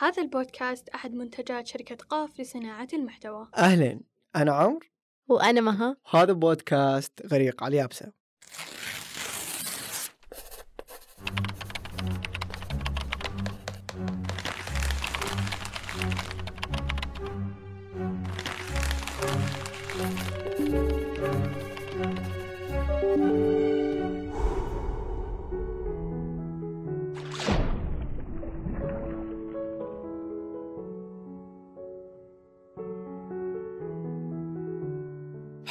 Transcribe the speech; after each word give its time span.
هذا 0.00 0.22
البودكاست 0.22 0.88
أحد 0.88 1.14
منتجات 1.14 1.66
شركة 1.66 1.96
قاف 1.96 2.40
لصناعة 2.40 2.88
المحتوى. 2.92 3.48
أهلا 3.56 4.00
أنا 4.36 4.52
عمرو. 4.52 4.80
وأنا 5.28 5.60
مها. 5.60 5.96
هذا 6.10 6.32
بودكاست 6.32 7.26
غريق 7.26 7.64
على 7.64 7.72
اليابسة. 7.74 8.12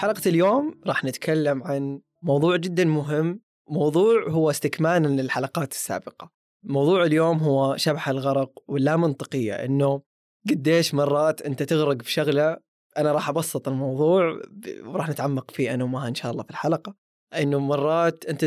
حلقة 0.08 0.30
اليوم 0.30 0.82
راح 0.86 1.04
نتكلم 1.06 1.64
عن 1.64 2.02
موضوع 2.22 2.56
جدا 2.56 2.86
مهم. 2.86 3.42
موضوع 3.70 4.30
هو 4.30 4.50
استكمالا 4.50 5.08
للحلقات 5.08 5.72
السابقة. 5.72 6.32
موضوع 6.64 7.04
اليوم 7.04 7.38
هو 7.38 7.78
شبح 7.78 8.10
الغرق 8.10 8.52
واللامنطقية 8.68 9.54
إنه 9.54 10.02
قديش 10.50 10.94
مرات 10.94 11.42
أنت 11.42 11.64
تغرق 11.64 12.02
في 12.02 12.12
شغلة 12.12 12.58
أنا 12.98 13.12
راح 13.12 13.30
أبسط 13.30 13.68
الموضوع 13.68 14.42
وراح 14.86 15.10
نتعمق 15.10 15.52
فيه 15.52 15.74
أنا 15.74 15.84
وماها 15.84 16.08
إن 16.08 16.16
شاء 16.16 16.32
الله 16.32 16.44
في 16.44 16.50
الحلقة. 16.50 16.96
إنه 17.34 17.60
مرات 17.60 18.26
أنت 18.26 18.46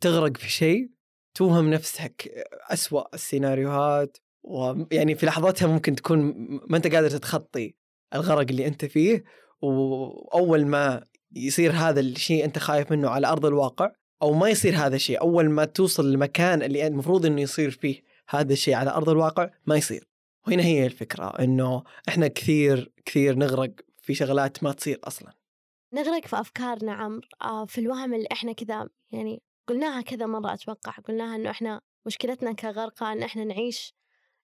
تغرق 0.00 0.36
في 0.36 0.50
شيء 0.50 0.90
توهم 1.34 1.70
نفسك 1.70 2.46
أسوأ 2.70 3.14
السيناريوهات 3.14 4.16
ويعني 4.44 5.14
في 5.14 5.26
لحظتها 5.26 5.68
ممكن 5.68 5.94
تكون 5.94 6.34
ما 6.68 6.76
أنت 6.76 6.94
قادر 6.94 7.10
تتخطي 7.10 7.74
الغرق 8.14 8.46
اللي 8.50 8.66
أنت 8.66 8.84
فيه. 8.84 9.24
وأول 9.62 10.66
ما 10.66 11.04
يصير 11.36 11.72
هذا 11.72 12.00
الشيء 12.00 12.44
أنت 12.44 12.58
خايف 12.58 12.92
منه 12.92 13.08
على 13.08 13.26
أرض 13.26 13.46
الواقع 13.46 13.90
أو 14.22 14.32
ما 14.32 14.48
يصير 14.48 14.76
هذا 14.76 14.96
الشيء 14.96 15.20
أول 15.20 15.50
ما 15.50 15.64
توصل 15.64 16.10
للمكان 16.10 16.62
اللي 16.62 16.86
المفروض 16.86 17.26
إنه 17.26 17.40
يصير 17.40 17.70
فيه 17.70 18.02
هذا 18.28 18.52
الشيء 18.52 18.74
على 18.74 18.90
أرض 18.90 19.08
الواقع 19.08 19.50
ما 19.66 19.76
يصير. 19.76 20.08
وهنا 20.46 20.62
هي 20.62 20.86
الفكرة 20.86 21.26
إنه 21.40 21.84
إحنا 22.08 22.28
كثير 22.28 22.92
كثير 23.04 23.34
نغرق 23.34 23.70
في 24.02 24.14
شغلات 24.14 24.62
ما 24.64 24.72
تصير 24.72 25.00
أصلا. 25.04 25.32
نغرق 25.92 26.26
في 26.26 26.40
أفكارنا 26.40 26.92
عمر 26.92 27.28
آه 27.42 27.64
في 27.66 27.78
الوهم 27.78 28.14
اللي 28.14 28.28
إحنا 28.32 28.52
كذا 28.52 28.88
يعني 29.10 29.42
قلناها 29.66 30.02
كذا 30.02 30.26
مرة 30.26 30.54
أتوقع 30.54 30.92
قلناها 30.92 31.36
إنه 31.36 31.50
إحنا 31.50 31.80
مشكلتنا 32.06 32.52
كغرقى 32.52 33.12
إن 33.12 33.22
إحنا 33.22 33.44
نعيش 33.44 33.94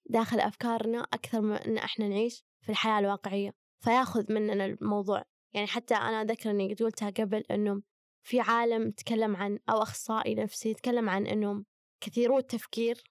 داخل 0.06 0.40
أفكارنا 0.40 1.06
أكثر 1.12 1.40
من 1.40 1.56
إن 1.56 1.78
إحنا 1.78 2.08
نعيش 2.08 2.44
في 2.60 2.68
الحياة 2.68 2.98
الواقعية. 2.98 3.54
فياخذ 3.80 4.32
مننا 4.32 4.66
الموضوع. 4.66 5.24
يعني 5.54 5.66
حتى 5.66 5.94
أنا 5.94 6.22
أذكر 6.22 6.50
إني 6.50 6.74
قلتها 6.74 7.10
قبل 7.10 7.44
إنه 7.50 7.82
في 8.22 8.40
عالم 8.40 8.90
تكلم 8.90 9.36
عن 9.36 9.58
أو 9.70 9.82
أخصائي 9.82 10.34
نفسي 10.34 10.70
يتكلم 10.70 11.08
عن 11.08 11.26
إنه 11.26 11.64
كثيرو 12.00 12.38
التفكير 12.38 13.04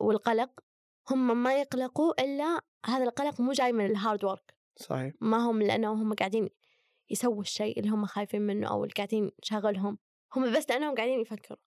والقلق. 0.00 0.50
هم 1.10 1.42
ما 1.42 1.60
يقلقوا 1.60 2.24
إلا 2.24 2.60
هذا 2.86 3.04
القلق 3.04 3.40
مو 3.40 3.52
جاي 3.52 3.72
من 3.72 3.86
ال 3.86 3.94
hard 3.94 4.24
work 4.24 4.56
صحيح. 4.76 5.14
ما 5.20 5.36
هم 5.36 5.62
لأنهم 5.62 6.00
هم 6.00 6.14
قاعدين 6.14 6.48
يسووا 7.10 7.40
الشيء 7.40 7.80
اللي 7.80 7.90
هم 7.90 8.06
خايفين 8.06 8.42
منه 8.42 8.68
أو 8.68 8.84
اللي 8.84 8.94
قاعدين 8.96 9.30
شاغلهم 9.42 9.98
هم 10.36 10.52
بس 10.52 10.70
لأنهم 10.70 10.94
قاعدين 10.94 11.20
يفكروا. 11.20 11.58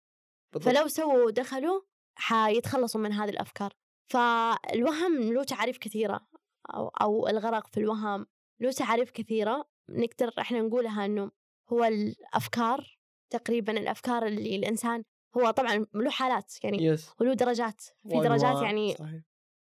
بالضبط. 0.53 0.75
فلو 0.75 0.87
سووا 0.87 1.23
ودخلوا 1.23 1.81
حيتخلصوا 2.15 3.01
من 3.01 3.13
هذه 3.13 3.29
الأفكار. 3.29 3.73
فالوهم 4.11 5.33
له 5.33 5.43
تعاريف 5.43 5.77
كثيرة 5.77 6.27
أو, 6.73 6.87
أو 6.87 7.27
الغرق 7.27 7.67
في 7.67 7.79
الوهم. 7.79 8.25
له 8.59 8.71
تعاريف 8.71 9.11
كثيرة 9.11 9.65
نقدر 9.89 10.33
إحنا 10.39 10.61
نقولها 10.61 11.05
إنه 11.05 11.31
هو 11.69 11.83
الأفكار 11.83 12.99
تقريبا 13.29 13.73
الأفكار 13.73 14.25
اللي 14.25 14.55
الإنسان 14.55 15.03
هو 15.37 15.51
طبعا 15.51 15.85
له 15.93 16.09
حالات 16.09 16.63
يعني 16.63 16.83
يس 16.83 17.09
وله 17.19 17.33
درجات 17.33 17.81
في. 17.81 18.19
درجات 18.21 18.61
يعني 18.63 18.95
صحيح. 18.95 19.21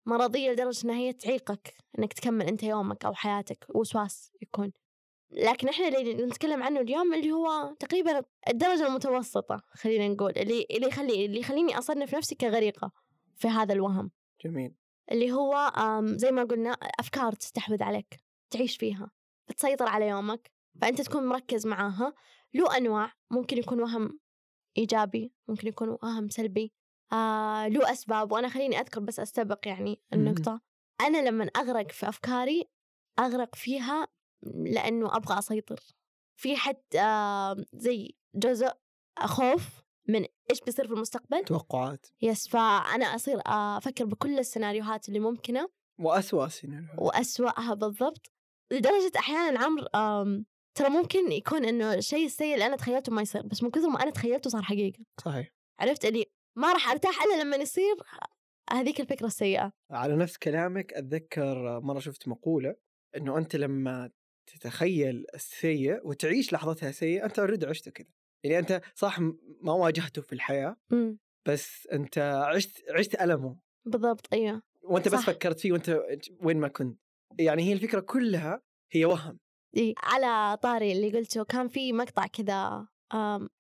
مرضية 0.05 0.51
لدرجة 0.51 0.85
إنها 0.85 0.95
هي 0.95 1.13
تعيقك 1.13 1.73
إنك 1.99 2.13
تكمل 2.13 2.47
أنت 2.47 2.63
يومك 2.63 3.05
أو 3.05 3.13
حياتك 3.13 3.65
وسواس 3.69 4.31
يكون 4.41 4.71
لكن 5.31 5.69
إحنا 5.69 5.87
اللي 5.87 6.25
نتكلم 6.25 6.63
عنه 6.63 6.79
اليوم 6.79 7.13
اللي 7.13 7.31
هو 7.31 7.75
تقريبا 7.79 8.23
الدرجة 8.49 8.87
المتوسطة 8.87 9.61
خلينا 9.69 10.07
نقول 10.07 10.31
اللي 10.37 10.65
اللي 10.71 10.87
يخلي 10.87 11.25
اللي 11.25 11.39
يخليني 11.39 11.77
أصنف 11.77 12.15
نفسي 12.15 12.35
كغريقة 12.35 12.91
في 13.35 13.47
هذا 13.47 13.73
الوهم 13.73 14.11
جميل 14.45 14.75
اللي 15.11 15.31
هو 15.31 15.71
زي 16.05 16.31
ما 16.31 16.43
قلنا 16.43 16.71
أفكار 16.71 17.33
تستحوذ 17.33 17.83
عليك 17.83 18.28
تعيش 18.49 18.77
فيها 18.77 19.11
تسيطر 19.57 19.87
على 19.87 20.07
يومك 20.07 20.51
فأنت 20.81 21.01
تكون 21.01 21.25
مركز 21.25 21.67
معاها. 21.67 22.13
له 22.53 22.77
أنواع 22.77 23.13
ممكن 23.31 23.57
يكون 23.57 23.81
وهم 23.81 24.19
إيجابي 24.77 25.33
ممكن 25.47 25.67
يكون 25.67 25.97
وهم 26.03 26.29
سلبي. 26.29 26.73
آه 27.13 27.67
له 27.67 27.91
أسباب 27.91 28.31
وأنا 28.31 28.49
خليني 28.49 28.79
أذكر 28.79 28.99
بس 28.99 29.19
أستبق 29.19 29.67
يعني 29.67 30.01
النقطة. 30.13 30.61
أنا 31.01 31.29
لما 31.29 31.45
أغرق 31.45 31.91
في 31.91 32.09
أفكاري 32.09 32.69
أغرق 33.19 33.55
فيها 33.55 34.07
لأنه 34.43 35.15
أبغى 35.15 35.39
أسيطر. 35.39 35.79
في 36.35 36.55
حد 36.55 36.81
آه 36.95 37.65
زي 37.73 38.15
جزء 38.35 38.71
خوف 39.19 39.81
من 40.07 40.25
إيش 40.51 40.61
بيصير 40.65 40.87
في 40.87 40.93
المستقبل؟ 40.93 41.43
توقعات. 41.43 42.05
يس 42.21 42.47
فأنا 42.47 43.05
أصير 43.05 43.41
أفكر 43.45 44.05
بكل 44.05 44.39
السيناريوهات 44.39 45.09
اللي 45.09 45.19
ممكنة. 45.19 45.69
واسوء 45.99 46.45
السيناريوهات 46.45 46.99
وأسوأها 46.99 47.73
بالضبط. 47.73 48.31
لدرجة 48.71 49.11
أحيانا 49.17 49.59
عمر 49.59 49.87
ترى 50.77 50.89
ممكن 50.89 51.31
يكون 51.31 51.65
إنه 51.65 51.93
الشيء 51.93 52.25
السيء 52.25 52.53
اللي 52.53 52.65
أنا 52.65 52.75
تخيلته 52.75 53.11
ما 53.11 53.21
يصير 53.21 53.41
بس 53.41 53.63
من 53.63 53.71
كثر 53.71 53.89
ما 53.89 54.03
أنا 54.03 54.11
تخيلته 54.11 54.49
صار 54.49 54.61
حقيقة. 54.61 55.03
صحيح. 55.25 55.49
عرفت 55.79 56.05
اللي 56.05 56.25
ما 56.57 56.73
راح 56.73 56.91
أرتاح 56.91 57.23
إلا 57.23 57.41
لما 57.41 57.55
يصير 57.55 57.95
هذيك 58.71 59.01
الفكرة 59.01 59.25
السيئة. 59.27 59.71
على 59.91 60.15
نفس 60.15 60.37
كلامك 60.37 60.93
أتذكر 60.93 61.79
مرة 61.79 61.99
شفت 61.99 62.27
مقولة 62.27 62.75
إنه 63.17 63.37
أنت 63.37 63.55
لما 63.55 64.11
تتخيل 64.47 65.25
السيء 65.35 66.07
وتعيش 66.07 66.53
لحظتها 66.53 66.91
سيئة 66.91 67.25
أنت 67.25 67.39
اوريدي 67.39 67.65
عشته 67.65 67.91
كذا. 67.91 68.07
يعني 68.43 68.59
أنت 68.59 68.81
صح 68.95 69.19
م- 69.19 69.37
ما 69.61 69.73
واجهته 69.73 70.21
في 70.21 70.33
الحياة 70.33 70.75
أمم، 70.93 71.17
بس 71.47 71.87
أنت 71.87 72.17
عشت 72.17 72.83
عشت 72.89 73.21
ألمه. 73.21 73.59
بالضبط 73.85 74.33
أيوه. 74.33 74.61
وأنت 74.83 75.07
بس 75.07 75.19
صح. 75.19 75.25
فكرت 75.27 75.59
فيه 75.59 75.71
وأنت 75.71 76.01
وين 76.41 76.57
ما 76.57 76.67
كنت. 76.67 76.99
يعني 77.39 77.63
هي 77.63 77.73
الفكرة 77.73 77.99
كلها 77.99 78.61
هي 78.91 79.05
وهم. 79.05 79.39
إيه. 79.77 79.93
على 79.97 80.57
طاري 80.57 80.91
اللي 80.91 81.17
قلته 81.17 81.43
كان 81.43 81.67
في 81.67 81.93
مقطع 81.93 82.27
كذا 82.27 82.87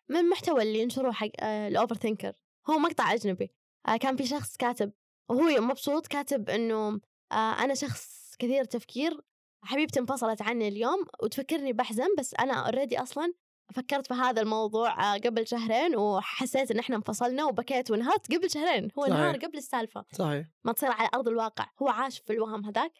من 0.09 0.17
المحتوى 0.17 0.61
اللي 0.61 0.79
ينشروه 0.79 1.11
حق 1.11 1.43
ال 1.43 1.95
overthinker 1.95 2.33
هو 2.69 2.77
مقطع 2.77 3.13
أجنبي. 3.13 3.51
آه، 3.87 3.97
كان 3.97 4.15
في 4.15 4.25
شخص 4.25 4.57
كاتب 4.57 4.91
وهو 5.29 5.61
مبسوط 5.61 6.07
كاتب 6.07 6.49
إنه 6.49 6.99
آه، 7.31 7.35
أنا 7.35 7.73
شخص 7.73 8.35
كثير 8.39 8.63
تفكير 8.63 9.21
حبيبتي 9.63 9.99
انفصلت 9.99 10.41
عني 10.41 10.67
اليوم 10.67 11.05
وتفكرني 11.23 11.73
بحزن 11.73 12.07
بس 12.17 12.33
أنا 12.39 12.53
already 12.53 13.01
أصلا 13.01 13.33
فكرت 13.73 14.07
في 14.07 14.13
هذا 14.13 14.41
الموضوع 14.41 15.15
آه، 15.15 15.17
قبل 15.17 15.47
شهرين 15.47 15.95
وحسيت 15.95 16.71
إن 16.71 16.79
إحنا 16.79 16.95
انفصلنا 16.95 17.45
وبكيت 17.45 17.91
وانهارت 17.91 18.35
قبل 18.35 18.49
شهرين. 18.49 18.89
هو 18.97 19.03
صحيح. 19.03 19.15
انهار 19.15 19.37
قبل 19.37 19.57
السالفة. 19.57 20.05
صحيح. 20.11 20.47
ما 20.63 20.73
تصير 20.73 20.91
على 20.91 21.09
أرض 21.13 21.27
الواقع. 21.27 21.65
هو 21.81 21.87
عاش 21.87 22.19
في 22.19 22.33
الوهم 22.33 22.65
هذاك. 22.65 22.91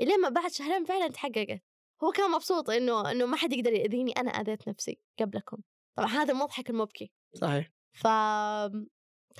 إلين 0.00 0.20
ما 0.20 0.28
بعد 0.28 0.50
شهرين 0.50 0.84
فعلا 0.84 1.08
تحققت. 1.08 1.62
هو 2.04 2.10
كان 2.10 2.30
مبسوط 2.30 2.70
إنه 2.70 3.10
إنه 3.10 3.26
ما 3.26 3.36
حد 3.36 3.52
يقدر 3.52 3.72
يأذيني 3.72 4.12
أنا 4.12 4.30
أذيت 4.30 4.68
نفسي 4.68 4.98
قبلكم. 5.18 5.58
طبعا 5.96 6.08
هذا 6.08 6.32
المضحك 6.32 6.70
المبكي. 6.70 7.12
صحيح. 7.34 7.70
ف 7.92 8.06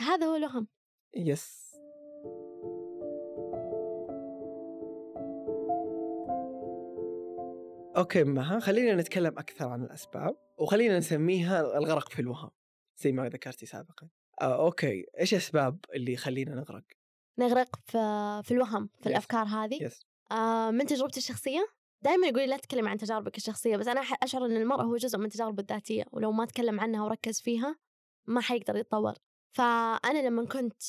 هذا 0.00 0.26
هو 0.26 0.37
الوهم 0.37 0.69
yes. 1.16 1.75
Okay 7.96 8.25
مها 8.25 8.61
خلينا 8.61 8.94
نتكلم 8.94 9.38
أكثر 9.38 9.69
عن 9.69 9.82
الأسباب 9.84 10.37
وخلينا 10.58 10.99
نسميها 10.99 11.78
الغرق 11.78 12.08
في 12.08 12.19
الوهم 12.19 12.50
زي 12.96 13.12
ما 13.12 13.28
ذكرتي 13.28 13.67
سابقا. 13.67 14.08
آه، 14.40 14.67
okay 14.66 15.06
إيش 15.20 15.34
أسباب 15.34 15.78
اللي 15.94 16.12
يخلينا 16.12 16.55
نغرق؟ 16.55 16.84
نغرق 17.38 17.76
في 17.87 17.99
في 18.44 18.50
الوهم 18.50 18.87
في 18.87 19.05
Yes. 19.05 19.06
الأفكار 19.06 19.46
هذه؟ 19.46 19.84
يس. 19.84 20.06
آه 20.32 20.71
من 20.71 20.87
تجربتي 20.87 21.21
الشخصية 21.21 21.67
دائما 22.03 22.26
يقولي 22.26 22.47
لا 22.47 22.56
تتكلم 22.56 22.88
عن 22.88 22.99
تجاربك 22.99 23.37
الشخصية 23.37 23.76
بس 23.76 23.88
أنا 23.88 24.00
أشعر 24.00 24.44
أن 24.47 24.56
المرأة 24.56 24.82
هو 24.82 24.97
جزء 24.97 25.19
من 25.19 25.29
تجاربه 25.29 25.61
الذاتية 25.61 26.05
ولو 26.12 26.32
ما 26.32 26.44
تكلم 26.44 26.81
عنها 26.81 27.05
وركز 27.05 27.41
فيها 27.41 27.76
ما 28.26 28.41
حيقدر 28.41 28.76
يتطور. 28.76 29.15
فأنا 29.53 30.26
لما 30.29 30.47
كنت 30.47 30.82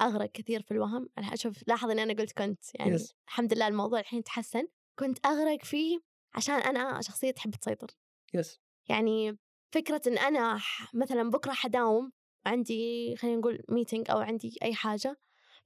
أغرق 0.00 0.30
كثير 0.32 0.62
في 0.62 0.70
الوهم 0.70 1.08
أنا 1.18 1.34
أشوف 1.34 1.68
لاحظ 1.68 1.90
إن 1.90 1.98
أنا 1.98 2.12
قلت 2.12 2.32
كنت 2.32 2.64
يعني 2.74 2.98
Yes. 2.98 3.12
الحمد 3.28 3.54
لله 3.54 3.68
الموضوع 3.68 4.00
الحين 4.00 4.22
تحسن 4.22 4.66
كنت 4.98 5.26
أغرق 5.26 5.64
فيه 5.64 5.98
عشان 6.34 6.54
أنا 6.54 7.00
شخصية 7.02 7.30
تحب 7.30 7.50
تسيطر. 7.50 7.86
يس. 8.34 8.60
يعني 8.88 9.38
فكرة 9.74 10.00
إن 10.06 10.18
أنا 10.18 10.60
مثلا 10.94 11.30
بكرة 11.30 11.52
حداوم 11.52 12.12
عندي 12.46 13.16
خلينا 13.16 13.36
نقول 13.36 13.62
meeting 13.68 14.10
أو 14.10 14.18
عندي 14.18 14.58
أي 14.62 14.74
حاجة 14.74 15.16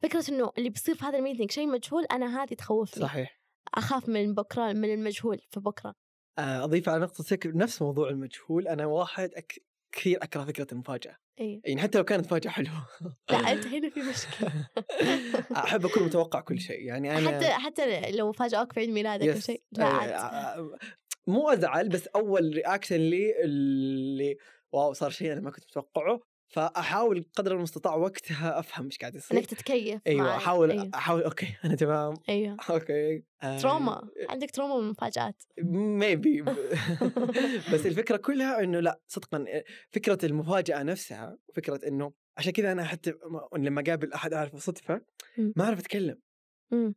فكرة 0.02 0.24
إنه 0.28 0.52
اللي 0.58 0.68
بيصير 0.68 0.94
في 0.94 1.04
هذا 1.04 1.18
ال 1.18 1.22
meeting 1.22 1.50
شيء 1.50 1.66
مجهول 1.66 2.04
أنا 2.04 2.42
هذه 2.42 2.54
تخوفني. 2.54 3.02
صحيح. 3.02 3.40
أخاف 3.74 4.08
من 4.08 4.34
بكرة 4.34 4.72
من 4.72 4.94
المجهول 4.94 5.38
في 5.50 5.60
بكرة. 5.60 5.94
آه، 6.38 6.64
أضيف 6.64 6.88
على 6.88 7.00
نقطتك 7.02 7.46
نفس 7.46 7.82
موضوع 7.82 8.08
المجهول 8.08 8.68
أنا 8.68 8.86
واحد 8.86 9.30
أك... 9.34 9.62
كثير 9.92 10.22
أكره 10.22 10.44
فكرة 10.44 10.66
المفاجأة. 10.72 11.16
اي 11.40 11.60
يعني 11.64 11.80
حتى 11.80 11.98
لو 11.98 12.04
كانت 12.04 12.24
مفاجأة 12.24 12.50
حلوة. 12.50 12.86
لا 13.30 13.52
أنت 13.52 13.66
هنا 13.66 13.90
في 13.90 14.00
مشكلة. 14.00 14.68
أحب 15.64 15.86
أكون 15.86 16.02
متوقع 16.02 16.40
كل 16.40 16.60
شيء. 16.60 16.80
يعني 16.84 17.18
أنا 17.18 17.36
حتى 17.36 17.48
حتى 17.50 18.10
لو 18.10 18.32
فاجأوك 18.32 18.72
في 18.72 18.80
عيد 18.80 18.90
ميلادك 18.90 19.28
أو. 19.28 19.40
شيء 19.40 19.62
لا 19.72 19.84
آه، 19.84 19.88
عاد 19.88 20.10
آه، 20.10 20.78
مو 21.26 21.48
أزعل 21.48 21.88
بس 21.88 22.06
أول 22.06 22.52
reaction 22.54 22.96
لي 22.96 23.44
اللي 23.44 24.36
wow 24.72 24.92
صار 24.92 25.10
شيء 25.10 25.32
أنا 25.32 25.40
ما 25.40 25.50
كنت 25.50 25.64
متوقعه. 25.64 26.20
فأحاول 26.50 27.24
قدر 27.36 27.52
المستطاع 27.56 27.94
وقتها 27.94 28.58
أفهم 28.58 28.84
إيش 28.86 28.98
قاعد 28.98 29.14
يصير. 29.14 29.38
إنك 29.38 29.46
تتكيف 29.46 30.00
أيوه 30.06 30.36
أحاول 30.36 30.70
أيوه, 30.70 30.90
أحاول 30.94 31.22
okay 31.22 31.46
أنا 31.64 31.74
تمام. 31.74 32.14
أيوه. 32.28 32.56
okay 32.70 33.22
آه، 33.42 33.58
trauma 33.58 34.08
عندك 34.28 34.50
trauma 34.50 34.76
من 34.76 34.84
المفاجآت. 34.84 35.42
maybe 35.62 36.42
بس 37.72 37.86
الفكرة 37.86 38.16
كلها 38.16 38.60
إنه 38.62 38.80
لا 38.80 39.00
صدقا 39.08 39.44
فكرة 39.90 40.18
المفاجأة 40.26 40.82
نفسها 40.82 41.36
وفكرة 41.48 41.80
إنه 41.88 42.12
عشان 42.36 42.52
كذا 42.52 42.72
أنا 42.72 42.84
حتى 42.84 43.14
لما 43.58 43.80
أقابل 43.80 44.12
أحد 44.12 44.32
أعرفه 44.32 44.58
صدفة. 44.58 45.00
ما 45.38 45.64
أعرف 45.64 45.78
أتكلم. 45.78 46.18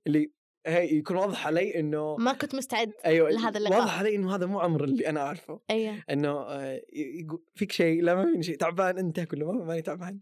اللي 0.07 0.31
هي 0.65 0.98
يكون 0.98 1.18
واضح 1.18 1.48
علي 1.48 1.80
إنه 1.80 2.15
ما 2.15 2.33
كنت 2.33 2.56
مستعد 2.56 2.94
أيوه 3.06 3.30
لهذا 3.30 3.57
اللقاء. 3.57 3.80
واضح 3.80 4.00
علي 4.00 4.15
إنه 4.15 4.36
هذا 4.36 4.45
مو 4.45 4.60
عمر 4.60 4.83
اللي 4.83 5.10
أنا 5.10 5.19
أعرفه 5.21 5.60
أيوه 5.69 6.04
إنه 6.10 6.30
آه، 6.31 6.81
فيك 7.56 7.71
شيء 7.71 8.04
لا 8.04 8.15
ما 8.15 8.25
فيني 8.25 8.44
شيء 8.44 8.57
تعبان 8.57 8.98
أنت 8.98 9.19
كل 9.19 9.44
ما 9.44 9.51
ماني 9.51 9.81
تعبان 9.81 10.19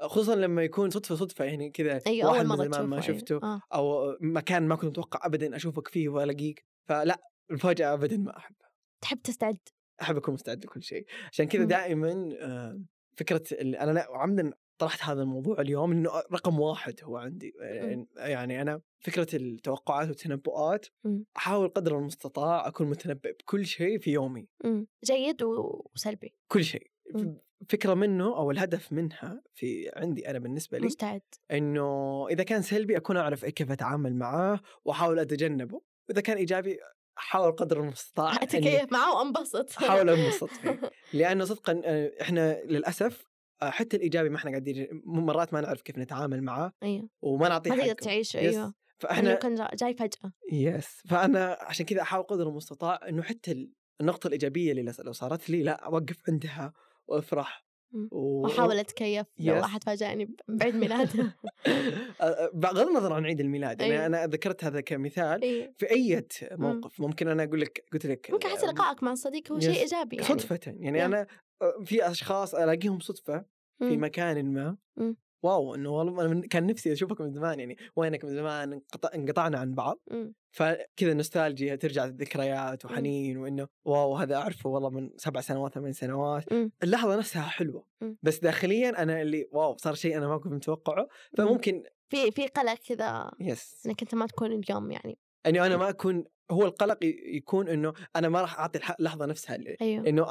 خصوصا 0.00 0.34
لما 0.34 0.62
يكون 0.62 0.90
صدفة 0.90 1.14
صدفة 1.14 1.44
يعني 1.44 1.70
كذا 1.70 2.00
أيوه 2.06 2.30
واحد 2.30 2.46
اول 2.46 2.58
من 2.58 2.72
زمان 2.72 2.86
ما 2.86 3.00
تشوفه، 3.00 3.18
شفته 3.18 3.32
أيوه. 3.32 3.54
آه. 3.54 3.60
أو 3.74 4.16
مكان 4.20 4.68
ما 4.68 4.74
كنت 4.76 4.88
متوقع 4.90 5.26
ابدا 5.26 5.56
أشوفك 5.56 5.88
فيه 5.88 6.08
والاقيك 6.08 6.64
فلا 6.88 7.20
المفاجأة 7.50 7.94
ابدا 7.94 8.16
ما 8.16 8.36
أحبها 8.36 8.70
تحب 9.00 9.22
تستعد 9.22 9.58
أحب 10.02 10.16
أكون 10.16 10.34
مستعد 10.34 10.64
لكل 10.64 10.82
شيء 10.82 11.06
عشان 11.32 11.46
كذا. 11.46 11.64
دائما 11.64 12.36
آه، 12.40 12.82
فكرة 13.16 13.42
أنا 13.60 14.06
عمدا 14.10 14.52
طرحت 14.78 15.02
هذا 15.02 15.22
الموضوع 15.22 15.60
اليوم 15.60 15.92
لأنه 15.92 16.10
رقم 16.32 16.60
واحد 16.60 17.00
هو 17.02 17.16
عندي 17.16 17.54
مم. 17.60 18.06
يعني 18.16 18.62
أنا 18.62 18.80
فكرة 19.00 19.36
التوقعات 19.36 20.08
والتنبؤات 20.08 20.86
مم. 21.04 21.24
أحاول 21.36 21.68
قدر 21.68 21.98
المستطاع 21.98 22.68
أكون 22.68 22.86
متنبئ 22.86 23.32
بكل 23.32 23.66
شيء 23.66 23.98
في 23.98 24.12
يومي 24.12 24.48
مم. 24.64 24.86
جيد 25.04 25.42
وسلبي 25.42 26.34
كل 26.48 26.64
شيء 26.64 26.90
مم. 27.14 27.38
فكرة 27.68 27.94
منه 27.94 28.36
أو 28.36 28.50
الهدف 28.50 28.92
منها 28.92 29.42
في 29.54 29.90
عندي 29.96 30.30
أنا 30.30 30.38
بالنسبة 30.38 30.78
لي 30.78 30.86
مستعد 30.86 31.22
إنه 31.50 32.26
إذا 32.28 32.42
كان 32.42 32.62
سلبي 32.62 32.96
أكون 32.96 33.16
أعرف 33.16 33.44
كيف 33.44 33.72
أتعامل 33.72 34.16
معاه 34.16 34.60
وأحاول 34.84 35.18
أتجنبه 35.18 35.80
وإذا 36.08 36.20
كان 36.20 36.36
إيجابي 36.36 36.78
أحاول 37.18 37.52
قدر 37.52 37.80
المستطاع 37.80 38.34
أتكيف 38.34 38.92
معاه 38.92 39.18
وأنبسط 39.18 39.78
أحاول 39.78 40.10
أنبسط 40.10 40.48
فيه 40.48 40.80
لأنه 41.18 41.44
صدقا 41.44 41.82
آه، 41.84 42.12
إحنا 42.20 42.62
للأسف 42.64 43.33
حتى 43.70 43.96
الإيجابي 43.96 44.28
ما 44.28 44.36
إحنا 44.36 44.50
قاعدين 44.50 45.02
مرات 45.04 45.52
ما 45.54 45.60
نعرف 45.60 45.82
كيف 45.82 45.98
نتعامل 45.98 46.42
معاه 46.42 46.72
أيوه 46.82 47.08
وما 47.22 47.48
نعطيه 47.48 47.70
ما 47.70 47.76
تقدر 47.76 47.88
حقه 47.90 47.96
تعيش 48.04 48.34
يس. 48.34 48.54
أيوه 48.54 48.74
فاحنا 48.98 49.34
كان 49.34 49.54
جا- 49.54 49.68
جاي 49.74 49.94
فجأة 49.94 50.32
yes 50.52 51.02
فأنا 51.08 51.58
عشان 51.60 51.86
كذا 51.86 52.02
أحاول 52.02 52.24
قدر 52.24 52.48
المستطاع 52.48 53.00
إنه 53.08 53.22
حتى 53.22 53.52
ال- 53.52 53.72
النقطة 54.00 54.26
الإيجابية 54.26 54.72
اللي 54.72 54.92
لو 55.04 55.12
صارت 55.12 55.50
لي 55.50 55.62
لا 55.62 55.72
أوقف 55.86 56.16
عندها 56.28 56.72
وأفرح. 57.08 57.64
وأحاول 58.10 58.78
أتكيف 58.78 59.26
لو. 59.38 59.60
احد 59.64 59.84
فاجأني 59.84 60.36
بعيد 60.48 60.74
ميلاده 60.76 61.36
آه، 62.20 62.50
بغض 62.54 62.78
النظر 62.88 63.12
عن 63.12 63.24
عيد 63.26 63.40
الميلاد 63.40 63.80
يعني 63.80 63.92
أيوة. 63.94 64.06
أنا 64.06 64.26
ذكرت 64.26 64.64
هذا 64.64 64.80
كمثال 64.80 65.42
إيه. 65.42 65.74
في 65.78 65.90
أي 65.90 66.26
موقف 66.52 67.00
ممكن 67.00 67.28
أنا 67.28 67.44
أقول 67.44 67.60
لك 67.60 67.84
قلت 67.92 68.06
لك 68.06 68.30
ممكن 68.30 68.48
حتى 68.48 68.66
آه، 68.66 68.70
لقائك 68.70 69.02
مع 69.02 69.12
الصديق 69.12 69.52
هو. 69.52 69.60
شيء 69.60 69.80
إيجابي 69.80 70.16
يعني 70.16 70.28
صدفة 70.28 70.60
يعني 70.66 70.98
يا. 70.98 71.06
أنا 71.06 71.26
آه، 71.62 71.84
في 71.84 72.10
أشخاص 72.10 72.54
ألاقيهم 72.54 73.00
صدفة 73.00 73.44
في 73.78 73.96
مم. 73.96 74.04
مكان 74.04 74.52
ما. 74.54 74.76
مم. 74.96 75.16
wow 75.42 75.74
إنه 75.74 75.90
والله 75.90 76.28
من- 76.28 76.42
كان 76.42 76.66
نفسي 76.66 76.92
أشوفك 76.92 77.20
من 77.20 77.32
زمان 77.32 77.60
يعني 77.60 77.76
وينك 77.96 78.24
من 78.24 78.34
زمان 78.34 78.72
انقطع 78.72 79.08
انقطعنا 79.14 79.58
عن 79.58 79.74
بعض. 79.74 80.00
مم. 80.10 80.34
فكذا 80.50 81.14
نوستالجيا 81.14 81.76
ترجع 81.76 82.04
الذكريات 82.04 82.84
وحنين 82.84 83.36
وإنه 83.36 83.68
wow 83.84 84.16
هذا 84.16 84.36
أعرفه 84.36 84.70
والله 84.70 84.90
من 84.90 85.10
سبع 85.16 85.40
سنوات 85.40 85.74
ثمان 85.74 85.92
سنوات. 85.92 86.44
اللحظة 86.82 87.16
نفسها 87.16 87.42
حلوة. 87.42 87.86
بس 88.22 88.38
داخليا 88.38 89.02
أنا 89.02 89.22
اللي 89.22 89.48
واو 89.52 89.76
صار 89.76 89.94
شيء 89.94 90.16
أنا 90.16 90.28
ما 90.28 90.38
كنت 90.38 90.52
متوقعه. 90.52 91.08
فممكن 91.36 91.82
في 92.08 92.30
في 92.30 92.46
قلق 92.46 92.74
كذا 92.88 93.30
يس. 93.40 93.82
إنك 93.86 94.02
أنت 94.02 94.14
ما 94.14 94.26
تكون 94.26 94.52
اليوم 94.52 94.90
يعني. 94.90 95.18
انه 95.46 95.66
أنا 95.66 95.76
ما 95.76 95.88
أكون 95.88 96.24
هو 96.50 96.64
القلق 96.66 96.98
يكون 97.36 97.68
إنه 97.68 97.92
أنا 98.16 98.28
ما 98.28 98.40
راح 98.40 98.58
أعطي 98.58 98.80
اللحظة 99.00 99.26
نفسها 99.26 99.56
اللي- 99.56 99.76
أيوه. 99.80 100.08
إنه 100.08 100.26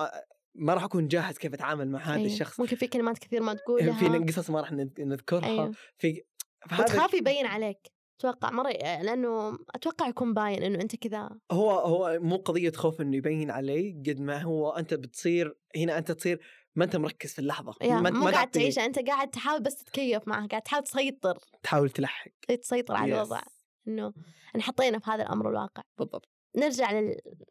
ما 0.56 0.74
راح 0.74 0.84
أكون 0.84 1.08
جاهز 1.08 1.38
كيف 1.38 1.54
أتعامل 1.54 1.90
مع 1.92 2.00
هذا 2.00 2.16
أيوة. 2.16 2.26
الشخص. 2.28 2.60
ممكن 2.60 2.76
في 2.76 2.88
كلمات 2.88 3.18
كثير 3.18 3.42
ما 3.42 3.54
تقولها. 3.54 3.94
في 4.00 4.32
قصص 4.34 4.50
ما 4.50 4.62
راح 4.62 4.72
نذ- 4.72 5.00
نذكرها. 5.00 5.46
أيوه 5.46 5.72
في 5.98 6.22
فهذا 6.70 6.84
وتخاف 6.84 7.14
يبين 7.14 7.46
عليك. 7.46 7.78
أتوقع 8.20 8.52
مرة 8.52 8.70
لأنه 8.72 9.58
أتوقع 9.76 10.08
يكون 10.08 10.34
باين 10.34 10.64
إنه 10.64 10.82
أنت 10.82 10.96
كذا. 10.96 11.30
هو 11.52 11.72
هو 11.72 12.20
مو 12.22 12.36
قضية 12.36 12.72
خوف 12.72 13.02
إنه 13.02 13.18
يبين 13.18 13.52
علي 13.52 14.04
قد 14.08 14.20
ما 14.20 14.42
هو 14.42 14.70
أنت 14.70 14.94
بتصير 14.94 15.58
هنا 15.76 15.98
أنت 15.98 16.12
تصير 16.12 16.40
ما 16.76 16.86
أنت 16.86 16.96
مركز 16.96 17.34
في 17.34 17.40
اللحظة. 17.40 17.74
ما 17.82 18.10
مو 18.10 18.28
قاعد 18.28 18.34
تعطي- 18.48 18.52
تعيش 18.60 18.80
أنت 18.80 19.00
قاعد 19.00 19.30
تحاول 19.30 19.62
بس 19.64 19.76
تتكيف 19.76 20.28
معه 20.28 20.48
قاعد 20.48 20.62
تحاول 20.62 20.84
تسيطر. 20.84 21.38
تحاول 21.64 21.90
تلحق. 21.90 22.32
تسيطر 22.62 22.96
على. 22.96 23.16
الوضع. 23.16 23.42
إنه 23.88 24.14
انحطينا 24.56 25.00
في 25.00 25.12
هذا 25.12 25.24
الأمر 25.24 25.50
الواقع. 25.50 25.84
بالضبط. 25.98 26.30
نرجع 26.56 27.02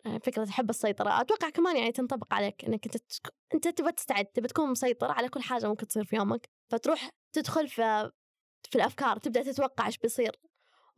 لفكرة 0.07 0.47
حب 0.47 0.71
السيطرة. 0.71 1.21
أتوقع 1.21 1.51
كمان 1.51 1.77
يعني 1.77 1.93
تنطبق 1.93 2.35
عليك 2.35 2.65
إنك 2.65 2.87
أنت. 2.87 2.97
أنت 3.55 3.69
تبغى 3.69 3.93
تستعد 3.93 4.25
تبغى 4.25 4.49
تكون 4.49 4.71
مسيطر 4.71 5.11
على 5.11 5.29
كل 5.29 5.43
حاجة 5.43 5.69
ممكن 5.69 5.87
تصير 5.87 6.05
في 6.05 6.17
يومك. 6.17 6.49
فتروح 6.71 7.11
تدخل 7.33 7.69
في 7.69 8.11
في 8.71 8.77
الأفكار 8.77 9.19
تبدأ 9.19 9.43
تتوقع 9.43 9.87
إيش 9.87 9.99
بيصير. 9.99 10.41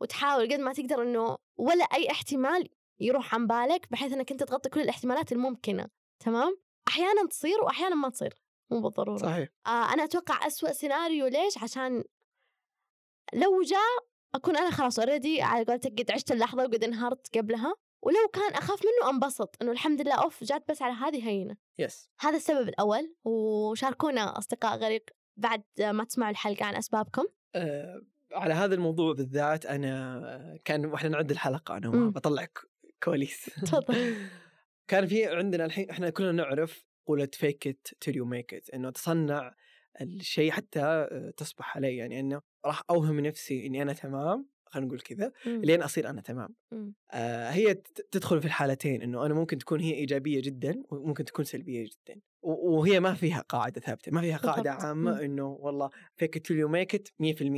وتحاول 0.01 0.53
قد 0.53 0.59
ما 0.59 0.73
تقدر 0.73 1.01
إنه 1.01 1.37
ولا 1.57 1.83
أي 1.83 2.11
احتمال 2.11 2.69
يروح 2.99 3.35
عن 3.35 3.47
بالك 3.47 3.91
بحيث 3.91 4.13
إنك 4.13 4.31
أنت 4.31 4.43
تغطي 4.43 4.69
كل 4.69 4.81
الاحتمالات 4.81 5.31
الممكنة. 5.31 5.87
تمام؟ 6.19 6.57
أحيانا 6.87 7.27
تصير 7.27 7.63
وأحيانا 7.63 7.95
ما 7.95 8.09
تصير. 8.09 8.33
مو 8.71 8.81
بالضرورة. 8.81 9.17
صحيح. 9.17 9.49
آه 9.67 9.93
أنا 9.93 10.03
أتوقع 10.03 10.47
أسوأ 10.47 10.71
سيناريو 10.71 11.27
ليش؟ 11.27 11.57
عشان 11.63 12.03
لو 13.33 13.61
جاء 13.61 14.05
أكون 14.35 14.57
أنا 14.57 14.71
خلاص 14.71 14.99
already 14.99 15.41
على 15.41 15.65
قولتك 15.65 16.01
قد 16.01 16.11
عشت 16.11 16.31
اللحظة 16.31 16.63
وقد 16.63 16.83
انهارت 16.83 17.37
قبلها. 17.37 17.75
ولو 18.05 18.27
كان 18.33 18.53
أخاف 18.53 18.81
منه 18.85 19.09
أنبسط 19.09 19.55
إنه 19.61 19.71
الحمد 19.71 20.01
لله 20.01 20.23
أوف 20.23 20.43
جات 20.43 20.63
بس 20.69 20.81
على 20.81 20.93
هذه 20.93 21.27
هينة. 21.27 21.57
yes 21.79 22.09
هذا 22.19 22.37
السبب 22.37 22.69
الأول 22.69 23.15
وشاركونا 23.23 24.37
أصدقاء 24.37 24.77
غريق 24.77 25.05
بعد 25.37 25.63
ما 25.79 26.03
تسمعوا 26.03 26.31
الحلقة 26.31 26.65
عن 26.65 26.75
أسبابكم. 26.75 27.25
آه 27.55 28.01
على 28.33 28.53
هذا 28.53 28.75
الموضوع 28.75 29.13
بالذات 29.13 29.65
أنا 29.65 30.59
كان 30.65 30.85
وإحنا 30.85 31.09
نعد 31.09 31.31
الحلقة 31.31 31.77
أنا. 31.77 32.09
بطلع 32.09 32.47
كواليس. 33.03 33.45
تفضل. 33.45 34.15
كان 34.87 35.05
في 35.05 35.25
عندنا 35.25 35.65
الحين 35.65 35.89
إحنا 35.89 36.09
كلنا 36.09 36.31
نعرف 36.31 36.85
قولة 37.07 37.29
fake 37.33 37.67
it 37.67 37.87
till 38.01 38.15
you 38.15 38.25
make 38.25 38.53
it 38.53 38.69
إنه 38.69 38.89
تصنع 38.89 39.55
الشيء 40.01 40.51
حتى 40.51 40.81
آه، 40.81 41.33
تصبح 41.37 41.77
عليه 41.77 41.97
يعني 41.97 42.19
إنه 42.19 42.41
راح 42.65 42.81
أوهم 42.89 43.19
نفسي 43.19 43.65
إني 43.65 43.81
أنا 43.81 43.93
تمام. 43.93 44.54
خلينا 44.65 44.87
نقول 44.87 44.99
كذا 44.99 45.31
مم. 45.45 45.61
لين 45.63 45.81
أصير 45.83 46.09
أنا 46.09 46.21
تمام 46.21 46.55
مم. 46.71 46.93
آه 47.11 47.49
هي 47.49 47.73
تدخل 48.11 48.39
في 48.39 48.45
الحالتين 48.45 49.01
إنه 49.01 49.25
أنا 49.25 49.33
ممكن 49.33 49.57
تكون 49.57 49.79
هي 49.79 49.93
إيجابية 49.93 50.41
جدا 50.41 50.83
وممكن 50.91 51.25
تكون 51.25 51.45
سلبية 51.45 51.83
جدا 51.83 52.21
وهي 52.41 52.99
ما 52.99 53.13
فيها 53.13 53.41
قاعدة 53.49 53.81
ثابتة 53.81 54.11
ما 54.11 54.21
فيها 54.21 54.37
قاعدة 54.37 54.61
بالضبط. 54.71 54.85
عامة 54.85 55.11
مم. 55.11 55.17
إنه 55.17 55.47
والله 55.47 55.89
fake 56.17 56.37
it 56.37 56.51
you 56.51 56.67
make 56.67 56.95
it 56.95 57.07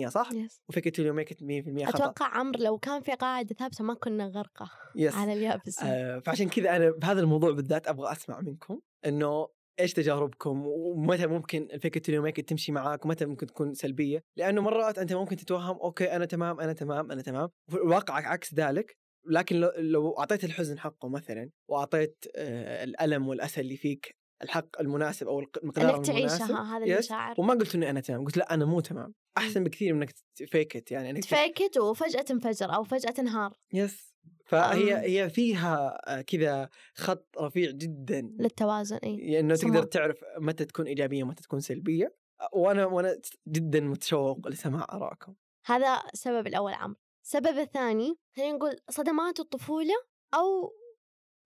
100% 0.05 0.07
صح 0.07 0.31
yes. 0.33 0.61
و 0.69 0.73
fake 0.73 0.87
it 0.87 0.99
you 0.99 1.13
make 1.13 1.31
it 1.31 1.43
100% 1.43 1.85
خطأ 1.85 1.89
أتوقع 2.05 2.25
عمر 2.37 2.59
لو 2.59 2.77
كان 2.77 3.01
في 3.01 3.11
قاعدة 3.11 3.55
ثابتة 3.55 3.83
ما 3.83 3.93
كنا 3.93 4.27
غرقنا 4.27 4.69
yes 4.95 5.15
على 5.15 5.33
اليابس 5.33 5.83
آه 5.83 6.19
فعشان 6.19 6.49
كذا 6.49 6.75
أنا 6.75 6.89
بهذا 6.91 7.19
الموضوع 7.21 7.51
بالذات 7.51 7.87
أبغى 7.87 8.11
أسمع 8.11 8.41
منكم 8.41 8.79
إنه 9.05 9.47
إيش 9.79 9.93
تجاربكم؟ 9.93 10.63
ومتى 10.67 11.27
ممكن 11.27 11.67
ال 11.73 11.78
fake 11.78 11.97
it 11.97 12.09
you 12.09 12.21
make 12.21 12.41
تمشي 12.41 12.71
معاك؟ 12.71 13.05
ومتى 13.05 13.25
ممكن 13.25 13.47
تكون 13.47 13.73
سلبية؟ 13.73 14.23
لأنه 14.37 14.61
مرات 14.61 14.97
أنت 14.97 15.13
ممكن 15.13 15.35
تتوهم 15.35 15.77
okay 15.77 16.15
أنا 16.15 16.25
تمام 16.25 16.59
أنا 16.59 16.73
تمام 16.73 17.11
أنا 17.11 17.21
تمام. 17.21 17.49
الواقع 17.73 18.13
عكس 18.13 18.53
ذلك. 18.53 18.97
لكن 19.29 19.55
لو, 19.55 19.71
لو 19.77 20.11
أعطيت 20.19 20.43
الحزن 20.43 20.79
حقه 20.79 21.09
مثلا 21.09 21.49
وأعطيت 21.69 22.25
آه 22.35 22.83
الألم 22.83 23.27
والأسى 23.27 23.61
اللي 23.61 23.77
فيك 23.77 24.15
الحق 24.43 24.81
المناسب 24.81 25.27
أو 25.27 25.39
المقدار 25.39 25.89
المناسب 25.89 26.13
تعيشها 26.13 26.77
هذا. 26.77 26.85
المشاعر. 26.85 27.35
وما 27.37 27.53
قلت 27.53 27.75
إني 27.75 27.89
أنا 27.89 27.99
تمام 27.99 28.25
قلت 28.25 28.37
لا 28.37 28.53
أنا 28.53 28.65
مو 28.65 28.79
تمام. 28.79 29.13
أحسن 29.37 29.63
بكثير 29.63 29.93
من 29.93 30.01
إنك 30.01 30.13
ت 30.35 30.43
fake 30.43 30.75
it 30.75 30.91
يعني 30.91 31.09
إنك 31.09 31.23
ت 31.23 31.31
fake 31.31 31.62
it 31.62 31.77
وفجأة 31.77 32.21
تنفجر 32.21 32.75
أو 32.75 32.83
فجأة 32.83 33.11
تنهار. 33.11 33.53
yes 33.73 34.06
فهي 34.45 34.93
أم. 34.93 34.99
هي 34.99 35.29
فيها 35.29 36.01
آه، 36.07 36.21
كذا 36.21 36.69
خط 36.95 37.27
رفيع 37.39 37.71
جدا 37.71 38.21
للتوازن 38.39 38.97
إي 38.97 39.39
إنه 39.39 39.55
تقدر. 39.55 39.83
تعرف 39.83 40.23
متى 40.37 40.65
تكون 40.65 40.87
إيجابية 40.87 41.23
ومتى 41.23 41.43
تكون 41.43 41.59
سلبية 41.59 42.15
وأنا 42.53 42.85
وأنا 42.85 43.17
جدا 43.47 43.79
متشوق 43.79 44.47
لسماع 44.47 44.87
آرائكم 44.91 45.35
هذا 45.65 46.01
السبب 46.13 46.47
الأول 46.47 46.73
عمرو 46.73 46.99
السبب 47.23 47.57
الثاني 47.57 48.17
خلينا 48.35 48.51
نقول 48.51 48.75
صدمات 48.89 49.39
الطفولة 49.39 49.95
أو 50.33 50.73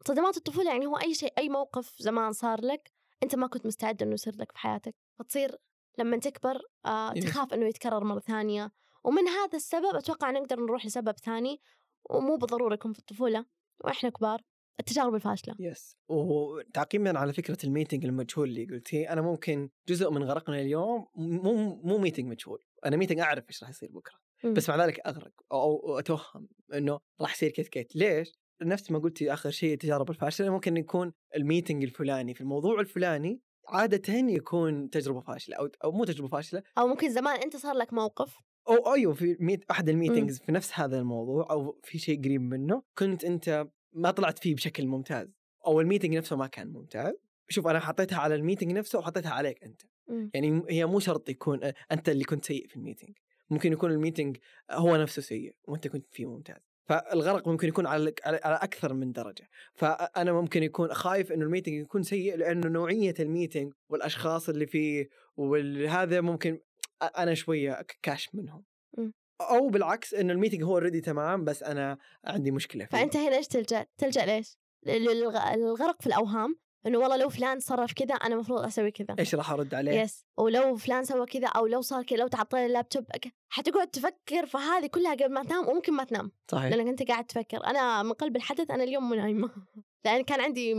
صدمات 0.07 0.37
الطفولة 0.37 0.71
يعني 0.71 0.85
هو 0.85 0.97
أي 0.97 1.13
شيء 1.13 1.33
أي 1.37 1.49
موقف 1.49 1.95
زمان 1.99 2.31
صار 2.31 2.61
لك 2.61 2.91
أنت 3.23 3.35
ما 3.35 3.47
كنت 3.47 3.65
مستعد 3.65 4.03
إنه 4.03 4.13
يصير 4.13 4.35
لك 4.35 4.51
في 4.51 4.57
حياتك 4.57 4.95
فتصير 5.19 5.57
لما 5.97 6.17
تكبر 6.17 6.61
آه 6.85 7.13
yes. 7.15 7.25
تخاف 7.25 7.53
إنه 7.53 7.65
يتكرر 7.65 8.03
مرة 8.03 8.19
ثانية 8.19 8.71
ومن 9.03 9.27
هذا 9.27 9.57
السبب 9.57 9.95
أتوقع 9.95 10.31
نقدر 10.31 10.59
نروح 10.59 10.85
لسبب 10.85 11.17
ثاني 11.19 11.61
ومو 12.09 12.37
بالضرورة 12.37 12.73
يكون 12.73 12.93
في 12.93 12.99
الطفولة 12.99 13.45
وإحنا 13.83 14.09
كبار 14.09 14.41
التجارب 14.79 15.15
الفاشلة. 15.15 15.55
yes 15.59 15.97
وتعقيبا 16.09 17.19
على 17.19 17.33
فكرة 17.33 17.57
ال 17.63 17.68
meeting 17.68 18.05
المجهول 18.05 18.49
اللي 18.49 18.65
قلتيه 18.65 19.13
أنا 19.13 19.21
ممكن 19.21 19.69
جزء 19.87 20.11
من 20.11 20.23
غرقنا 20.23 20.61
اليوم 20.61 21.07
مو 21.15 21.81
مو 21.83 21.97
meeting 21.97 22.25
مجهول. 22.25 22.63
أنا 22.85 22.97
meeting 22.97 23.19
أعرف 23.19 23.49
إيش 23.49 23.63
راح 23.63 23.69
يصير 23.69 23.91
بكرة. 23.91 24.15
مم. 24.43 24.53
بس 24.53 24.69
مع 24.69 24.85
ذلك 24.85 24.99
أغرق 24.99 25.31
أو, 25.51 25.75
أو 25.89 25.99
أتوهم 25.99 26.47
إنه 26.73 26.99
راح 27.21 27.33
يصير 27.33 27.49
كيت 27.49 27.67
كيت 27.67 27.95
ليش؟ 27.95 28.31
نفس 28.61 28.91
ما 28.91 28.99
قلتي 28.99 29.33
آخر 29.33 29.49
شيء 29.49 29.73
التجارب 29.73 30.09
الفاشلة 30.09 30.49
ممكن 30.49 30.77
يكون 30.77 31.13
ال 31.35 31.41
meeting 31.41 31.83
الفلاني. 31.83 32.33
في 32.33 32.41
الموضوع 32.41 32.79
الفلاني 32.79 33.41
عادة 33.67 34.13
يكون 34.13 34.89
تجربة 34.89 35.19
فاشلة 35.19 35.55
أو 35.55 35.69
أو 35.83 35.91
مو 35.91 36.05
تجربة 36.05 36.27
فاشلة. 36.27 36.63
أو 36.77 36.87
ممكن 36.87 37.09
زمان 37.09 37.41
أنت 37.41 37.55
صار 37.55 37.75
لك 37.75 37.93
موقف 37.93 38.37
أو 38.67 38.93
أيوه 38.93 39.13
في 39.13 39.37
meet 39.39 39.63
أحد 39.71 39.89
ال 39.89 39.95
meetings 39.95 40.39
في 40.39 40.51
نفس 40.51 40.71
هذا 40.73 40.99
الموضوع 40.99 41.47
أو 41.51 41.79
في 41.83 41.97
شيء 41.97 42.23
قريب 42.23 42.41
منه 42.41 42.83
كنت 42.97 43.25
أنت 43.25 43.67
ما 43.93 44.11
طلعت 44.11 44.39
فيه 44.39 44.55
بشكل 44.55 44.87
ممتاز 44.87 45.27
أو 45.67 45.81
ال 45.81 45.85
meeting 45.85 46.15
نفسه 46.15 46.35
ما 46.35 46.47
كان 46.47 46.67
ممتاز. 46.67 47.13
شوف 47.49 47.67
أنا 47.67 47.79
حطيتها 47.79 48.19
على 48.19 48.35
ال 48.35 48.40
meeting 48.40 48.71
نفسه 48.71 48.99
وحطيتها 48.99 49.31
عليك 49.31 49.63
أنت. 49.63 49.81
مم. 50.07 50.31
يعني 50.33 50.63
هي 50.69 50.85
مو 50.85 50.99
شرط 50.99 51.29
يكون 51.29 51.59
أنت 51.91 52.09
اللي 52.09 52.23
كنت 52.23 52.45
سيء 52.45 52.67
في 52.67 52.75
ال 52.75 52.80
meeting 52.80 53.17
ممكن 53.49 53.73
يكون 53.73 53.91
ال 53.91 53.97
meeting 53.97 54.37
هو 54.71 54.97
نفسه 54.97 55.21
سيء 55.21 55.55
وأنت 55.67 55.87
كنت 55.87 56.05
فيه 56.11 56.25
ممتاز. 56.25 56.71
فالغرق 56.85 57.47
ممكن 57.47 57.67
يكون 57.67 57.85
على 57.85 58.13
على 58.25 58.39
على 58.43 58.55
أكثر 58.55 58.93
من 58.93 59.11
درجة. 59.11 59.49
فانا 59.73 60.33
ممكن 60.33 60.63
يكون 60.63 60.93
خايف 60.93 61.31
إنه 61.31 61.45
ال 61.45 61.49
meeting 61.49 61.75
يكون 61.75 62.03
سيء 62.03 62.35
لأنه 62.37 62.67
نوعية 62.67 63.13
الميتنج 63.19 63.73
والأشخاص 63.89 64.49
اللي 64.49 64.65
فيه 64.65 65.09
وهذا 65.37 66.21
ممكن 66.21 66.59
أنا 67.01 67.33
شوية 67.33 67.81
كاش 68.01 68.35
منهم. 68.35 68.63
م. 68.97 69.09
أو 69.41 69.69
بالعكس 69.69 70.13
انه 70.13 70.33
ال 70.33 70.37
meeting 70.37 70.63
هو 70.63 70.71
already 70.73 71.01
تمام 71.01 71.43
بس 71.45 71.63
أنا 71.63 71.97
عندي 72.25 72.51
مشكلة 72.51 72.85
فيه. 72.85 72.97
فأنت 72.97 73.17
هنا 73.17 73.35
إيش 73.37 73.47
تلجأ؟ 73.47 73.85
تلجأ 73.97 74.25
ليش؟ 74.25 74.57
للغ- 74.87 75.53
الغرق 75.53 76.01
في 76.01 76.07
الأوهام 76.07 76.55
إنه 76.85 76.97
والله 76.97 77.17
لو 77.17 77.29
فلان 77.29 77.57
تصرف 77.59 77.93
كذا 77.93 78.15
أنا 78.15 78.35
المفروض 78.35 78.65
أسوي 78.65 78.91
كذا. 78.91 79.15
إيش 79.19 79.35
راح 79.35 79.51
أرد 79.51 79.73
عليه؟ 79.73 79.91
يس 80.01 80.25
ولو 80.37 80.75
فلان 80.75 81.03
سوى 81.05 81.25
كذا 81.25 81.47
أو 81.47 81.67
لو 81.67 81.81
صار 81.81 82.03
كذا 82.03 82.17
لو 82.19 82.27
تعطل 82.27 82.57
اللابتوب 82.57 83.05
حتقعد 83.49 83.87
تفكر 83.87 84.45
في 84.45 84.57
هذه 84.57 84.87
كلها 84.87 85.13
قبل 85.13 85.33
ما 85.33 85.43
تنام 85.43 85.67
وممكن 85.69 85.93
ما 85.93 86.03
تنام. 86.03 86.31
صحيح. 86.51 86.73
لأنك 86.73 86.87
أنت 86.87 87.03
قاعد 87.07 87.25
تفكر. 87.25 87.65
أنا 87.65 88.03
من 88.03 88.13
قلب 88.13 88.35
الحدث 88.35 88.71
أنا 88.71 88.83
اليوم 88.83 89.09
مو 89.09 89.15
نايمة. 89.15 89.49
لأن 90.05 90.23
كان 90.23 90.41
عندي 90.41 90.75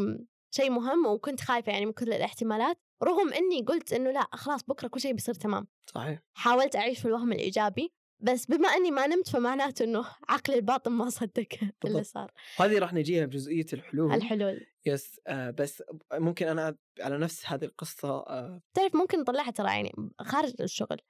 شيء 0.55 0.71
مهم 0.71 1.07
وكنت 1.07 1.41
خايفة 1.41 1.73
يعني 1.73 1.87
من 1.87 1.93
كل 1.93 2.13
الاحتمالات 2.13 2.79
رغم 3.03 3.33
إني 3.33 3.63
قلت 3.63 3.93
إنه 3.93 4.11
لا 4.11 4.27
خلاص 4.33 4.63
بكرة 4.63 4.89
كل 4.89 5.01
شيء 5.01 5.13
بيصير 5.13 5.35
تمام. 5.35 5.67
صحيح. 5.87 6.21
حاولت 6.35 6.77
أعيش 6.77 6.99
في 6.99 7.05
الوهم 7.05 7.33
الإيجابي 7.33 7.93
بس 8.21 8.47
بما 8.47 8.69
إني 8.69 8.91
ما 8.91 9.07
نمت 9.07 9.29
فمعناته 9.29 9.85
إنه 9.85 10.05
عقلي 10.29 10.57
الباطن 10.57 10.93
ما 10.93 11.11
صدق 11.11 11.47
اللي. 11.85 12.05
صار. 12.05 12.33
هذه 12.61 12.79
راح 12.79 12.93
نجيها 12.93 13.27
بجزئية 13.27 13.67
الحلول. 13.73 14.13
الحلول. 14.13 14.67
يس 14.87 15.21
آه 15.27 15.51
بس 15.51 15.83
ممكن 16.13 16.49
أنا 16.49 16.77
على 17.01 17.19
نفس 17.19 17.47
هذه 17.47 17.65
القصة 17.65 18.09
آه. 18.09 18.63
تعرف 18.75 18.97
ممكن 18.97 19.21
نطلعها 19.21 19.51
ترى 19.51 19.69
يعني 19.69 19.93
خارج 20.21 20.55
الشغل. 20.61 21.01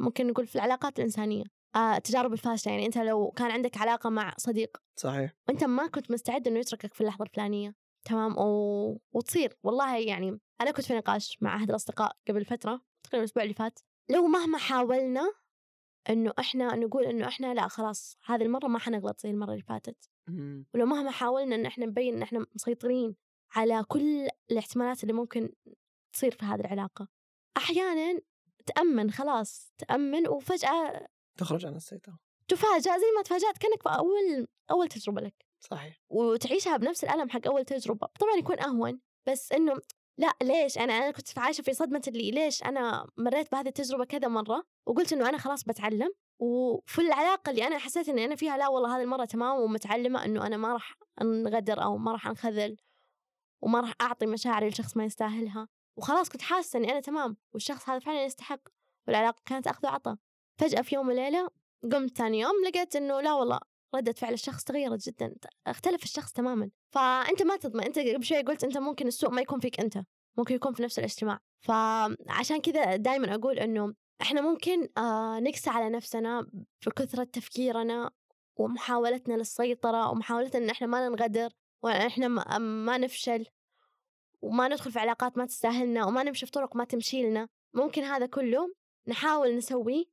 ممكن 0.00 0.26
نقول 0.26 0.46
في 0.46 0.56
العلاقات 0.56 0.98
الإنسانية 0.98 1.44
آه 1.76 1.96
التجارب 1.96 2.32
الفاشلة 2.32 2.72
يعني 2.72 2.86
أنت 2.86 2.98
لو 2.98 3.30
كان 3.30 3.50
عندك 3.50 3.76
علاقة 3.78 4.10
مع 4.10 4.34
صديق 4.38 4.76
صحيح. 4.96 5.32
وأنت 5.48 5.64
ما 5.64 5.86
كنت 5.86 6.10
مستعد 6.10 6.48
إنه 6.48 6.58
يتركك 6.58 6.94
في 6.94 7.00
اللحظة 7.00 7.24
الفلانية. 7.24 7.74
تمام 8.06 8.38
و... 8.38 9.00
وتصير. 9.12 9.56
والله 9.62 9.98
يعني 9.98 10.40
أنا 10.60 10.70
كنت 10.70 10.84
في 10.84 10.94
نقاش 10.94 11.38
مع 11.40 11.56
أحد 11.56 11.70
الأصدقاء 11.70 12.16
قبل 12.28 12.44
فترة 12.44 12.80
تقريبا 13.02 13.18
الأسبوع 13.24 13.42
اللي 13.42 13.54
فات 13.54 13.78
لو 14.10 14.26
مهما 14.26 14.58
حاولنا 14.58 15.32
إنه 16.10 16.32
إحنا 16.38 16.76
نقول 16.76 17.04
إنه 17.04 17.28
إحنا 17.28 17.54
لا 17.54 17.68
خلاص 17.68 18.18
هذه 18.24 18.42
المرة 18.42 18.66
ما 18.66 18.78
حنغلط 18.78 19.20
زي 19.20 19.30
المرة 19.30 19.50
اللي 19.50 19.62
فاتت. 19.62 20.10
ولو 20.74 20.86
مهما 20.86 21.10
حاولنا 21.10 21.54
إن 21.56 21.66
إحنا 21.66 21.86
نبين 21.86 22.14
إن 22.14 22.22
إحنا 22.22 22.46
مسيطرين 22.54 23.16
على 23.54 23.84
كل 23.88 24.28
الاحتمالات 24.50 25.02
اللي 25.02 25.12
ممكن 25.12 25.52
تصير 26.12 26.30
في 26.30 26.44
هذه 26.44 26.60
العلاقة. 26.60 27.08
أحيانا 27.56 28.20
تأمن 28.66 29.10
خلاص 29.10 29.72
تأمن 29.78 30.28
وفجأة 30.28 31.08
تخرج 31.38 31.66
عن 31.66 31.76
السيطرة. 31.76 32.18
تفاجأ 32.48 32.98
زي 32.98 33.06
ما 33.16 33.22
تفاجأت 33.24 33.58
كأنك 33.58 33.82
في 33.82 33.88
أول 33.88 34.48
أول 34.70 34.88
تجربة 34.88 35.20
لك. 35.20 35.45
صحيح. 35.60 36.00
وتعيشها 36.08 36.76
بنفس 36.76 37.04
الألم 37.04 37.30
حق 37.30 37.46
أول 37.46 37.64
تجربة. 37.64 38.08
طبعا 38.20 38.34
يكون 38.38 38.60
أهون 38.60 39.00
بس 39.26 39.52
إنه 39.52 39.76
لأ 40.18 40.32
ليش؟ 40.42 40.78
أنا 40.78 40.92
أنا 40.92 41.10
كنت 41.10 41.38
عايشة 41.38 41.62
في 41.62 41.72
صدمة 41.72 42.02
اللي 42.08 42.30
ليش 42.30 42.62
أنا 42.62 43.06
مريت 43.16 43.52
بهذه 43.52 43.68
التجربة 43.68 44.04
كذا 44.04 44.28
مرة؟ 44.28 44.64
وقلت 44.86 45.12
إنه 45.12 45.28
أنا 45.28 45.38
خلاص 45.38 45.64
بتعلم. 45.64 46.10
وفي 46.38 47.00
العلاقة 47.00 47.50
اللي 47.50 47.66
أنا 47.66 47.78
حسيت 47.78 48.08
إني 48.08 48.24
أنا 48.24 48.36
فيها 48.36 48.56
لأ 48.56 48.68
والله 48.68 48.96
هذه 48.96 49.02
المرة 49.02 49.24
تمام 49.24 49.60
ومتعلمة 49.60 50.24
إنه 50.24 50.46
أنا 50.46 50.56
ما 50.56 50.72
راح 50.72 50.94
أنغدر 51.22 51.82
أو 51.82 51.96
ما 51.98 52.12
راح 52.12 52.26
أنخذل 52.26 52.76
وما 53.62 53.80
راح 53.80 53.94
أعطي 54.00 54.26
مشاعري 54.26 54.68
لشخص 54.68 54.96
ما 54.96 55.04
يستاهلها. 55.04 55.68
وخلاص 55.98 56.28
كنت 56.28 56.42
حاسة 56.42 56.78
إني 56.78 56.92
أنا 56.92 57.00
تمام 57.00 57.36
والشخص 57.52 57.88
هذا 57.88 57.98
فعلا 57.98 58.24
يستحق 58.24 58.60
والعلاقة 59.06 59.42
كانت 59.44 59.66
أخذ 59.66 59.86
وعطاء. 59.86 60.16
فجأة 60.60 60.82
في 60.82 60.94
يوم 60.94 61.08
وليلة 61.08 61.50
قمت 61.92 62.16
ثاني 62.16 62.40
يوم 62.40 62.64
لقيت 62.66 62.96
إنه 62.96 63.20
لأ 63.20 63.32
والله 63.32 63.60
ردة 63.94 64.12
فعل 64.12 64.32
الشخص 64.32 64.64
تغيرت 64.64 65.08
جدا 65.08 65.34
اختلف 65.66 66.04
الشخص 66.04 66.32
تماما. 66.32 66.70
فأنت 66.90 67.42
ما 67.42 67.56
تضمن 67.56 67.84
أنت 67.84 67.98
قبل 67.98 68.24
شوي 68.24 68.42
قلت 68.42 68.64
أنت 68.64 68.78
ممكن 68.78 69.06
السوء 69.06 69.30
ما 69.30 69.40
يكون 69.40 69.60
فيك 69.60 69.80
أنت 69.80 69.98
ممكن 70.36 70.54
يكون 70.54 70.72
في 70.72 70.82
نفس 70.82 70.98
الاجتماع. 70.98 71.38
فعشان 71.60 72.60
كذا 72.60 72.96
دائما 72.96 73.34
أقول 73.34 73.58
إنه 73.58 73.94
إحنا 74.22 74.40
ممكن 74.40 74.88
آه 74.98 75.40
نقسى 75.40 75.70
على 75.70 75.90
نفسنا 75.90 76.46
بكثرة 76.86 77.24
تفكيرنا 77.24 78.10
ومحاولتنا 78.56 79.34
للسيطرة 79.34 80.10
ومحاولتنا 80.10 80.64
إن 80.64 80.70
إحنا 80.70 80.86
ما 80.86 81.08
ننغدر 81.08 81.50
وإحنا 81.82 82.28
ما, 82.28 82.58
ما 82.58 82.98
نفشل 82.98 83.46
وما 84.42 84.68
ندخل 84.68 84.92
في 84.92 84.98
علاقات 84.98 85.38
ما 85.38 85.46
تستاهلنا 85.46 86.06
وما 86.06 86.22
نمشي 86.22 86.46
في 86.46 86.52
طرق 86.52 86.76
ما 86.76 86.84
تمشي 86.84 87.22
لنا. 87.22 87.48
ممكن 87.74 88.02
هذا 88.02 88.26
كله 88.26 88.74
نحاول 89.08 89.56
نسويه 89.56 90.04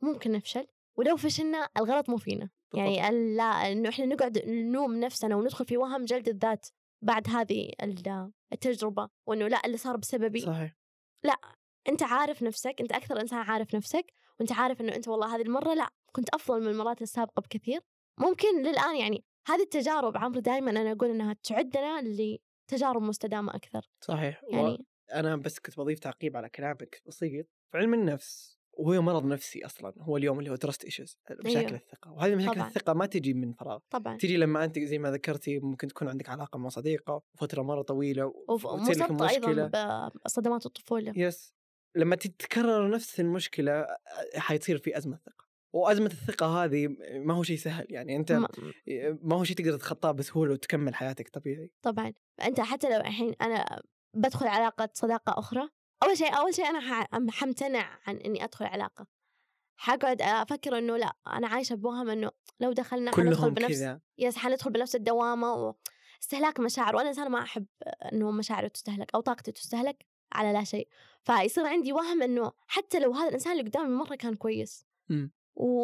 ممكن 0.00 0.32
نفشل 0.32 0.66
ولو 0.96 1.16
فشلنا 1.16 1.68
الغلط 1.76 2.08
مو 2.10 2.16
فينا. 2.16 2.50
يعني 2.74 3.36
لا 3.36 3.44
إنه 3.44 3.88
إحنا 3.88 4.06
نقعد 4.06 4.38
نلوم 4.46 4.94
نفسنا 5.00 5.36
وندخل 5.36 5.64
في 5.64 5.76
وهم 5.76 6.04
جلد 6.04 6.28
الذات 6.28 6.66
بعد 7.02 7.28
هذه 7.28 7.72
ال- 7.82 8.32
التجربة 8.52 9.08
وإنه 9.26 9.48
لا 9.48 9.66
اللي 9.66 9.76
صار 9.76 9.96
بسببي. 9.96 10.40
صحيح. 10.40 10.76
أنت 11.88 12.02
عارف 12.02 12.42
نفسك 12.42 12.80
أنت 12.80 12.92
أكثر 12.92 13.20
إنسان 13.20 13.38
عارف 13.38 13.74
نفسك 13.74 14.12
وأنت 14.40 14.52
عارف 14.52 14.80
إنه 14.80 14.94
أنت 14.94 15.08
والله 15.08 15.36
هذه 15.36 15.42
المرة 15.42 15.74
لا 15.74 15.88
كنت 16.12 16.28
أفضل 16.34 16.60
من 16.60 16.68
المرات 16.68 17.02
السابقة 17.02 17.40
بكثير. 17.40 17.80
ممكن 18.18 18.62
للآن 18.62 18.96
يعني 18.96 19.24
هذه 19.48 19.62
التجارب 19.62 20.16
عمرو 20.16 20.40
دائما 20.40 20.70
أنا 20.70 20.92
أقول 20.92 21.10
إنها 21.10 21.36
تعدنا 21.42 22.02
لتجارب 22.02 23.02
مستدامة 23.02 23.54
أكثر. 23.54 23.88
صحيح 24.04 24.42
يعني 24.48 24.86
أنا 25.14 25.36
بس 25.36 25.58
كنت 25.58 25.78
بضيف 25.80 25.98
تعقيب 25.98 26.36
على 26.36 26.48
كلامك 26.48 27.02
بسيط. 27.06 27.46
في 27.72 27.78
علم 27.78 27.94
النفس 27.94 28.57
وهو 28.78 29.02
مرض 29.02 29.24
نفسي 29.24 29.66
أصلا 29.66 29.92
هو 30.00 30.16
اليوم 30.16 30.38
اللي 30.38 30.50
هو 30.50 30.56
ترست 30.56 30.84
ايشوز 30.84 31.18
مشاكل 31.30 31.58
أيوه. 31.66 31.70
الثقة. 31.74 32.12
وهذه 32.12 32.34
مشاكل 32.34 32.54
طبعاً. 32.54 32.68
الثقة 32.68 32.92
ما 32.92 33.06
تجي 33.06 33.34
من 33.34 33.52
فراغ. 33.52 33.78
طبعا. 33.90 34.16
تجي 34.16 34.36
لما 34.36 34.64
أنت 34.64 34.78
زي 34.78 34.98
ما 34.98 35.10
ذكرتي 35.10 35.58
ممكن 35.58 35.88
تكون 35.88 36.08
عندك 36.08 36.28
علاقة 36.28 36.58
مع 36.58 36.68
صديقة 36.68 37.22
فترة 37.38 37.62
مرة 37.62 37.82
طويلة 37.82 38.32
وتصير 38.48 39.12
مشكله 39.12 39.64
أيضا 39.64 40.10
بصدمات 40.24 40.66
الطفولة. 40.66 41.12
يس 41.16 41.54
لما 41.96 42.16
تتكرر 42.16 42.90
نفس 42.90 43.20
المشكلة 43.20 43.86
حيصير 44.36 44.78
في 44.78 44.98
أزمة 44.98 45.16
ثقة. 45.26 45.48
وأزمة 45.72 46.06
الثقة 46.06 46.64
هذه 46.64 46.88
ما 47.14 47.34
هو 47.34 47.42
شيء 47.42 47.56
سهل 47.56 47.86
يعني 47.90 48.16
أنت 48.16 48.32
ما- 48.32 48.48
ما 49.22 49.36
هو 49.36 49.44
شيء 49.44 49.56
تقدر 49.56 49.72
تتخطاه 49.76 50.12
بسهولة 50.12 50.52
وتكمل 50.52 50.94
حياتك 50.94 51.28
طبيعي. 51.28 51.70
طبعا. 51.82 52.12
فأنت 52.38 52.60
حتى 52.60 52.88
لو 52.94 53.00
الحين 53.00 53.34
أنا 53.40 53.82
بدخل 54.14 54.46
علاقة 54.46 54.88
صداقة 54.94 55.38
أخرى 55.38 55.68
أول 56.02 56.16
شيء 56.16 56.36
أول 56.36 56.54
شيء 56.54 56.66
أنا 56.68 56.80
ح- 56.80 57.30
حمتنع 57.30 57.98
عن 58.06 58.16
إني 58.16 58.44
أدخل 58.44 58.66
علاقة. 58.66 59.06
حقعد 59.76 60.22
أفكر 60.22 60.78
إنه 60.78 60.96
لأ 60.96 61.16
أنا 61.26 61.48
عايشة 61.48 61.74
بوهم 61.74 62.08
إنه 62.10 62.30
لو 62.60 62.72
دخلنا 62.72 63.16
حندخل 63.16 63.50
بنفس 63.50 63.68
كذا. 63.68 64.00
يس 64.18 64.36
حندخل 64.36 64.70
بنفس 64.70 64.94
الدوامة 64.96 65.54
و... 65.54 65.74
استهلاك 66.22 66.60
مشاعر. 66.60 66.96
وأنا 66.96 67.08
إنسانة 67.08 67.28
ما 67.28 67.42
أحب 67.42 67.66
إنه 68.12 68.30
مشاعري 68.30 68.68
تستهلك 68.68 69.14
أو 69.14 69.20
طاقتي 69.20 69.52
تستهلك 69.52 70.06
على 70.32 70.52
لا 70.52 70.64
شيء. 70.64 70.88
فيصير 71.22 71.66
عندي 71.66 71.92
وهم 71.92 72.22
إنه 72.22 72.52
حتى 72.66 72.98
لو 72.98 73.12
هذا 73.12 73.28
الإنسان 73.28 73.52
اللي 73.52 73.64
قدامي 73.70 73.88
مرة 73.88 74.14
كان 74.14 74.34
كويس. 74.34 74.86
مم. 75.08 75.32
و... 75.54 75.82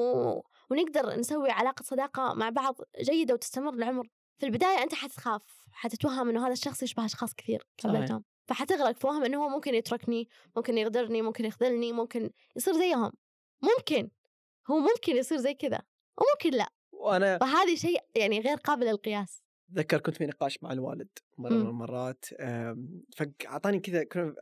ونقدر 0.71 1.19
نسوي 1.19 1.51
علاقة 1.51 1.83
صداقة 1.83 2.35
مع 2.35 2.51
بعض 2.51 2.81
جيدة 3.01 3.35
وتستمر 3.35 3.75
العمر. 3.75 4.09
في 4.39 4.47
البداية 4.47 4.83
أنت 4.83 4.95
حتخاف 4.95 5.43
حتتوهم 5.73 6.29
إنه 6.29 6.47
هذا 6.47 6.53
الشخص 6.53 6.83
يشبه 6.83 7.05
أشخاص 7.05 7.35
كثير. 7.35 7.67
صحيح. 7.81 8.21
فحتغرق 8.47 8.99
في 8.99 9.07
وهم 9.07 9.25
إنه 9.25 9.45
هو 9.45 9.49
ممكن 9.49 9.75
يتركني 9.75 10.29
ممكن 10.57 10.79
يغدرني 10.79 11.23
ممكن 11.23 11.45
يخذلني 11.45 11.93
ممكن 11.93 12.31
يصير 12.57 12.75
زيهم 12.75 13.13
ممكن 13.63 14.11
هو 14.71 14.79
ممكن 14.79 15.17
يصير 15.17 15.39
زي 15.39 15.55
كذا 15.55 15.83
وممكن 16.19 16.59
لا 16.59 16.69
وأنا 16.93 17.39
فهذه 17.39 17.75
شيء 17.75 18.01
يعني 18.15 18.41
غير 18.41 18.57
قابل 18.57 18.87
للقياس 18.87 19.45
اتذكر 19.71 20.01
كنت 20.01 20.17
في 20.17 20.27
نقاش 20.27 20.63
مع 20.63 20.73
الوالد 20.73 21.09
مرة. 21.39 21.53
من 21.53 21.61
المرات 21.61 22.25
فاعطاني 23.17 23.81
كذا 23.81 24.05
كنا 24.05 24.35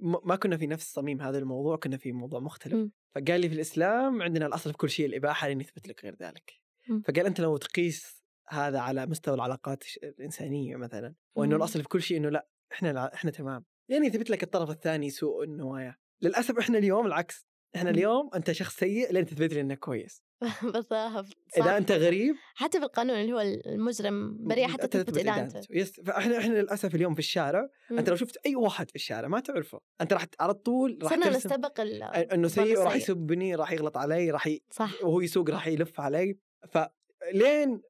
ما 0.00 0.36
كنا 0.36 0.56
في 0.56 0.66
نفس 0.66 0.92
صميم 0.92 1.20
هذا 1.20 1.38
الموضوع 1.38 1.76
كنا 1.76 1.96
في 1.96 2.12
موضوع 2.12 2.40
مختلف. 2.40 2.90
فقال 3.14 3.40
لي 3.40 3.48
في 3.48 3.54
الإسلام 3.54 4.22
عندنا 4.22 4.46
الأصل 4.46 4.70
في 4.70 4.76
كل 4.76 4.90
شيء 4.90 5.06
الإباحة 5.06 5.48
لين 5.48 5.60
يثبت 5.60 5.88
لك 5.88 6.04
غير 6.04 6.16
ذلك. 6.20 6.60
فقال 7.04 7.26
أنت 7.26 7.40
لو 7.40 7.56
تقيس 7.56 8.22
هذا 8.48 8.78
على 8.78 9.06
مستوى 9.06 9.34
العلاقات 9.34 9.84
الإنسانية 10.02 10.76
مثلا 10.76 11.14
وإنه. 11.34 11.56
الأصل 11.56 11.82
في 11.82 11.88
كل 11.88 12.02
شيء 12.02 12.16
إنه 12.16 12.28
لا 12.28 12.46
إحنا 12.72 12.90
الع- 12.90 13.10
إحنا 13.14 13.30
تمام. 13.30 13.64
يعني 13.88 14.06
يثبت 14.06 14.30
لك 14.30 14.42
الطرف 14.42 14.70
الثاني 14.70 15.10
سوء 15.10 15.44
النوايا. 15.44 15.96
للأسف 16.22 16.58
إحنا 16.58 16.78
اليوم 16.78 17.06
العكس. 17.06 17.46
إحنا. 17.76 17.90
اليوم 17.90 18.30
أنت 18.34 18.52
شخص 18.52 18.76
سيء 18.76 19.12
لين 19.12 19.26
تثبت 19.26 19.52
لي 19.54 19.60
إنك 19.60 19.78
كويس. 19.78 20.22
بالضبط 20.62 21.36
إذا. 21.56 21.76
أنت 21.76 21.92
غريب 21.92 22.34
حتى 22.54 22.78
في 22.78 22.84
القانون 22.84 23.16
اللي 23.16 23.32
هو 23.32 23.40
المجرم 23.40 24.36
بريء 24.46 24.66
حتى 24.68 24.86
تثبت 24.86 25.18
إدانته. 25.18 25.60
يس 25.70 26.00
فإحنا 26.00 26.38
إحنا 26.38 26.54
للأسف 26.54 26.94
اليوم 26.94 27.14
في 27.14 27.18
الشارع 27.20 27.68
أنت 27.90 28.08
لو 28.10 28.16
شفت 28.16 28.36
أي 28.46 28.56
واحد 28.56 28.88
في 28.90 28.96
الشارع 28.96 29.28
ما 29.28 29.40
تعرفه. 29.40 29.80
أنت 30.00 30.12
راح 30.12 30.26
على 30.40 30.54
طول 30.54 30.98
راح 31.02 31.10
صرنا 31.10 31.30
نستبق 31.30 31.80
إنه 31.80 32.48
سيء 32.48 32.78
وراح. 32.78 32.94
يسبني 32.96 33.54
راح 33.54 33.72
يغلط 33.72 33.96
علي 33.96 34.30
راح 34.30 34.46
ي... 34.46 34.60
صح. 34.70 35.04
وهو 35.04 35.20
يسوق 35.20 35.50
راح 35.50 35.66
يلف 35.66 36.00
علي. 36.00 36.38
فلين 36.72 36.88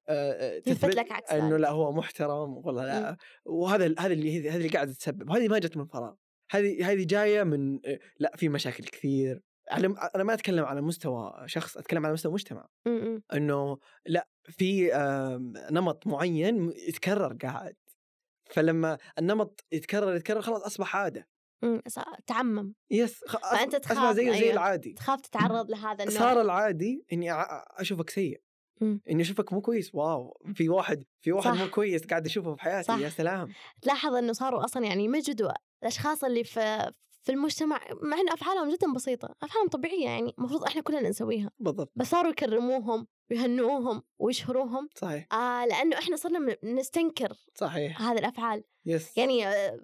آه، 0.08 0.62
يثبت 0.66 0.94
لك 0.94 1.12
عكس 1.12 1.32
إنه. 1.32 1.56
لا 1.56 1.70
هو 1.70 1.92
محترم 1.92 2.56
والله 2.56 2.84
لا 2.84 3.16
وهذا 3.44 3.94
هذا 3.98 4.12
اللي 4.12 4.48
هذا 4.50 4.56
اللي 4.56 4.68
قاعد 4.68 4.92
تسبب 4.94 5.30
هذه 5.30 5.48
ما 5.48 5.58
جت 5.58 5.76
من 5.76 5.86
فراغ 5.86 6.14
هذه 6.50 6.92
هذه 6.92 7.04
جاية 7.04 7.42
من 7.42 7.80
آه، 7.86 7.98
لا 8.18 8.32
في 8.36 8.48
مشاكل 8.48 8.84
كثير 8.84 9.40
على- 9.72 10.14
أنا 10.14 10.24
ما 10.24 10.34
أتكلم 10.34 10.64
على 10.64 10.80
مستوى 10.80 11.42
شخص 11.46 11.76
أتكلم 11.76 12.04
على 12.04 12.12
مستوى 12.12 12.32
مجتمع 12.32 12.66
م- 12.86 12.90
م. 12.90 13.22
إنه 13.34 13.78
لا 14.06 14.28
في 14.42 14.90
نمط 15.70 16.06
معين 16.06 16.72
يتكرر 16.88 17.32
قاعد 17.42 17.76
فلما 18.50 18.98
النمط 19.18 19.64
يتكرر 19.72 20.16
يتكرر 20.16 20.40
خلاص 20.42 20.62
أصبح 20.62 20.96
عادة 20.96 21.28
تعمم 22.26 22.74
يس 22.90 23.24
خ... 23.26 23.36
أصبح 23.36 23.64
تخاف، 23.78 24.16
زي 24.16 24.24
زي 24.30 24.38
أيوة. 24.38 24.52
العادي 24.52 24.92
تخاف 24.92 25.20
تتعرض 25.20 25.70
لهذا 25.72 26.04
النوع 26.04 26.18
صار 26.18 26.40
العادي 26.40 27.04
إني 27.12 27.32
أشوفك 27.80 28.10
سيء. 28.10 28.40
إني 28.82 29.22
أشوفك 29.22 29.52
مو 29.52 29.60
كويس 29.60 29.94
واو 29.94 30.40
في 30.54 30.68
واحد 30.68 31.04
في 31.20 31.32
واحد 31.32 31.54
صح. 31.54 31.60
مو 31.60 31.70
كويس 31.70 32.06
قاعد 32.06 32.26
أشوفه 32.26 32.54
في 32.54 32.62
حياتي 32.62 32.86
صح. 32.86 32.98
يا 32.98 33.08
سلام. 33.08 33.52
تلاحظ 33.82 34.14
إنه 34.14 34.32
صاروا 34.32 34.64
أصلا 34.64 34.84
يعني 34.86 35.04
يمجدوا 35.04 35.50
الأشخاص 35.82 36.24
اللي 36.24 36.44
في 36.44 36.92
في 37.22 37.32
المجتمع 37.32 37.80
مع 38.02 38.20
ان 38.20 38.28
أفعالهم 38.28 38.70
جدا 38.74 38.92
بسيطة 38.92 39.34
أفعالهم 39.42 39.68
طبيعية 39.68 40.04
يعني 40.04 40.34
المفروض 40.38 40.64
إحنا 40.64 40.82
كلنا 40.82 41.08
نسويها. 41.08 41.50
بالضبط. 41.58 41.92
بس 41.96 42.10
صاروا 42.10 42.30
يكرموهم 42.30 43.06
ويهنئوهم 43.30 44.02
ويشهروهم 44.18 44.88
صحيح. 44.94 45.34
آه 45.34 45.66
لأنه 45.66 45.98
إحنا 45.98 46.16
صرنا 46.16 46.56
نستنكر 46.64 47.32
صحيح. 47.54 48.02
هذه 48.02 48.18
الأفعال. 48.18 48.64
يس 48.86 49.18
يعني 49.18 49.46
آه 49.48 49.80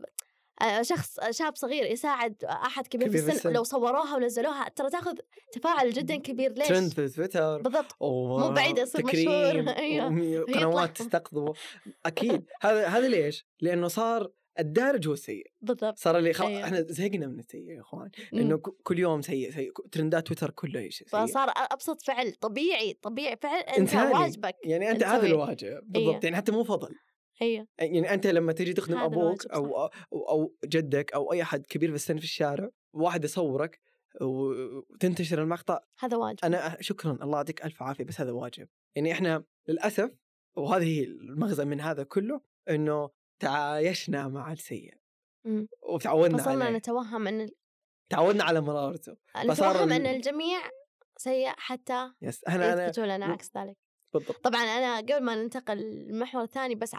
شخص 0.83 1.21
شاب 1.31 1.57
صغير 1.57 1.85
يساعد 1.85 2.45
أحد 2.45 2.87
كبير, 2.87 3.09
كبير 3.09 3.23
في 3.23 3.33
السن. 3.33 3.53
لو 3.53 3.63
صوروها 3.63 4.17
ونزلوها 4.17 4.69
ترى 4.69 4.91
تاخذ 4.91 5.15
تفاعل 5.53 5.91
جدا 5.91 6.17
كبير 6.17 6.53
ليش؟ 6.53 6.69
ترند 6.69 6.93
في 6.93 7.09
تويتر 7.09 7.63
بالضبط 7.63 7.97
مو 8.03 8.51
بعيد 8.51 8.79
يصير 8.79 9.07
مشهور. 9.07 9.57
ويطلع. 10.13 10.61
قنوات 10.61 10.97
تستقطبه 10.97 11.53
أكيد 12.07 12.45
هذا 12.61 12.87
هذا 12.87 13.09
ليش؟ 13.09 13.47
لأنه 13.61 13.89
صار 13.89 14.31
الدارج 14.59 15.09
هو 15.09 15.13
السيء 15.13 15.47
بالضبط 15.61 15.99
صار 15.99 16.19
اللي 16.19 16.33
خلاص 16.33 16.49
أيوة. 16.49 16.65
إحنا 16.65 16.83
زهقنا 16.83 17.27
من 17.27 17.39
السيء 17.39 17.71
يا 17.71 17.81
إخوان. 17.81 18.11
إنه 18.35 18.57
ك- 18.59 18.83
كل 18.83 18.99
يوم 18.99 19.23
سيء 19.23 19.51
سيء 19.51 19.73
ترندات 19.93 20.27
تويتر 20.27 20.51
كله 20.51 20.81
شيء 20.89 21.07
سيء 21.09 21.27
فصار 21.27 21.49
أبسط 21.57 22.03
فعل 22.03 22.33
طبيعي 22.33 22.93
طبيعي 23.03 23.37
فعل 23.43 23.61
أنت. 23.61 23.95
واجبك 23.95 24.55
يعني 24.65 24.91
أنت 24.91 25.03
هذا. 25.05 25.27
الواجب 25.27 25.81
بالضبط 25.83 25.97
أيوة. 25.97 26.21
يعني 26.23 26.37
حتى 26.37 26.53
مو 26.53 26.65
فضل 26.65 26.95
أيوه 27.43 27.66
يعني 27.78 28.14
أنت 28.14 28.26
لما 28.26 28.52
تجي 28.52 28.73
تخدم 28.73 28.99
أبوك 28.99 29.46
الواجب، 29.46 29.53
أو 29.53 29.90
أو 30.12 30.55
جدك 30.64 31.12
أو 31.12 31.33
أي 31.33 31.42
أحد 31.42 31.66
كبير 31.66 31.88
في 31.88 31.94
السن 31.94 32.16
في 32.18 32.25
الشارع 32.25 32.70
واحد 32.92 33.25
يصورك 33.25 33.81
وتنتشر 34.20 35.42
المقطع 35.42 35.81
هذا 35.99 36.16
واجب. 36.16 36.38
أنا 36.44 36.77
شكرا 36.81 37.12
الله 37.22 37.37
يعطيك 37.37 37.64
ألف 37.64 37.83
عافية 37.83 38.05
بس 38.05 38.20
هذا 38.20 38.31
واجب. 38.33 38.68
يعني 38.94 39.12
إحنا 39.12 39.44
للأسف 39.68 40.11
وهذه 40.57 40.85
هي 40.85 41.05
المغزى 41.05 41.64
من 41.64 41.81
هذا 41.81 42.03
كله 42.03 42.40
إنه 42.70 43.11
تعايشنا 43.38 44.29
مع 44.29 44.53
السيء. 44.53 44.94
وتعودنا 45.83 46.38
فصرنا 46.38 46.70
نتوهم 46.70 47.27
إن 47.27 47.49
تعودنا 48.09 48.44
على 48.44 48.61
مرارته. 48.61 49.16
فصار 49.49 49.70
نتوهم 49.70 49.92
ال- 49.92 49.92
ان 49.92 50.07
الجميع 50.07 50.59
سيء 51.16 51.49
حتى 51.57 52.12
يس 52.22 52.44
أنا 52.44 52.85
يثبتوا 52.85 53.07
لنا 53.07 53.29
و- 53.29 53.33
عكس 53.33 53.51
ذلك. 53.57 53.77
بالضبط. 54.14 54.37
طبعا 54.44 54.61
أنا 54.61 54.96
قبل 54.96 55.22
ما 55.22 55.35
ننتقل 55.35 55.77
للمحور 55.77 56.42
الثاني 56.42 56.75
بس 56.75 56.94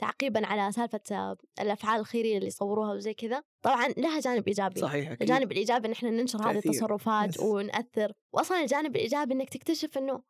تعقيبا 0.00 0.46
على 0.46 0.72
سالفة 0.72 1.00
آه، 1.12 1.36
الأفعال 1.60 2.00
الخيرية 2.00 2.36
اللي 2.36 2.46
يصوروها 2.46 2.92
وزي 2.92 3.14
كذا 3.14 3.42
طبعا 3.62 3.88
لها 3.88 4.20
جانب 4.20 4.48
إيجابي 4.48 4.80
صحيح 4.80 5.10
أكيد. 5.10 5.22
الجانب 5.22 5.52
الإيجابي 5.52 5.86
إن 5.88 5.92
إحنا 5.92 6.10
ننشر 6.10 6.38
هذه 6.38 6.54
تأثير. 6.54 6.72
التصرفات 6.72 7.28
يس. 7.28 7.40
ونأثر 7.40 8.12
واصلا 8.32 8.60
الجانب 8.60 8.96
الإيجابي 8.96 9.34
إنك 9.34 9.48
تكتشف 9.48 9.98
إنه 9.98 10.22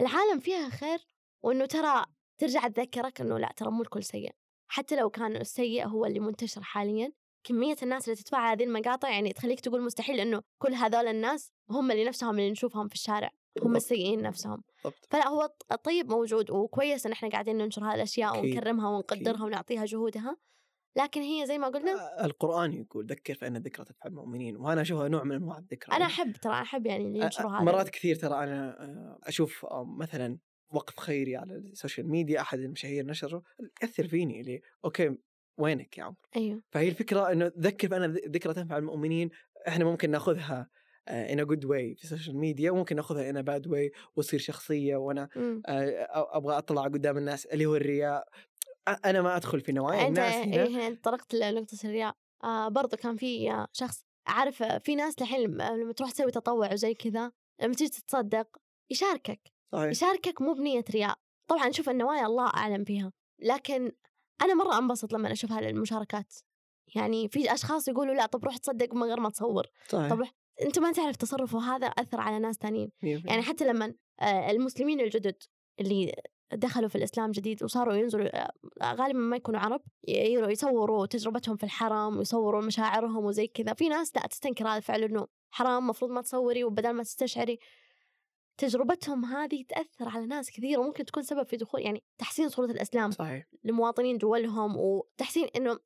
العالم 0.00 0.40
فيها 0.40 0.68
خير 0.68 0.98
وإنه 1.42 1.66
ترى 1.66 2.04
ترجع 2.38 2.68
تذكرك 2.68 3.20
إنه 3.20 3.38
لا 3.38 3.52
ترى 3.56 3.70
مو 3.70 3.82
الكل 3.82 4.04
سيء 4.04 4.30
حتى 4.70 4.96
لو 4.96 5.10
كان 5.10 5.36
السيء 5.36 5.86
هو 5.86 6.06
اللي 6.06 6.20
منتشر 6.20 6.62
حاليا 6.62 7.12
كمية 7.44 7.76
الناس 7.82 8.04
اللي 8.04 8.16
تتفاعل 8.16 8.50
هذه 8.50 8.64
المقاطع 8.64 9.10
يعني 9.10 9.32
تخليك 9.32 9.60
تقول 9.60 9.82
مستحيل 9.82 10.20
إنه 10.20 10.42
كل 10.62 10.74
هذول 10.74 11.06
الناس 11.06 11.52
هم 11.70 11.90
اللي 11.90 12.04
نفسهم 12.04 12.38
اللي 12.38 12.50
نشوفهم 12.50 12.88
في 12.88 12.94
الشارع 12.94 13.30
هم. 13.62 13.76
السيئين 13.76 14.22
نفسهم 14.22 14.62
بالضبط 14.84 15.06
فلا 15.10 15.28
هو 15.28 15.42
الط- 15.42 15.66
الطيب 15.72 16.10
موجود 16.10 16.50
وكويس 16.50 17.06
إن 17.06 17.12
إحنا 17.12 17.28
قاعدين 17.28 17.58
ننشر 17.58 17.84
هذه 17.84 17.94
الأشياء. 17.94 18.38
ونكرمها 18.38 18.88
ونقدرها 18.90 19.30
أكيد. 19.34 19.42
ونعطيها 19.42 19.84
جهودها 19.84 20.36
لكن 20.96 21.20
هي 21.20 21.46
زي 21.46 21.58
ما 21.58 21.68
قلنا 21.68 21.92
آه، 21.92 22.24
القرآن 22.24 22.72
يقول 22.72 23.06
ذكر 23.06 23.34
فان 23.34 23.56
الذكرى 23.56 23.84
تنفع 23.84 24.06
المؤمنين 24.06 24.56
وأنا 24.56 24.80
أشوفها 24.80 25.08
نوع 25.08 25.24
من 25.24 25.32
أنواع 25.32 25.58
الذكرى 25.58 25.96
أنا 25.96 26.04
أحب 26.06 26.32
ترى 26.32 26.52
أحب 26.52 26.86
يعني 26.86 27.06
اللي 27.06 27.18
ينشروا 27.18 27.50
هذا 27.50 27.64
مرات 27.64 27.88
كثير 27.88 28.16
ترى 28.16 28.44
أنا 28.44 28.84
آه، 28.84 29.18
أشوف 29.24 29.64
آه، 29.66 29.84
مثلا 29.98 30.38
وقف 30.72 31.00
خيري 31.00 31.36
على 31.36 31.54
ال 31.54 31.62
social 31.62 32.10
media 32.10 32.40
أحد 32.40 32.58
المشاهير 32.58 33.06
نشره 33.06 33.42
يأثر 33.82 34.08
فيني 34.08 34.40
اللي 34.40 34.60
okay 34.84 35.16
وينك 35.58 35.98
يا 35.98 36.04
عمر 36.04 36.16
أيوه 36.36 36.62
فهي 36.70 36.88
الفكرة 36.88 37.32
إنه 37.32 37.52
ذكر 37.58 37.88
بان 37.88 38.04
الذكرى 38.04 38.54
تنفع 38.54 38.76
المؤمنين 38.78 39.30
إحنا 39.68 39.84
ممكن 39.84 40.10
نأخذها 40.10 40.68
in 41.08 41.46
good 41.46 41.64
way 41.64 41.94
في 41.94 42.04
ال 42.04 42.09
social 42.09 42.36
media 42.36 42.70
وممكن 42.70 42.96
ناخذها 42.96 43.30
in 43.30 43.42
bad 43.42 43.66
way 43.66 43.92
وتصير 44.16 44.40
شخصية 44.40 44.96
وأنا. 44.96 45.28
آه، 45.66 46.08
أبغى 46.36 46.58
أطلع 46.58 46.82
قدام 46.82 47.18
الناس 47.18 47.46
اللي 47.46 47.66
هو 47.66 47.76
الرياء. 47.76 48.28
أنا 49.04 49.22
ما 49.22 49.36
أدخل 49.36 49.60
في 49.60 49.72
نوايا 49.72 50.08
الناس 50.08 50.34
هنا. 50.34 50.56
إيه 50.56 50.68
هنا 50.68 50.96
طرقت 51.02 51.34
لنقطة 51.34 51.78
الرياء. 51.84 52.14
آه 52.44 52.68
برضو 52.68 52.96
كان 52.96 53.16
في 53.16 53.50
آه، 53.50 53.68
شخص 53.72 54.04
عارف 54.26 54.62
آه، 54.62 54.78
في 54.78 54.94
ناس 54.94 55.14
الحين 55.20 55.40
لما 55.40 55.92
تروح 55.92 56.10
تسوي 56.10 56.30
تطوع 56.30 56.72
وزي 56.72 56.94
كذا 56.94 57.32
لما 57.62 57.74
تيجي 57.74 57.90
تتصدق 57.90 58.56
يشاركك. 58.90 59.40
صحيح. 59.72 59.90
يشاركك 59.90 60.42
مو 60.42 60.54
بنية 60.54 60.84
رياء. 60.90 61.18
طبعا 61.48 61.68
نشوف 61.68 61.88
النوايا 61.88 62.26
الله 62.26 62.46
أعلم 62.46 62.84
فيها 62.84 63.12
لكن 63.38 63.92
أنا 64.42 64.54
مرة 64.54 64.78
أنبسط 64.78 65.12
لما 65.12 65.32
أشوف 65.32 65.52
هذه 65.52 65.68
المشاركات 65.68 66.34
يعني 66.94 67.28
في 67.28 67.54
أشخاص 67.54 67.88
يقولوا 67.88 68.14
لا 68.14 68.26
طب 68.26 68.44
روح 68.44 68.56
تصدق 68.56 68.94
من 68.94 69.02
غير 69.02 69.20
ما 69.20 69.30
تصور. 69.30 69.66
صحيح. 69.88 70.10
طب 70.10 70.18
روح 70.18 70.32
أنت 70.62 70.78
ما 70.78 70.92
تعرف 70.92 71.16
تصرفه 71.16 71.76
هذا 71.76 71.86
أثر 71.86 72.20
على 72.20 72.38
ناس 72.38 72.58
في 72.58 72.90
يعني. 73.00 73.42
حتى 73.42 73.64
لما 73.64 73.94
آه، 74.20 74.50
المسلمين 74.50 75.00
الجدد 75.00 75.42
اللي 75.80 76.14
دخلوا 76.52 76.88
في 76.88 76.96
الإسلام 76.96 77.30
جديد 77.30 77.62
وصاروا 77.62 77.94
ينزلوا 77.94 78.44
آه، 78.44 78.52
غالبا 78.84 79.18
ما 79.18 79.36
يكونوا 79.36 79.60
عرب 79.60 79.82
يصوروا 80.08 81.06
تجربتهم 81.06 81.56
في 81.56 81.64
الحرم 81.64 82.18
ويصوروا 82.18 82.62
مشاعرهم 82.62 83.24
وزي 83.24 83.46
كذا. 83.46 83.74
في 83.74 83.88
ناس 83.88 84.16
لا 84.16 84.26
تستنكر 84.26 84.68
هذا 84.68 84.76
الفعل 84.76 85.02
إنه 85.02 85.26
حرام 85.50 85.86
مفروض 85.86 86.10
ما 86.10 86.22
تصوري 86.22 86.64
وبدل 86.64 86.90
ما 86.90 87.02
تستشعري. 87.02 87.58
تجربتهم 88.56 89.24
هذه 89.24 89.64
تأثر 89.68 90.08
على 90.08 90.26
ناس 90.26 90.50
كثير 90.50 90.80
وممكن 90.80 91.04
تكون 91.04 91.22
سبب 91.22 91.46
في 91.46 91.56
دخول 91.56 91.80
يعني 91.80 92.02
تحسين 92.18 92.48
صورة 92.48 92.66
الإسلام 92.66 93.10
صحيح. 93.10 93.46
لمواطنين 93.64 94.18
دولهم 94.18 94.76
وتحسين 94.76 95.48
إنه 95.56 95.78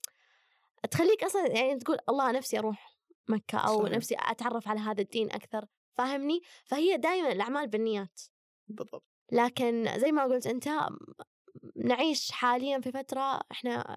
تخليك 0.90 1.24
أصلا 1.24 1.46
يعني 1.46 1.78
تقول 1.78 1.98
الله 2.08 2.32
نفسي 2.32 2.58
أروح 2.58 2.93
مكة 3.28 3.58
أو 3.58 3.82
صحيح. 3.82 3.96
نفسي 3.96 4.16
أتعرف 4.18 4.68
على 4.68 4.80
هذا 4.80 5.00
الدين 5.02 5.32
أكثر 5.32 5.66
فاهمني؟ 5.96 6.40
فهي 6.64 6.96
دائما 6.96 7.32
الأعمال 7.32 7.66
بالنيات. 7.68 8.20
بالضبط. 8.68 9.04
لكن 9.32 9.88
زي 9.98 10.12
ما 10.12 10.24
قلت 10.24 10.46
أنت 10.46 10.68
نعيش 11.76 12.30
حاليا 12.30 12.80
في 12.80 12.92
فترة 12.92 13.40
إحنا 13.52 13.96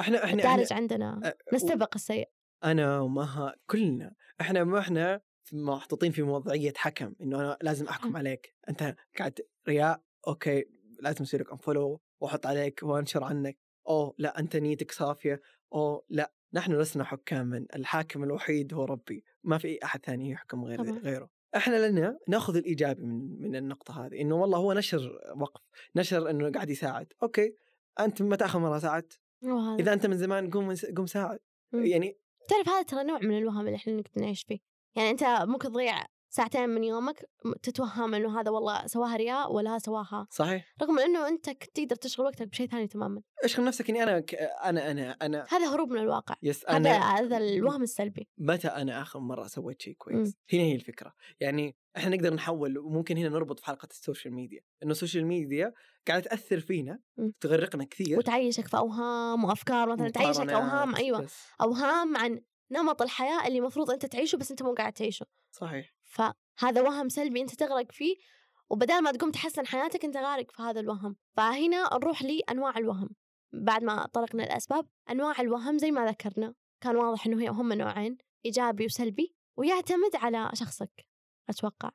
إحنا 0.00 0.24
إحنا, 0.24 0.32
الدارج 0.42 0.62
إحنا 0.64 0.76
عندنا 0.76 1.20
أ- 1.24 1.54
نستبق 1.54 1.94
السيء. 1.94 2.28
أنا 2.64 3.00
ومها 3.00 3.54
كلنا 3.66 4.14
إحنا 4.40 4.64
ما 4.64 4.78
إحنا 4.78 5.20
محطوطين 5.52 6.12
في 6.12 6.22
وضعية 6.22 6.72
حكم 6.76 7.14
إنه 7.20 7.40
أنا 7.40 7.58
لازم 7.62 7.88
أحكم 7.88 8.08
مم. 8.08 8.16
عليك. 8.16 8.56
أنت 8.68 8.96
قاعد 9.18 9.40
رياء 9.68 10.02
okay 10.28 10.64
لازم 11.00 11.22
أسوي 11.22 11.40
لك 11.40 11.50
unfollow 11.52 12.00
وأحط 12.20 12.46
عليك 12.46 12.80
وأنشر 12.82 13.24
عنك. 13.24 13.58
أوه 13.88 14.14
لا 14.18 14.38
أنت 14.38 14.56
نيتك 14.56 14.90
صافية. 14.92 15.40
أوه 15.74 16.04
لا. 16.08 16.32
نحن 16.54 16.72
لسنا 16.72 17.04
حكاما 17.04 17.66
الحاكم 17.76 18.24
الوحيد 18.24 18.74
هو 18.74 18.84
ربي 18.84 19.24
ما 19.44 19.58
في 19.58 19.84
أحد 19.84 20.04
ثاني 20.04 20.30
يحكم 20.30 20.64
غير 20.64 20.78
طبعاً. 20.78 20.98
غيره 20.98 21.28
إحنا 21.56 21.88
لنا 21.88 22.18
نأخذ 22.28 22.56
الإيجابي 22.56 23.02
من 23.02 23.40
من 23.42 23.56
النقطة 23.56 24.06
هذه 24.06 24.20
إنه 24.20 24.34
والله 24.34 24.58
هو 24.58 24.72
نشر 24.72 25.20
وقف 25.36 25.62
نشر 25.96 26.30
إنه 26.30 26.50
قاعد 26.50 26.70
يساعد 26.70 27.12
okay 27.22 27.54
أنت 28.00 28.22
متى 28.22 28.44
آخر 28.44 28.58
مرة 28.58 28.78
ساعدت. 28.78 29.20
إذا 29.80 29.92
أنت 29.92 30.06
من 30.06 30.16
زمان 30.16 30.50
قوم 30.50 30.74
قوم 30.96 31.06
ساعد 31.06 31.38
مم. 31.72 31.84
يعني 31.86 32.16
تعرف 32.48 32.68
هذا 32.68 32.82
ترى 32.82 33.04
نوع 33.04 33.18
من 33.18 33.38
الوهم 33.38 33.66
اللي 33.66 33.76
إحنا 33.76 34.02
نعيش 34.16 34.44
فيه 34.48 34.58
يعني 34.96 35.10
أنت 35.10 35.24
ممكن 35.24 35.68
تضيع 35.68 36.04
ساعتين 36.34 36.68
من 36.68 36.84
يومك 36.84 37.24
م- 37.44 37.52
تتوهم 37.52 38.14
إنه 38.14 38.40
هذا 38.40 38.50
والله 38.50 38.86
سواها 38.86 39.16
رياء 39.16 39.52
ولا 39.52 39.78
سواها. 39.78 40.26
صحيح. 40.30 40.74
رغم 40.82 40.98
إنه 40.98 41.28
انت 41.28 41.50
تقدر 41.50 41.96
تشغل 41.96 42.26
وقتك 42.26 42.48
بشيء 42.48 42.68
ثاني 42.68 42.86
تماما. 42.86 43.22
أشغل 43.44 43.64
نفسك 43.64 43.90
إني 43.90 44.02
أنا 44.02 44.20
ك- 44.20 44.34
أنا 44.64 44.90
أنا 44.90 45.10
أنا 45.22 45.46
هذا 45.50 45.74
هروب 45.74 45.90
من 45.90 45.98
الواقع. 46.00 46.34
yes 46.42 46.64
هذا 46.68 46.76
أنا 46.76 47.18
هذا 47.18 47.36
الوهم 47.36 47.82
السلبي. 47.82 48.28
متى 48.38 48.68
أنا 48.68 49.02
آخر 49.02 49.18
مرة 49.20 49.46
سويت 49.46 49.82
شيء. 49.82 49.94
كويس؟ 49.94 50.34
هنا 50.52 50.62
هي 50.62 50.74
الفكرة. 50.74 51.14
يعني 51.40 51.76
إحنا 51.96 52.16
نقدر 52.16 52.34
نحول 52.34 52.78
وممكن 52.78 53.16
هنا 53.16 53.28
نربط 53.28 53.58
في 53.60 53.66
حلقة 53.66 53.88
ال 53.90 53.96
social 53.96 54.34
media. 54.34 54.60
إنه 54.82 54.90
ال 54.92 54.97
social 54.97 55.26
media 55.26 55.72
قاعدة 56.08 56.24
تأثر 56.24 56.60
فينا 56.60 56.98
مم. 57.16 57.32
تغرقنا 57.40 57.84
كثير. 57.84 58.18
وتعيشك 58.18 58.66
في 58.68 58.76
أوهام 58.76 59.44
وأفكار 59.44 59.88
مثلا 59.92 60.08
تعيشك 60.08 60.48
أوهام 60.48 60.94
أيوه. 60.96 61.22
yes. 61.22 61.36
أوهام 61.60 62.16
عن 62.16 62.40
نمط 62.70 63.02
الحياة 63.02 63.46
اللي 63.46 63.58
المفروض 63.58 63.90
أنت 63.90 64.06
تعيشه 64.06 64.36
بس 64.36 64.50
أنت 64.50 64.62
مو 64.62 64.74
قاعد 64.74 64.92
تعيشه. 64.92 65.26
صحيح. 65.52 65.94
فهذا 66.12 66.80
وهم 66.82 67.08
سلبي 67.08 67.40
أنت 67.42 67.54
تغرق 67.54 67.92
فيه 67.92 68.16
وبدال 68.70 69.02
ما 69.02 69.12
تقوم 69.12 69.30
تحسن 69.30 69.66
حياتك 69.66 70.04
أنت 70.04 70.16
غارق 70.16 70.50
في 70.50 70.62
هذا 70.62 70.80
الوهم. 70.80 71.16
فهنا 71.36 71.90
نروح 71.94 72.22
لأنواع 72.22 72.78
الوهم. 72.78 73.10
بعد 73.52 73.84
ما 73.84 74.06
طرقنا 74.06 74.44
الأسباب 74.44 74.86
أنواع 75.10 75.40
الوهم 75.40 75.78
زي 75.78 75.90
ما 75.90 76.06
ذكرنا. 76.06 76.54
كان 76.80 76.96
واضح 76.96 77.26
إنه 77.26 77.42
هي 77.42 77.48
هم 77.48 77.72
نوعين 77.72 78.18
إيجابي 78.44 78.84
وسلبي 78.84 79.34
ويعتمد 79.56 80.16
على 80.16 80.50
شخصك. 80.54 81.06
أتوقع. 81.48 81.90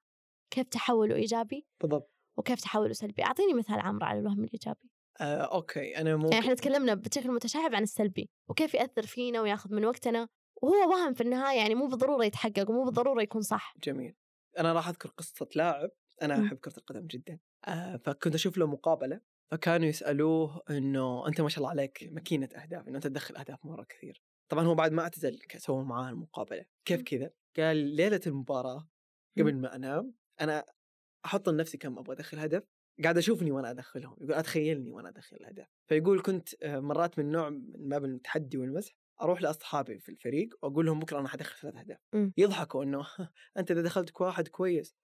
كيف 0.50 0.68
تحوله 0.68 1.16
إيجابي؟ 1.16 1.68
بالضبط. 1.82 2.12
وكيف 2.38 2.62
تحوله 2.62 2.94
سلبي؟ 2.94 3.24
أعطيني 3.24 3.54
مثال 3.54 3.80
عمرو 3.80 4.06
على 4.06 4.20
الوهم 4.20 4.44
الإيجابي. 4.44 4.92
آه، 5.22 5.42
أوكي. 5.42 5.98
أنا 5.98 6.10
يعني 6.10 6.24
ممكن 6.24 6.38
إحنا 6.38 6.54
تكلمنا 6.54 6.94
بشكل 6.94 7.32
متشعب 7.32 7.76
عن 7.76 7.84
السلبي 7.84 8.30
وكيف 8.50 8.74
يأثر 8.74 9.06
فينا 9.06 9.42
وياخذ 9.42 9.74
من 9.74 9.86
وقتنا. 9.86 10.28
وهو 10.62 10.90
وهم 10.90 11.14
في 11.14 11.22
النهاية 11.22 11.58
يعني 11.58 11.76
مو 11.76 11.88
بالضرورة 11.88 12.26
يتحقق 12.26 12.70
ومو 12.70 12.86
بالضرورة 12.86 13.22
يكون 13.22 13.42
صح. 13.42 13.76
جميل. 13.84 14.16
أنا 14.60 14.74
راح 14.74 14.88
أذكر 14.88 15.10
قصة 15.10 15.48
لاعب 15.56 15.90
أنا. 16.22 16.46
أحب 16.46 16.58
كرة 16.58 16.74
القدم 16.78 17.08
جدا. 17.08 17.40
آه 17.68 17.98
فكنت 17.98 18.36
أشوف 18.36 18.58
له 18.58 18.68
مقابلة 18.68 19.22
فكانوا 19.52 19.88
يسألوه 19.88 20.62
إنه 20.70 21.28
أنت 21.28 21.42
ما 21.42 21.50
شاء 21.50 21.58
الله 21.58 21.70
عليك 21.70 22.10
ماكينه 22.12 22.50
أهداف 22.56 22.88
إنه 22.88 22.96
أنت 22.96 23.08
تدخل 23.08 23.36
أهداف 23.36 23.66
مرة 23.66 23.84
كثير. 23.84 24.22
طبعا 24.50 24.66
هو 24.66 24.76
بعد 24.76 24.92
ما 24.92 25.02
اعتزل 25.02 25.40
سووا 25.58 25.84
معاه 25.84 26.10
المقابلة. 26.10 26.66
كيف. 26.86 27.02
كذا؟ 27.02 27.32
قال 27.58 27.78
ليلة 27.78 28.22
المباراة 28.28 28.90
قبل 29.38 29.56
ما 29.56 29.76
أنام 29.76 30.14
أنا 30.42 30.66
أحط 31.26 31.50
لنفسي 31.50 31.78
كم 31.78 31.98
أبغى 32.00 32.16
أدخل 32.16 32.40
هدف 32.40 32.64
قاعد 33.04 33.18
أشوفني 33.18 33.52
وأنا 33.52 33.72
أدخلهم 33.72 34.16
يقول 34.22 34.34
أتخيلني 34.34 34.92
وأنا 34.92 35.10
أدخل 35.10 35.38
الاهداف 35.38 35.68
فيقول 35.88 36.22
كنت 36.22 36.64
آه، 36.64 36.80
مرات 36.80 37.20
من 37.20 37.32
نوع 37.32 37.50
من 37.50 37.90
باب 37.90 38.06
التحدي 38.06 38.58
والمزح 38.58 38.94
أروح 39.22 39.42
لأصحابي 39.42 40.00
في 40.00 40.10
الفريق 40.10 40.50
وأقول 40.62 40.86
لهم 40.86 41.00
بكرة 41.00 41.20
أنا 41.20 41.28
حدخل 41.28 41.60
ثلاث 41.60 41.76
أهداف. 41.76 41.98
مم. 42.14 42.34
يضحكوا 42.38 42.84
إنه 42.84 43.06
أنت 43.58 43.72
إذا 43.72 43.82
دخلت 43.82 44.22
واحد 44.22 44.48
كويس. 44.48 44.96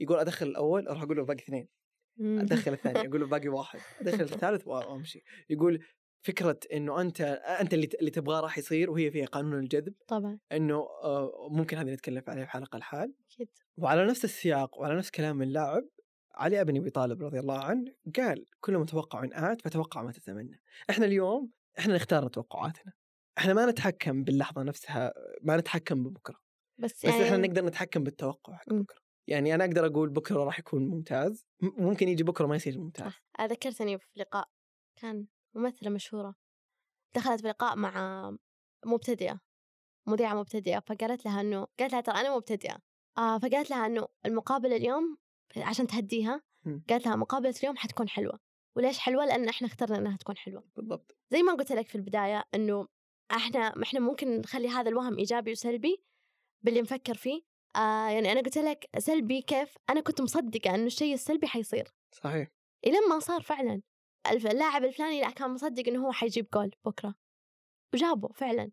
يقول 0.00 0.18
أدخل 0.18 0.46
الأول 0.46 0.88
أروح 0.88 1.02
أقول 1.02 1.16
له 1.16 1.24
باقي 1.24 1.38
اثنين. 1.38 1.68
مم. 2.16 2.38
أدخل 2.40 2.72
الثاني 2.78 3.08
أقول 3.08 3.20
له 3.20 3.26
باقي 3.26 3.48
واحد. 3.48 3.80
أدخل 4.00 4.22
الثالث 4.24 4.66
وأمشي. 4.68 5.24
يقول 5.50 5.84
فكرة 6.22 6.60
إنه 6.72 7.00
أنت 7.00 7.20
أنت 7.60 7.74
اللي 7.74 7.88
اللي 8.00 8.10
تبغاه 8.10 8.40
راح 8.40 8.58
يصير 8.58 8.90
وهي 8.90 9.10
فيها 9.10 9.26
قانون 9.26 9.58
الجذب 9.58 9.94
طبعا. 10.08 10.38
إنه 10.52 10.76
آه، 11.02 11.48
ممكن 11.50 11.76
هذا 11.76 11.94
نتكلم 11.94 12.22
عليه 12.28 12.44
في 12.44 12.50
حلقة 12.50 12.76
الحال. 12.76 13.14
أكيد. 13.32 13.48
وعلى 13.76 14.06
نفس 14.06 14.24
السياق 14.24 14.78
وعلى 14.78 14.96
نفس 14.96 15.10
كلام 15.10 15.42
اللاعب 15.42 15.88
علي 16.34 16.64
بن 16.64 16.76
أبي 16.76 16.90
طالب 16.90 17.22
رضي 17.22 17.40
الله 17.40 17.64
عنه 17.64 17.94
قال 18.16 18.44
كل 18.60 18.78
متوقع 18.78 19.28
آت 19.32 19.60
فتوقع 19.62 20.02
ما 20.02 20.12
تتمنى. 20.12 20.62
إحنا 20.90 21.06
اليوم 21.06 21.50
إحنا 21.78 21.94
نختار 21.94 22.28
توقعاتنا. 22.28 22.92
إحنا 23.38 23.54
ما 23.54 23.66
نتحكم 23.66 24.24
باللحظة 24.24 24.62
نفسها 24.62 25.12
ما 25.42 25.56
نتحكم 25.56 26.04
ببكرة. 26.04 26.36
بس 26.78 26.92
بس 26.96 27.04
يعني 27.04 27.24
إحنا 27.24 27.36
نقدر 27.36 27.64
نتحكم 27.64 28.04
بالتوقع 28.04 28.56
حق 28.56 28.72
مم. 28.72 28.82
بكرة. 28.82 28.98
يعني 29.28 29.54
أنا 29.54 29.64
أقدر 29.64 29.86
أقول 29.86 30.08
بكرة 30.10 30.44
راح 30.44 30.58
يكون 30.58 30.88
ممتاز 30.88 31.46
ممكن 31.62 32.08
يجي 32.08 32.24
بكرة 32.24 32.46
ما 32.46 32.56
يصير 32.56 32.78
ممتاز. 32.78 33.12
آه، 33.40 33.46
ذكرتني 33.46 33.98
في 33.98 34.06
لقاء 34.16 34.48
كان 35.00 35.26
ممثلة 35.54 35.90
مشهورة 35.90 36.34
دخلت 37.16 37.40
في 37.40 37.48
لقاء 37.48 37.76
مع 37.76 38.30
مبتدئة 38.86 39.40
مذيعة 40.06 40.34
مبتدئة 40.34 40.78
فقالت 40.78 41.24
لها 41.24 41.40
إنه 41.40 41.66
قالت 41.78 41.92
لها 41.92 42.00
ترى 42.00 42.20
أنا 42.20 42.36
مبتدئة. 42.36 42.78
آه 43.18 43.38
فقالت 43.38 43.70
لها 43.70 43.86
إنه 43.86 44.08
المقابلة 44.26 44.76
اليوم 44.76 45.16
عشان 45.56 45.86
تهديها 45.86 46.42
مم. 46.64 46.84
قالت 46.88 47.06
لها 47.06 47.16
مقابلة 47.16 47.54
اليوم 47.62 47.76
حتكون 47.76 48.08
حلوة. 48.08 48.38
وليش 48.76 48.98
حلوة؟ 48.98 49.26
لأن 49.26 49.48
إحنا 49.48 49.66
اخترنا 49.68 49.98
إنها 49.98 50.16
تكون 50.16 50.36
حلوة. 50.36 50.64
بالضبط. 50.76 51.16
زي 51.30 51.42
ما 51.42 51.52
قلت 51.52 51.72
لك 51.72 51.88
في 51.88 51.94
البداية 51.94 52.44
إنه 52.54 52.86
إحنا 53.30 53.82
إحنا 53.82 54.00
ممكن 54.00 54.40
نخلي 54.40 54.68
هذا 54.68 54.88
الوهم 54.88 55.18
إيجابي 55.18 55.52
وسلبي 55.52 56.02
باللي 56.62 56.80
نفكر 56.80 57.14
فيه. 57.14 57.42
آه 57.76 58.08
يعني 58.08 58.32
أنا 58.32 58.40
قلت 58.40 58.58
لك 58.58 58.88
سلبي 58.98 59.42
كيف؟ 59.42 59.76
أنا 59.90 60.00
كنت 60.00 60.20
مصدقة 60.20 60.74
إنه 60.74 60.86
الشيء 60.86 61.14
السلبي 61.14 61.46
حيصير. 61.46 61.94
صحيح. 62.12 62.48
إلين 62.86 63.08
ما 63.08 63.18
صار 63.18 63.42
فعلا. 63.42 63.82
اللاعب 64.30 64.84
الفلاني 64.84 65.20
لا 65.20 65.30
كان 65.30 65.50
مصدق 65.50 65.88
إنه 65.88 66.06
هو 66.06 66.12
حيجيب 66.12 66.46
جول 66.54 66.70
بكرة. 66.84 67.14
وجابه 67.94 68.28
فعلا. 68.28 68.70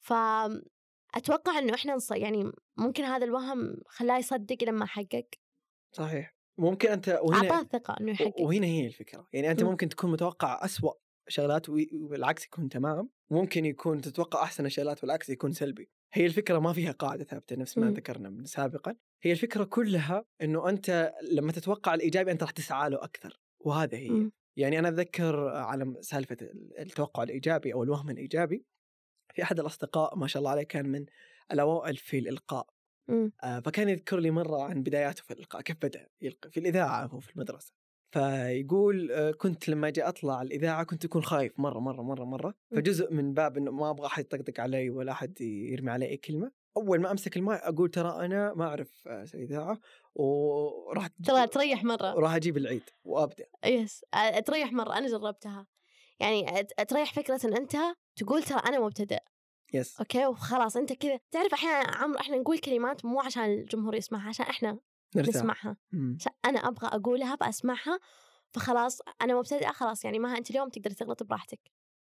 فأتوقع 0.00 1.58
إنه 1.58 1.74
إحنا 1.74 1.94
نص... 1.94 2.10
يعني 2.12 2.52
ممكن 2.76 3.04
هذا 3.04 3.24
الوهم 3.24 3.76
خلاه 3.86 4.18
يصدق 4.18 4.64
لما 4.64 4.86
حقق. 4.86 5.26
صحيح. 5.92 6.34
ممكن 6.58 6.88
أنت 6.88 7.08
أعطاه 7.08 7.24
وهنا 7.24 7.60
الثقة 7.60 7.96
انه 8.00 8.12
يحقق. 8.12 8.40
وهنا 8.40 8.66
هي 8.66 8.86
الفكرة. 8.86 9.28
يعني 9.32 9.50
أنت 9.50 9.62
مم. 9.62 9.70
ممكن 9.70 9.88
تكون 9.88 10.10
متوقع 10.10 10.64
أسوأ 10.64 10.92
شغلات 11.28 11.68
والعكس 11.92 12.44
يكون 12.44 12.68
تمام. 12.68 13.10
ممكن 13.30 13.64
يكون 13.64 14.00
تتوقع 14.00 14.42
أحسن 14.42 14.66
الشغلات 14.66 15.02
والعكس 15.04 15.30
يكون 15.30 15.52
سلبي. 15.52 15.90
هي 16.12 16.26
الفكرة 16.26 16.58
ما 16.58 16.72
فيها 16.72 16.92
قاعدة 16.92 17.24
ثابتة 17.24 17.56
نفس 17.56 17.78
ما. 17.78 17.90
ذكرنا 17.90 18.30
من 18.30 18.44
سابقا. 18.44 18.94
هي 19.22 19.32
الفكرة 19.32 19.64
كلها 19.64 20.24
إنه 20.42 20.68
أنت 20.68 21.12
لما 21.32 21.52
تتوقع 21.52 21.94
الإيجابي 21.94 22.32
أنت 22.32 22.42
راح 22.42 22.50
تسعى 22.50 22.90
له 22.90 23.04
أكثر 23.04 23.40
وهذا 23.60 23.98
هي. 23.98 24.08
مم. 24.10 24.32
يعني 24.56 24.78
أنا 24.78 24.88
أتذكر 24.88 25.48
على 25.48 25.94
سالفة 26.00 26.36
التوقع 26.78 27.22
الإيجابي 27.22 27.74
أو 27.74 27.82
الوهم 27.82 28.10
الإيجابي. 28.10 28.64
في 29.34 29.42
أحد 29.42 29.60
الأصدقاء 29.60 30.16
ما 30.16 30.26
شاء 30.26 30.40
الله 30.40 30.50
عليه 30.50 30.62
كان 30.62 30.88
من 30.88 31.06
الأوائل 31.52 31.96
في 31.96 32.18
الإلقاء. 32.18 32.66
آه، 33.44 33.60
فكان 33.60 33.88
يذكر 33.88 34.18
لي 34.18 34.30
مرة 34.30 34.62
عن 34.62 34.82
بداياته 34.82 35.22
في 35.22 35.32
الإلقاء 35.32 35.62
كيف 35.62 35.76
بدأ؟ 35.82 36.08
يلقي 36.22 36.50
في 36.50 36.60
الإذاعة 36.60 37.06
هو 37.06 37.20
في 37.20 37.30
المدرسة. 37.30 37.72
فيقول 38.14 39.12
آه، 39.12 39.30
كنت 39.30 39.68
لما 39.68 39.88
أجي 39.88 40.02
أطلع 40.02 40.42
الإذاعة 40.42 40.84
كنت 40.84 41.04
أكون 41.04 41.22
خايف 41.22 41.60
مرة 41.60 41.78
مرة 41.78 42.02
مرة 42.02 42.24
مرة. 42.24 42.54
مم. 42.70 42.78
فجزء 42.78 43.12
من 43.12 43.34
باب 43.34 43.56
إنه 43.56 43.70
ما 43.70 43.90
أبغى 43.90 44.06
أحد 44.06 44.24
يطقطق 44.24 44.60
علي 44.60 44.90
ولا 44.90 45.12
أحد 45.12 45.40
يرمي 45.40 45.90
علي 45.90 46.06
أي 46.08 46.16
كلمة 46.16 46.52
أول 46.76 47.00
ما 47.00 47.10
أمسك 47.10 47.36
الماء 47.36 47.68
أقول 47.68 47.90
ترى 47.90 48.24
أنا 48.26 48.54
ما 48.54 48.64
أعرف 48.64 49.08
أسوي 49.08 49.42
إذاعة 49.42 49.80
وراح 50.14 51.08
ترى 51.26 51.46
تريح 51.46 51.84
مرة. 51.84 52.16
وراح 52.16 52.34
أجيب 52.34 52.56
العيد 52.56 52.82
وأبدأ. 53.04 53.44
يس 53.64 54.04
آه، 54.14 54.40
تريح 54.40 54.72
مرة. 54.72 54.98
أنا 54.98 55.06
جربتها. 55.08 55.66
يعني 56.20 56.64
تريح 56.88 57.14
فكرة 57.14 57.40
إن 57.44 57.56
أنت 57.56 57.76
تقول 58.16 58.42
ترى 58.42 58.60
أنا 58.66 58.80
مبتدئ. 58.80 59.18
yes. 59.74 59.98
okay؟ 59.98 60.26
وخلاص 60.26 60.76
أنت 60.76 60.92
كذا. 60.92 61.20
تعرف 61.30 61.52
أحيانا 61.52 61.96
عمرو 61.96 62.20
إحنا 62.20 62.36
نقول 62.36 62.58
كلمات 62.58 63.04
مو 63.04 63.20
عشان 63.20 63.44
الجمهور 63.44 63.94
يسمعها 63.94 64.28
عشان 64.28 64.46
إحنا 64.46 64.78
نرتاح. 65.16 65.34
نسمعها. 65.36 65.76
مم. 65.92 66.18
أنا 66.44 66.58
أبغى 66.58 66.88
أقولها 66.88 67.34
بسمعها 67.34 68.00
فخلاص 68.52 68.98
أنا 69.22 69.34
مبتدئة 69.34 69.72
خلاص 69.72 70.04
يعني 70.04 70.18
ما 70.18 70.38
أنت 70.38 70.50
اليوم 70.50 70.68
تقدر 70.68 70.90
تغلط 70.90 71.22
براحتك. 71.22 71.60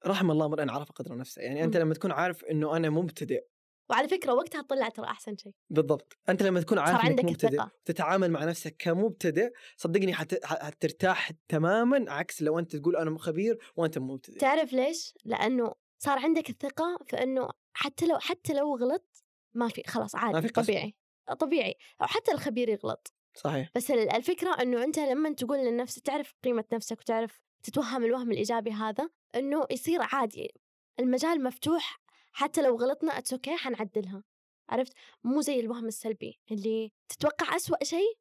رحم 0.06 0.30
الله 0.30 0.48
من 0.48 0.70
عرف 0.70 0.92
قدر 0.92 1.16
نفسه. 1.16 1.42
يعني 1.42 1.64
أنت 1.64 1.76
مم. 1.76 1.82
لما 1.82 1.94
تكون 1.94 2.12
عارف 2.12 2.44
إنه 2.44 2.76
أنا 2.76 2.90
مبتدئ 2.90 3.44
وعلى 3.90 4.08
فكرة 4.08 4.32
وقتها 4.32 4.62
تطلع 4.62 4.88
ترى 4.88 5.06
أحسن 5.06 5.36
شيء 5.36 5.52
بالضبط. 5.70 6.18
أنت 6.28 6.42
لما 6.42 6.60
تكون 6.60 6.78
عارف 6.78 7.06
إنك 7.06 7.24
مبتدئ. 7.24 7.62
تتعامل 7.84 8.30
مع 8.30 8.44
نفسك 8.44 8.76
كمبتدئ 8.78 9.52
صدقني 9.76 10.14
حت... 10.14 10.44
حترتاح 10.44 11.30
تماما 11.48 12.12
عكس 12.12 12.42
لو 12.42 12.58
أنت 12.58 12.76
تقول 12.76 12.96
أنا 12.96 13.18
خبير 13.18 13.58
وأنت 13.76 13.98
مبتدئ. 13.98 14.38
تعرف 14.38 14.72
ليش؟ 14.72 15.14
لأنه 15.24 15.74
صار 15.98 16.18
عندك 16.18 16.50
الثقة 16.50 16.98
في 17.06 17.22
إنه 17.22 17.48
حتى 17.72 18.06
لو 18.06 18.18
حتى 18.18 18.54
لو 18.54 18.76
غلط 18.76 19.24
ما 19.54 19.68
في 19.68 19.82
خلاص 19.86 20.14
ما 20.14 20.20
عادي 20.20 20.42
في 20.42 20.48
قسوة. 20.48 20.64
طبيعي. 20.64 20.94
طبيعي 21.34 21.74
أو 22.02 22.06
حتى 22.06 22.32
الخبير 22.32 22.68
يغلط. 22.68 23.12
صحيح. 23.34 23.70
بس 23.74 23.90
ال- 23.90 24.12
الفكرة 24.14 24.62
إنه 24.62 24.84
أنت 24.84 24.98
لما 24.98 25.32
تقول 25.32 25.58
لنفسك 25.58 26.02
تعرف 26.02 26.34
قيمة 26.44 26.64
نفسك 26.72 27.00
وتعرف 27.00 27.40
تتوهم 27.62 28.04
الوهم 28.04 28.30
الإيجابي 28.30 28.70
هذا 28.70 29.10
إنه 29.34 29.66
يصير 29.70 29.98
عادي. 30.02 30.54
المجال 31.00 31.42
مفتوح 31.44 32.00
حتى 32.32 32.62
لو 32.62 32.76
غلطنا 32.76 33.18
it's 33.18 33.32
okay 33.32 33.56
حنعدلها. 33.56 34.24
عرفت؟ 34.68 34.92
مو 35.24 35.40
زي 35.40 35.60
الوهم 35.60 35.86
السلبي 35.86 36.40
اللي 36.50 36.92
تتوقع 37.08 37.56
أسوأ 37.56 37.84
شيء 37.84 38.18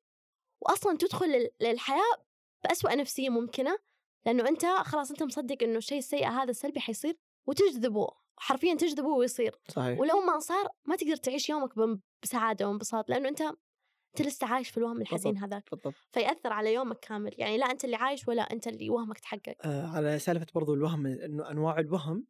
واصلا 0.62 0.98
تدخل 0.98 1.32
لل- 1.32 1.50
للحياة 1.62 2.24
بأسوأ 2.64 2.96
نفسية 2.96 3.30
ممكنة 3.30 3.78
لأنه 4.26 4.48
أنت 4.50 4.66
خلاص 4.66 5.12
أنت 5.12 5.24
مصدق 5.24 5.64
إنه 5.64 5.78
الشيء 5.78 5.98
السيء 5.98 6.28
هذا 6.28 6.52
السلبي 6.52 6.80
حيصير 6.80 7.18
وتجذبه 7.48 8.08
حرفيا 8.38 8.76
تجذبه 8.76 9.08
ويصير. 9.08 9.56
صحيح. 9.68 10.00
ولو 10.00 10.22
ما 10.22 10.40
صار 10.40 10.68
ما 10.86 10.96
تقدر 10.96 11.16
تعيش 11.16 11.50
يومك 11.50 12.00
بسعادة 12.24 12.70
وانبساط 12.70 13.10
لأنه 13.10 13.30
أنت 13.30 13.42
أنت 13.42 14.28
لسه 14.28 14.48
عايش 14.48 14.70
في 14.70 14.78
الوهم 14.78 15.02
الحزين 15.02 15.38
هذاك. 15.38 15.70
بالضبط. 15.72 15.94
فيأثر 16.12 16.54
على 16.54 16.74
يومك 16.74 17.00
كامل. 17.00 17.32
يعني 17.38 17.58
لا 17.58 17.72
أنت 17.72 17.86
اللي 17.86 17.96
عايش 17.96 18.28
ولا 18.28 18.42
أنت 18.42 18.68
اللي 18.68 18.90
وهمك 18.90 19.20
تحقق. 19.20 19.56
آه 19.66 19.88
على 19.88 20.20
سالفة 20.20 20.46
برضو 20.56 20.74
الوهم 20.74 21.08
إنه 21.08 21.52
أنواع 21.52 21.80
الوهم. 21.80 22.26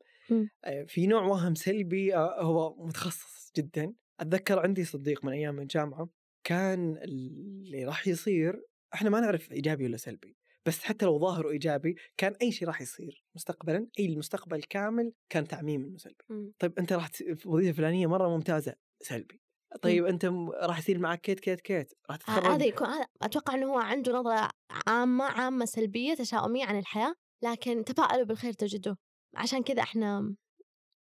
آه 0.65 0.83
في 0.83 1.07
نوع 1.07 1.21
وهم 1.21 1.55
سلبي 1.55 2.15
آه 2.15 2.41
هو 2.41 2.85
متخصص 2.85 3.51
جدا. 3.57 3.93
أتذكر 4.19 4.59
عندي 4.59 4.85
صديق 4.85 5.25
من 5.25 5.33
أيام 5.33 5.59
الجامعة 5.59 6.09
كان 6.43 6.97
اللي 6.97 7.85
راح 7.85 8.07
يصير 8.07 8.61
إحنا 8.93 9.09
ما 9.09 9.19
نعرف 9.19 9.51
إيجابي 9.51 9.85
ولا 9.85 9.97
سلبي. 9.97 10.37
بس 10.67 10.83
حتى 10.83 11.05
لو 11.05 11.19
ظاهره 11.19 11.49
إيجابي 11.49 11.95
كان 12.17 12.33
أي 12.41 12.51
شيء 12.51 12.67
راح 12.67 12.81
يصير 12.81 13.23
مستقبلا 13.35 13.87
أي 13.99 14.05
المستقبل 14.05 14.63
كامل 14.63 15.13
كان 15.29 15.47
تعميم 15.47 15.83
إنه 15.85 15.97
سلبي. 15.97 16.53
طيب 16.59 16.79
أنت 16.79 16.93
راح 16.93 17.09
وظيفة 17.45 17.77
فلانية 17.77 18.07
مرة 18.07 18.29
ممتازة 18.29 18.75
سلبي. 19.01 19.41
طيب 19.81 20.05
أنت 20.05 20.25
راح 20.61 20.79
يصير 20.79 20.99
معك 20.99 21.21
كيت 21.21 21.39
كيت 21.39 21.61
كيت 21.61 21.93
راح 22.09 22.15
ه- 22.15 22.19
تتخرج؟ 22.19 22.45
هذا 22.45 22.65
يكون 22.65 22.87
أتوقع 23.21 23.53
إنه 23.53 23.65
هو 23.73 23.77
عنده 23.79 24.11
نظرة 24.13 24.49
عامة 24.87 25.25
عامة 25.25 25.65
سلبية 25.65 26.13
تشاؤمية 26.13 26.65
عن 26.65 26.79
الحياة 26.79 27.13
لكن 27.43 27.83
تفائلوا 27.83 28.25
بالخير 28.25 28.53
تجدوه. 28.53 28.97
عشان 29.35 29.63
كذا 29.63 29.81
إحنا 29.81 30.35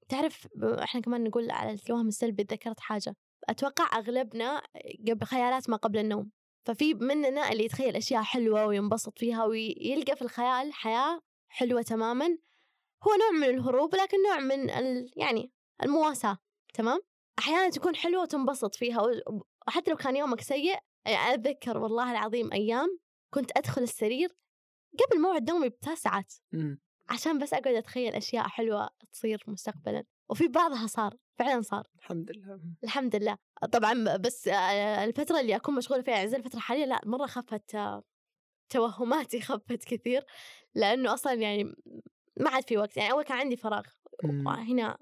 تعرف 0.09 0.49
إحنا 0.65 1.01
كمان 1.01 1.25
نقول 1.25 1.51
على 1.51 1.79
الوهم 1.89 2.09
السلبي 2.09 2.43
ذكرت 2.43 2.81
حاجة. 2.81 3.15
أتوقع 3.49 3.99
أغلبنا 3.99 4.63
قبل 5.09 5.27
خيالات 5.27 5.71
ما 5.71 5.77
قبل 5.77 5.99
النوم. 5.99 6.31
ففي 6.65 6.95
مننا 6.95 7.53
اللي 7.53 7.65
يتخيل 7.65 7.97
أشياء 7.97 8.23
حلوة 8.23 8.67
وينبسط 8.67 9.19
فيها 9.19 9.45
ويلقى 9.45 10.17
في 10.17 10.23
الخيال 10.23 10.73
حياة 10.73 11.21
حلوة 11.49 11.83
تماما 11.83 12.27
هو 13.03 13.11
نوع 13.21 13.31
من 13.31 13.55
الهروب 13.55 13.95
لكن 13.95 14.17
نوع 14.23 14.39
من 14.39 14.71
ال 14.71 15.13
يعني 15.17 15.53
المواساة 15.83 16.39
تمام؟ 16.75 17.01
أحيانا 17.39 17.71
تكون 17.71 17.97
حلوة 17.97 18.23
وتنبسط 18.23 18.75
فيها 18.75 19.03
وحتى 19.69 19.91
لو 19.91 19.97
كان 19.97 20.17
يومك 20.17 20.41
سيء 20.41 20.79
يعني 21.07 21.35
أتذكر 21.35 21.79
والله 21.79 22.11
العظيم 22.13 22.53
أيام 22.53 22.99
كنت 23.35 23.51
أدخل 23.57 23.83
السرير 23.83 24.29
قبل 24.99 25.21
موعد 25.21 25.51
نومي 25.51 25.69
بثلاث 25.69 25.99
ساعات 25.99 26.35
مم. 26.53 26.81
عشان 27.09 27.39
بس 27.39 27.55
أقعد 27.55 27.75
أتخيل 27.75 28.15
أشياء 28.15 28.49
حلوة 28.49 28.89
تصير 29.13 29.45
مستقبلا 29.47 30.05
وفي 30.29 30.49
بعضها 30.49 30.87
صار 30.87 31.17
فعلا 31.39 31.61
صار. 31.61 31.87
الحمد 31.99 32.31
لله. 32.31 32.61
الحمد 32.85 33.17
لله. 33.17 33.37
طبعا 33.67 34.17
بس 34.17 34.49
الفترة 34.49 35.41
اللي 35.41 35.57
أكون 35.57 35.75
مشغولة 35.75 36.03
فيها 36.03 36.15
يعني 36.15 36.29
زي 36.29 36.37
الفترة 36.37 36.57
الحالية 36.57 36.85
لأ 36.85 37.01
مرة 37.05 37.27
خفت 37.27 37.75
آه، 37.75 38.03
توهماتي 38.71 39.41
خفت 39.51 39.85
كثير 39.85 40.25
لأنه 40.75 41.15
أصلا 41.15 41.33
يعني 41.33 41.65
ما 42.37 42.51
عاد 42.51 42.69
في 42.69 42.79
وقت 42.79 42.97
يعني 42.97 43.13
أول 43.13 43.25
كان 43.25 43.39
عندي 43.39 43.57
فراغ 43.57 43.83
مم. 44.25 44.47
هنا 44.49 44.99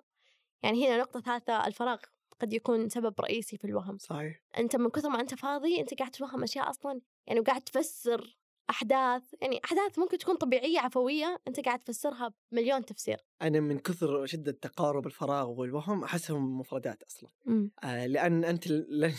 يعني 0.63 0.89
هنا 0.89 0.99
نقطة 0.99 1.21
ثالثة 1.21 1.67
الفراغ 1.67 1.99
قد 2.41 2.53
يكون 2.53 2.89
سبب 2.89 3.21
رئيسي 3.21 3.57
في 3.59 3.65
الوهم 3.65 3.99
صحيح 3.99 4.41
أنت 4.59 4.77
من 4.77 4.91
كثر 4.91 5.09
ما 5.09 5.21
أنت 5.21 5.35
فاضي 5.35 5.81
أنت 5.81 5.95
قاعد 5.95 6.11
تتوهم 6.11 6.43
أشياء 6.43 6.71
أصلا 6.71 7.01
يعني 7.27 7.41
وقاعد 7.41 7.61
تفسر 7.61 8.39
أحداث 8.71 9.23
يعني 9.43 9.61
أحداث 9.65 9.99
ممكن 9.99 10.19
تكون 10.19 10.37
طبيعية 10.37 10.79
عفوية 10.81 11.39
أنت 11.49 11.61
قاعد 11.61 11.79
تفسرها 11.79 12.33
بمليون 12.53 12.85
تفسير. 12.85 13.17
أنا 13.43 13.61
من 13.61 13.79
كثر 13.79 14.27
شدة 14.27 14.53
تقارب 14.53 15.07
الفراغ 15.07 15.51
والوهم 15.51 16.05
أحسهم 16.05 16.59
مفردات 16.59 17.03
أصلا. 17.03 17.31
إمم. 17.49 17.71
آه 17.85 18.07
لأن 18.07 18.45
أنت 18.45 18.69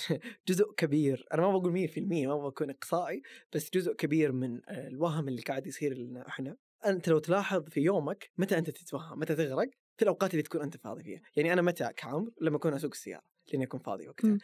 جزء 0.47 0.71
كبير 0.77 1.25
أنا 1.33 1.41
ما 1.41 1.57
بقول 1.57 1.71
100% 1.71 2.27
ما 2.27 2.47
بكون 2.47 2.69
إقصائي 2.69 3.21
بس 3.53 3.69
جزء 3.73 3.93
كبير 3.93 4.31
من 4.31 4.61
الوهم 4.69 5.27
اللي 5.27 5.41
قاعد 5.41 5.67
يصير 5.67 5.97
لنا 5.97 6.27
إحنا. 6.27 6.57
أنت 6.85 7.09
لو 7.09 7.19
تلاحظ 7.19 7.63
في 7.69 7.79
يومك 7.81 8.31
متى 8.37 8.57
أنت 8.57 8.69
تتوهم 8.69 9.19
متى 9.19 9.35
تغرق 9.35 9.69
في 9.97 10.03
الأوقات 10.03 10.31
اللي 10.31 10.43
تكون 10.43 10.61
أنت 10.61 10.77
فاضي 10.77 11.03
فيها. 11.03 11.21
يعني 11.35 11.53
أنا 11.53 11.61
متى 11.61 11.89
كعمر؟ 11.97 12.29
لما 12.41 12.57
أكون 12.57 12.73
أسوق 12.73 12.91
السيارة 12.91 13.23
لأني 13.51 13.65
أكون 13.65 13.79
فاضي 13.79 14.07
وقتها. 14.07 14.37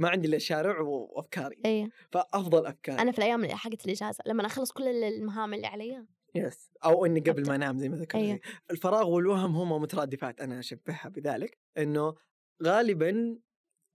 فما 0.00 0.08
عندي 0.08 0.28
إلا 0.28 0.36
الشارع 0.36 0.80
وأفكاري. 0.80 1.56
إي. 1.66 1.90
فأفضل 2.12 2.66
أفكاري. 2.66 3.02
أنا 3.02 3.12
في 3.12 3.18
الأيام 3.18 3.48
حقت 3.48 3.84
الإجازة 3.86 4.24
لما 4.26 4.46
أخلص 4.46 4.72
كل 4.72 4.82
المهام 4.88 5.54
اللي 5.54 5.66
علي. 5.66 6.06
يس 6.34 6.70
أو 6.84 7.06
إني 7.06 7.20
قبل. 7.20 7.48
ما 7.48 7.54
أنام 7.54 7.78
زي 7.78 7.88
ما 7.88 7.96
ذكرت. 7.96 8.14
أيوة. 8.22 8.40
الفراغ 8.70 9.08
والوهم 9.10 9.56
هما 9.56 9.78
مترادفات 9.78 10.40
أنا 10.40 10.58
أشبهها 10.58 11.08
بذلك 11.08 11.58
إنه 11.78 12.14
غالبا 12.62 13.38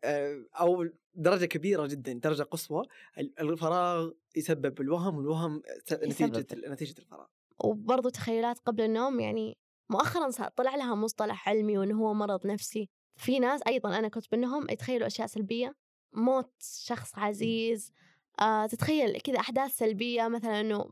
آه، 0.04 0.46
أو 0.60 0.88
درجة 1.14 1.46
كبيرة 1.46 1.88
جدا 1.88 2.14
درجة 2.14 2.44
قصوى 2.44 2.84
ال- 3.18 3.40
الفراغ 3.40 4.12
يسبب 4.36 4.82
الوهم 4.82 5.18
والوهم 5.18 5.62
نتيجة. 5.94 6.46
نتيجة 6.68 6.96
الفراغ. 7.00 7.26
وبرضو 7.64 8.10
تخيلات 8.10 8.60
قبل 8.60 8.82
النوم 8.84 9.20
يعني 9.20 9.58
مؤخرا 9.92 10.30
صار 10.30 10.50
طلع 10.50 10.76
لها 10.76 10.96
مصطلح 10.96 11.50
علمي 11.50 11.78
وإنه 11.78 12.00
هو 12.02 12.14
مرض 12.14 12.48
نفسي. 12.48 12.90
في 13.18 13.40
ناس 13.40 13.62
أيضا 13.68 14.00
أنا 14.00 14.08
كنت 14.08 14.34
منهم 14.34 14.70
يتخيلوا 14.70 15.08
أشياء 15.08 15.28
سلبية. 15.28 15.76
موت 16.16 16.52
شخص 16.84 17.18
عزيز 17.18 17.92
آه 18.40 18.66
تتخيل 18.66 19.20
كذا 19.20 19.40
أحداث 19.40 19.78
سلبية 19.78 20.28
مثلا 20.28 20.62
إنه 20.62 20.90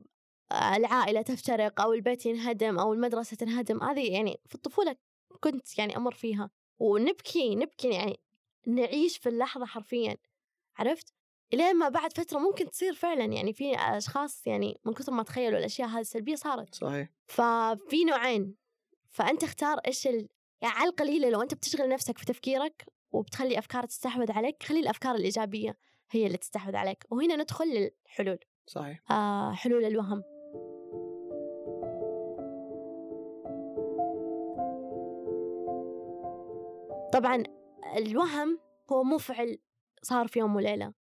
آه 0.52 0.76
العائلة 0.76 1.22
تفترق 1.22 1.82
أو 1.82 1.94
البيت 1.94 2.26
ينهدم 2.26 2.80
أو 2.80 2.94
المدرسة 2.94 3.38
تنهدم 3.38 3.84
هذه 3.84 4.12
يعني 4.12 4.40
في 4.46 4.56
الطفولة 4.56 4.96
كنت 5.40 5.78
يعني 5.78 5.98
أمر 5.98 6.14
فيها. 6.14 6.50
ونبكي 6.80 7.56
نبكي 7.56 7.90
يعني 7.90 8.20
نعيش 8.68 9.18
في 9.18 9.30
اللحظة 9.30 9.66
حرفيا 9.66 10.18
عرفت؟ 10.78 11.14
الين 11.54 11.76
ما 11.76 11.90
بعد 11.90 12.14
فترة 12.14 12.40
ممكن 12.40 12.70
تصير 12.70 12.94
فعلا 12.94 13.26
يعني 13.26 13.54
في 13.54 13.76
أشخاص 13.76 14.48
يعني 14.48 14.80
من 14.86 14.94
كثر 14.94 15.12
ما 15.12 15.24
تخيلوا 15.24 15.60
الأشياء 15.60 15.88
هذه 15.88 16.00
السلبية 16.00 16.36
صارت. 16.36 16.76
صحيح. 16.76 17.10
ففي 17.28 18.04
نوعين 18.04 18.56
فأنت 19.12 19.44
اختار 19.44 19.78
إيش 19.78 20.08
ال... 20.08 20.28
يعني 20.62 20.76
على 20.76 20.90
القليله 20.90 21.30
لو 21.30 21.42
أنت 21.42 21.54
بتشغل 21.54 21.90
نفسك 21.90 22.18
في 22.18 22.26
تفكيرك 22.26 22.86
وبتخلي 23.14 23.60
افكار 23.60 23.86
تستحوذ 23.86 24.32
عليك 24.32 24.64
خلي 24.64 24.80
الأفكار 24.80 25.16
الإيجابية 25.16 25.78
هي 26.12 26.26
اللي 26.28 26.38
تستحوذ 26.38 26.76
عليك. 26.76 27.06
وهنا 27.12 27.36
ندخل 27.36 27.66
للحلول. 27.66 28.40
صحيح. 28.68 29.12
آه 29.12 29.54
حلول 29.54 29.86
الوهم. 29.86 30.24
طبعا 37.14 37.44
الوهم 37.98 38.60
هو 38.92 39.04
مو 39.04 39.18
فعل 39.18 39.60
صار 40.02 40.28
في 40.28 40.40
يوم 40.40 40.56
وليلة. 40.56 40.94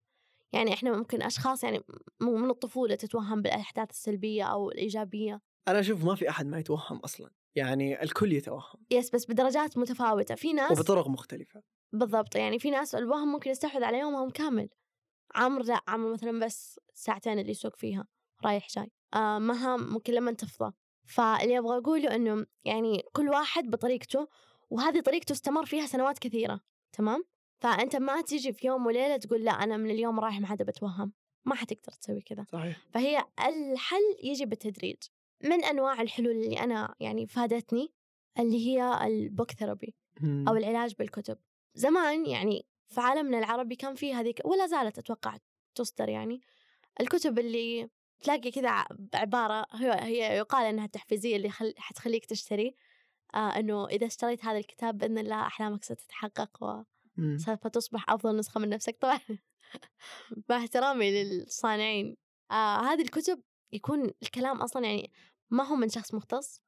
يعني 0.54 0.74
إحنا 0.74 0.98
ممكن 0.98 1.22
أشخاص 1.22 1.64
يعني 1.64 1.84
من 2.22 2.50
الطفولة 2.50 2.96
تتوهم 2.96 3.42
بالأحداث 3.42 3.90
السلبية 3.90 4.44
أو 4.44 4.72
الإيجابية. 4.72 5.42
أنا 5.68 5.80
أشوف 5.80 6.06
ما 6.06 6.16
في 6.16 6.30
أحد 6.30 6.46
ما 6.46 6.60
يتوهم 6.60 6.98
أصلا. 6.98 7.32
يعني 7.56 8.04
الكل 8.04 8.34
يتوهم. 8.34 8.86
يس 8.92 9.10
بس 9.10 9.26
بدرجات 9.26 9.78
متفاوتة. 9.78 10.36
في 10.36 10.54
ناس 10.54 10.72
وبطرق 10.72 11.08
مختلفة. 11.08 11.62
بالضبط 11.94 12.36
يعني 12.36 12.60
في 12.60 12.70
ناس 12.70 12.96
الوهم 12.96 13.32
ممكن 13.32 13.52
يستحوذ 13.52 13.84
على 13.84 14.00
يومهم 14.00 14.30
كامل. 14.30 14.70
عمر 15.36 15.64
لا 15.64 15.82
عمر 15.88 16.14
مثلا 16.14 16.40
بس 16.40 16.80
ساعتين 16.94 17.40
اللي 17.40 17.52
يسوق 17.52 17.76
فيها 17.76 18.08
رايح 18.46 18.68
جاي. 18.68 18.92
آه 19.14 19.40
مهام 19.40 19.94
ممكن 19.94 20.14
لما 20.14 20.32
تفضى. 20.32 20.74
فاللي 21.06 21.58
أبغى 21.58 21.78
أقوله 21.78 22.16
إنه 22.16 22.46
يعني 22.66 23.04
كل 23.14 23.30
واحد 23.30 23.70
بطريقته 23.70 24.28
وهذه 24.70 25.00
طريقته 25.00 25.34
استمر 25.34 25.66
فيها 25.66 25.86
سنوات 25.86 26.20
كثيرة 26.20 26.60
تمام؟ 26.92 27.24
فأنت 27.60 27.96
ما 27.96 28.22
تيجي 28.22 28.54
في 28.54 28.68
يوم 28.68 28.86
وليلة 28.86 29.18
تقول 29.18 29.44
لا 29.44 29.52
أنا 29.52 29.78
من 29.78 29.90
اليوم 29.90 30.20
رايح 30.20 30.40
ما 30.40 30.48
حدا 30.48 30.66
بتوهم. 30.66 31.14
ما 31.46 31.56
حتقدر 31.56 31.92
تسوي 31.92 32.22
كذا. 32.22 32.46
صحيح. 32.52 32.82
فهي 32.94 33.26
الحل 33.40 34.16
يجي 34.24 34.46
بالتدريج. 34.46 34.98
من 35.44 35.64
أنواع 35.64 36.02
الحلول 36.02 36.32
اللي 36.32 36.60
أنا 36.60 36.96
يعني 37.00 37.28
فادتني؟ 37.28 37.94
اللي 38.40 38.68
هي 38.68 39.08
البوك 39.08 39.52
ثيرابي. 39.52 39.96
أو 40.24 40.56
العلاج 40.56 40.96
بالكتب. 41.00 41.38
زمان 41.74 42.26
يعني 42.26 42.66
في 42.88 43.02
عالمنا 43.02 43.40
العربي 43.40 43.76
كان 43.76 43.96
في 43.96 44.14
هذيك 44.14 44.42
ولا 44.46 44.68
زالت 44.68 44.98
أتوقع 44.98 45.38
تصدر 45.76 46.10
يعني. 46.10 46.42
الكتب 47.02 47.40
اللي 47.40 47.90
تلاقي 48.22 48.52
كذا 48.52 48.86
عبارة 49.14 49.66
هي, 49.72 49.92
هي 49.92 50.38
يقال 50.38 50.66
أنها 50.66 50.88
تحفيزية 50.88 51.36
اللي 51.36 51.50
خل... 51.50 51.74
حتخليك 51.78 52.26
تشتري. 52.26 52.76
آه 53.36 53.60
أنه 53.60 53.88
إذا 53.88 54.08
اشتريت 54.08 54.46
هذا 54.46 54.58
الكتاب 54.58 54.98
بإذن 54.98 55.18
الله 55.18 55.42
أحلامك 55.42 55.84
ستتحقق 55.84 56.64
مم. 57.18 57.36
وسوف 57.36 57.68
تصبح 57.68 58.10
أفضل 58.10 58.38
نسخة 58.38 58.60
من 58.60 58.70
نفسك. 58.70 58.98
طبعا 59.02 59.20
مع 60.50 60.58
احترامي 60.58 61.24
للصانعين. 61.24 62.18
آه 62.52 62.82
هذه 62.82 63.02
الكتب 63.02 63.42
يكون 63.72 64.12
الكلام 64.24 64.62
أصلا 64.62 64.86
يعني 64.86 65.12
ما 65.50 65.64
هو 65.64 65.76
من 65.76 65.90
شخص 65.90 66.14
مختص 66.14 66.62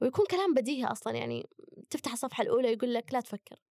ويكون 0.00 0.26
كلام 0.26 0.54
بديهي 0.54 0.84
أصلا 0.84 1.14
يعني. 1.14 1.48
تفتح 1.90 2.12
الصفحة 2.12 2.42
الأولى 2.42 2.72
يقول 2.72 2.94
لك 2.94 3.12
لا 3.12 3.20
تفكر. 3.20 3.62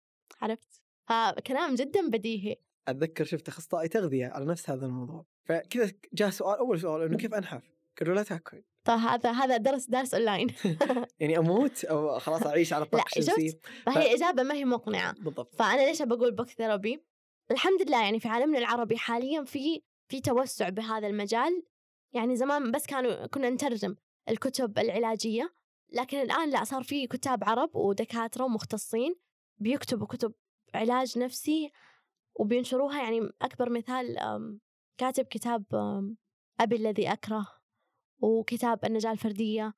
عرفت؟ 0.40 0.82
فكلام 1.08 1.74
جدا 1.74 2.08
بديهي. 2.08 2.56
أتذكر 2.88 3.24
شفت 3.24 3.48
أخصائي 3.48 3.88
تغذية 3.88 4.26
على 4.26 4.44
نفس 4.44 4.70
هذا 4.70 4.86
الموضوع. 4.86 5.26
فكذا 5.44 5.92
جاء 6.12 6.30
سؤال 6.30 6.58
أول 6.58 6.80
سؤال 6.80 7.02
إنه 7.02 7.16
كيف 7.16 7.34
أنحف؟ 7.34 7.62
قالوا 8.00 8.14
لا 8.14 8.22
تأكل. 8.22 8.62
فهذا 8.84 9.30
هذا 9.30 9.56
درس 9.56 9.86
درس 9.86 10.14
أونلاين. 10.14 10.46
يعني 11.20 11.38
أموت 11.38 11.84
أو 11.84 12.18
خلاص 12.18 12.46
أعيش 12.46 12.72
على 12.72 12.84
الطاقه 12.84 13.10
لا، 13.16 13.22
الشمسيه 13.22 13.60
فهي 13.86 14.14
إجابة 14.14 14.42
ما 14.42 14.54
هي 14.54 14.64
مقنعة. 14.64 15.12
بالضبط. 15.12 15.54
فأنا 15.54 15.86
ليش 15.86 16.02
بقول 16.02 16.32
book 16.32 16.48
therapy 16.48 17.02
الحمد 17.50 17.82
لله 17.82 18.02
يعني 18.02 18.20
في 18.20 18.28
عالمنا 18.28 18.58
العربي 18.58 18.96
حاليا 18.96 19.44
في 19.44 19.82
في 20.08 20.20
توسع 20.20 20.68
بهذا 20.68 21.06
المجال. 21.06 21.62
يعني 22.12 22.36
زمان 22.36 22.70
بس 22.70 22.86
كانوا 22.86 23.26
كنا 23.26 23.50
نترجم 23.50 23.96
الكتب 24.28 24.78
العلاجية 24.78 25.54
لكن 25.92 26.20
الآن 26.20 26.50
لا 26.50 26.64
صار 26.64 26.82
في 26.82 27.06
كتاب 27.06 27.44
عرب 27.44 27.76
ودكاترة 27.76 28.44
ومختصين. 28.44 29.14
بيكتبوا 29.60 30.06
كتب 30.06 30.32
علاج 30.74 31.18
نفسي 31.18 31.72
وبينشروها 32.34 33.02
يعني 33.02 33.28
أكبر 33.42 33.70
مثال 33.70 34.16
كاتب 34.98 35.24
كتاب 35.24 35.64
أبي 36.60 36.76
الذي 36.76 37.12
أكره 37.12 37.46
وكتاب 38.18 38.84
النجاة 38.84 39.12
الفردية 39.12 39.74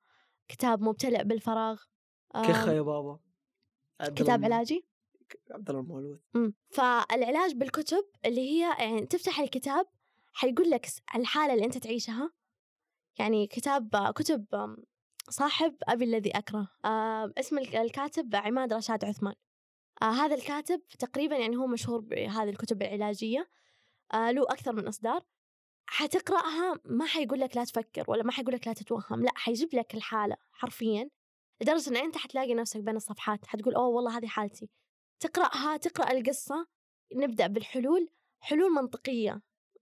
كتاب 0.47 0.81
مبتلئ 0.81 1.23
بالفراغ 1.23 1.81
كخة 2.33 2.71
يا 2.73 2.81
بابا. 2.81 3.19
كتاب 4.15 4.43
علاجي. 4.45 4.87
عبد 5.51 5.69
الله 5.69 5.81
المولود. 5.81 6.21
فالعلاج 6.69 7.53
بالكتب 7.55 8.05
اللي 8.25 8.41
هي 8.41 8.75
يعني 8.79 9.05
تفتح 9.05 9.39
الكتاب 9.39 9.85
حيقول 10.33 10.69
لك 10.69 10.87
الحالة 11.15 11.53
اللي 11.53 11.65
أنت 11.65 11.77
تعيشها. 11.77 12.31
يعني 13.19 13.47
كتاب 13.47 14.11
كتب 14.15 14.45
آم، 14.55 14.77
صاحب 15.29 15.75
أبي 15.83 16.05
الذي 16.05 16.31
أكره. 16.31 16.67
آه 16.85 17.33
اسم 17.37 17.57
الك- 17.57 17.75
الكاتب 17.75 18.35
عماد 18.35 18.73
رشاد 18.73 19.05
عثمان. 19.05 19.35
آه 20.03 20.11
هذا 20.11 20.35
الكاتب 20.35 20.81
تقريبا 20.99 21.35
يعني 21.37 21.57
هو 21.57 21.67
مشهور 21.67 21.99
بهذه 21.99 22.49
الكتب 22.49 22.81
العلاجية. 22.81 23.49
آه 24.13 24.31
له 24.31 24.43
أكثر 24.43 24.73
من 24.73 24.87
إصدار. 24.87 25.23
حتقرأها 25.85 26.79
ما 26.85 27.05
حيقول 27.05 27.39
لك 27.39 27.57
لا 27.57 27.63
تفكر 27.63 28.05
ولا 28.07 28.23
ما 28.23 28.31
حيقول 28.31 28.53
لك 28.53 28.67
لا 28.67 28.73
تتوهم 28.73 29.23
لا 29.23 29.31
حيجيب 29.35 29.69
لك 29.75 29.95
الحالة 29.95 30.35
حرفيا 30.51 31.09
لدرجة 31.61 31.89
أن 31.89 31.97
أنت 31.97 32.17
حتلاقي 32.17 32.53
نفسك 32.53 32.79
بين 32.79 32.95
الصفحات 32.95 33.45
حتقول 33.45 33.75
أوه 33.75 33.87
والله 33.87 34.17
هذه 34.17 34.27
حالتي. 34.27 34.69
تقرأها 35.19 35.77
تقرأ 35.77 36.11
القصة 36.11 36.67
نبدأ 37.15 37.47
بالحلول. 37.47 38.09
حلول 38.39 38.71
منطقية 38.71 39.41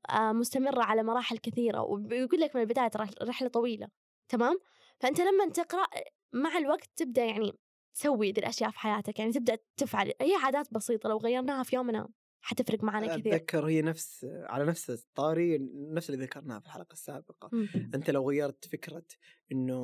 آه، 0.10 0.32
مستمرة 0.32 0.84
على 0.84 1.04
مراحل 1.04 1.38
كثيرة 1.38 1.82
وبيقول 1.82 2.40
لك 2.42 2.56
من 2.56 2.62
البداية 2.62 2.92
رحلة 3.24 3.50
طويلة 3.50 3.88
تمام؟ 4.30 4.60
فأنت 5.00 5.22
لما 5.22 5.50
تقرأ 5.50 5.88
مع 6.34 6.58
الوقت 6.58 6.90
تبدأ 6.96 7.26
يعني 7.26 7.54
تسوي 7.94 8.32
ذي 8.32 8.42
الأشياء 8.42 8.72
في 8.72 8.80
حياتك 8.80 9.20
يعني 9.20 9.32
تبدأ 9.32 9.58
تفعل 9.78 10.12
هي 10.22 10.36
عادات 10.44 10.74
بسيطة 10.74 11.10
لو 11.10 11.18
غيرناها 11.18 11.64
في 11.64 11.76
يومنا 11.76 12.10
حتفرق 12.42 12.84
معنا 12.84 13.18
كثير 13.18 13.36
أتذكر 13.36 13.66
هي 13.66 13.82
نفس 13.82 14.28
على 14.32 14.66
نفس 14.66 14.90
الطاري 14.90 15.58
نفس 15.74 16.10
اللي 16.10 16.26
ذكرناه 16.26 16.60
في 16.60 16.66
الحلقة 16.66 16.94
السابقة 16.94 17.50
مم. 17.54 17.92
أنت 17.96 18.10
لو 18.10 18.30
غيرت 18.30 18.66
فكرة 18.66 19.06
إنه 19.52 19.76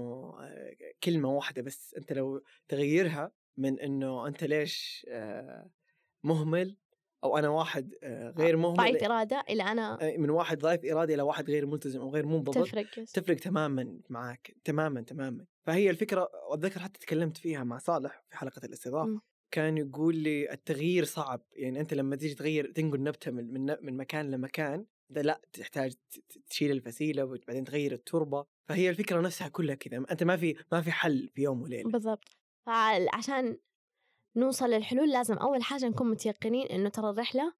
آه، 0.41 0.75
كلمة 1.03 1.29
واحدة 1.29 1.61
بس 1.61 1.93
أنت 1.97 2.13
لو 2.13 2.43
تغيرها 2.67 3.31
من 3.57 3.79
إنه 3.79 4.27
أنت 4.27 4.43
ليش 4.43 5.05
آه، 5.09 5.69
مهمل 6.23 6.77
أو 7.23 7.37
أنا 7.37 7.49
واحد 7.49 7.93
آه، 8.03 8.33
غير 8.37 8.57
مهمل 8.57 8.77
ضعيف 8.77 9.03
إرادة 9.03 9.43
إلى 9.49 9.63
أنا 9.63 10.01
آه، 10.01 10.17
من 10.17 10.29
واحد 10.29 10.59
ضعيف 10.59 10.85
ارادي 10.85 11.13
إلى 11.13 11.21
واحد 11.21 11.49
غير 11.49 11.65
ملتزم 11.65 12.01
أو 12.01 12.09
غير 12.09 12.25
منضبط 12.25 12.67
تفرق. 12.67 13.03
تفرق 13.13 13.37
تماما 13.37 13.99
معك 14.09 14.55
تماما 14.63 15.01
تماما 15.01 15.45
فهي 15.67 15.89
الفكرة 15.89 16.29
وأتذكر 16.49 16.79
حتى 16.79 16.99
تكلمت 16.99 17.37
فيها 17.37 17.63
مع 17.63 17.77
صالح 17.77 18.23
في 18.29 18.37
حلقة 18.37 18.65
الاستضافة 18.65 19.07
مم. 19.09 19.21
كان 19.51 19.77
يقول 19.77 20.15
لي 20.15 20.51
التغيير 20.51 21.03
صعب 21.05 21.41
يعني 21.51 21.79
أنت 21.79 21.93
لما 21.93 22.15
تيجي 22.15 22.33
تغير 22.35 22.71
تنقل 22.71 23.03
نبتة 23.03 23.31
من 23.31 23.53
من, 23.53 23.75
من 23.81 23.97
مكان 23.97 24.31
لمكان 24.31 24.85
ده 25.09 25.21
لأ 25.21 25.41
تحتاج 25.53 25.93
تشيل 26.49 26.71
الفسيلة 26.71 27.23
وبعدين 27.23 27.63
تغير 27.63 27.91
التربة 27.91 28.45
فهي 28.69 28.89
الفكرة 28.89 29.21
نفسها 29.21 29.47
كلها 29.47 29.75
كذا 29.75 29.97
أنت 30.11 30.23
ما 30.23 30.37
في 30.37 30.55
ما 30.71 30.81
في 30.81 30.91
حل 30.91 31.29
في 31.35 31.41
يوم 31.41 31.61
وليلة. 31.61 31.91
بالضبط. 31.91 32.23
فعشان 32.65 33.57
نوصل 34.35 34.69
للحلول 34.69 35.11
لازم 35.11 35.35
أول 35.37 35.63
حاجة 35.63 35.85
نكون 35.85 36.09
متيقنين 36.11 36.67
إنه 36.67 36.89
ترى 36.89 37.09
الرحلة 37.09 37.53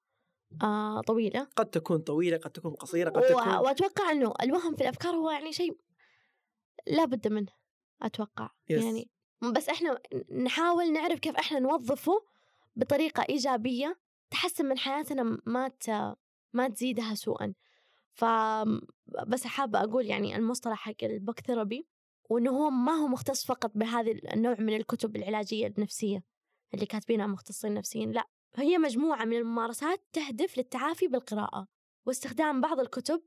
آه 0.64 1.02
طويلة. 1.02 1.48
قد 1.56 1.66
تكون 1.70 1.98
طويلة 2.00 2.38
قد 2.38 2.52
تكون 2.52 2.74
قصيرة 2.74 3.10
قد 3.10 3.18
و- 3.24 3.28
تكون 3.28 3.54
وأتوقع 3.56 4.12
إنه 4.12 4.34
الوهم 4.44 4.76
في 4.76 4.82
الأفكار 4.82 5.16
هو 5.16 5.30
يعني 5.32 5.54
شيء 5.54 5.78
لا 6.88 7.06
بد 7.06 7.28
منه. 7.28 7.57
أتوقع 8.02 8.50
yes. 8.70 8.84
يعني 8.84 9.10
بس 9.42 9.70
إحنا 9.70 10.00
نحاول 10.32 10.94
نعرف 10.94 11.20
كيف 11.20 11.36
إحنا 11.36 11.60
نوظفه 11.60 12.24
بطريقة 12.76 13.26
إيجابية 13.30 13.98
تحسن 14.32 14.66
من 14.66 14.78
حياتنا 14.78 15.40
ما. 15.46 15.72
ما 16.54 16.68
تزيدها 16.68 17.16
سوءا 17.16 17.54
ف 18.14 18.26
بس 19.28 19.48
حابة 19.48 19.84
أقول 19.84 20.06
يعني 20.06 20.36
المصطلح 20.36 20.78
حق 20.78 21.04
ال 21.04 21.11
book 21.11 21.40
therapy 21.40 21.88
وإنه 22.30 22.52
هو 22.52 22.70
ما 22.70 22.92
هو 22.92 23.08
مختص 23.08 23.46
فقط 23.46 23.72
بهذا 23.76 24.12
النوع 24.12 24.56
من 24.60 24.76
الكتب 24.76 25.16
العلاجية 25.16 25.68
النفسية 25.68 26.24
اللي 26.74 26.86
كاتبينها 26.86 27.28
مختصين 27.28 27.74
نفسيين 27.74 28.12
لا 28.12 28.28
هي 28.56 28.78
مجموعة 28.78 29.26
من 29.26 29.38
الممارسات 29.38 30.04
تهدف 30.14 30.58
للتعافي 30.58 31.08
بالقراءة 31.08 31.68
واستخدام 32.06 32.62
بعض 32.62 32.80
الكتب 32.80 33.22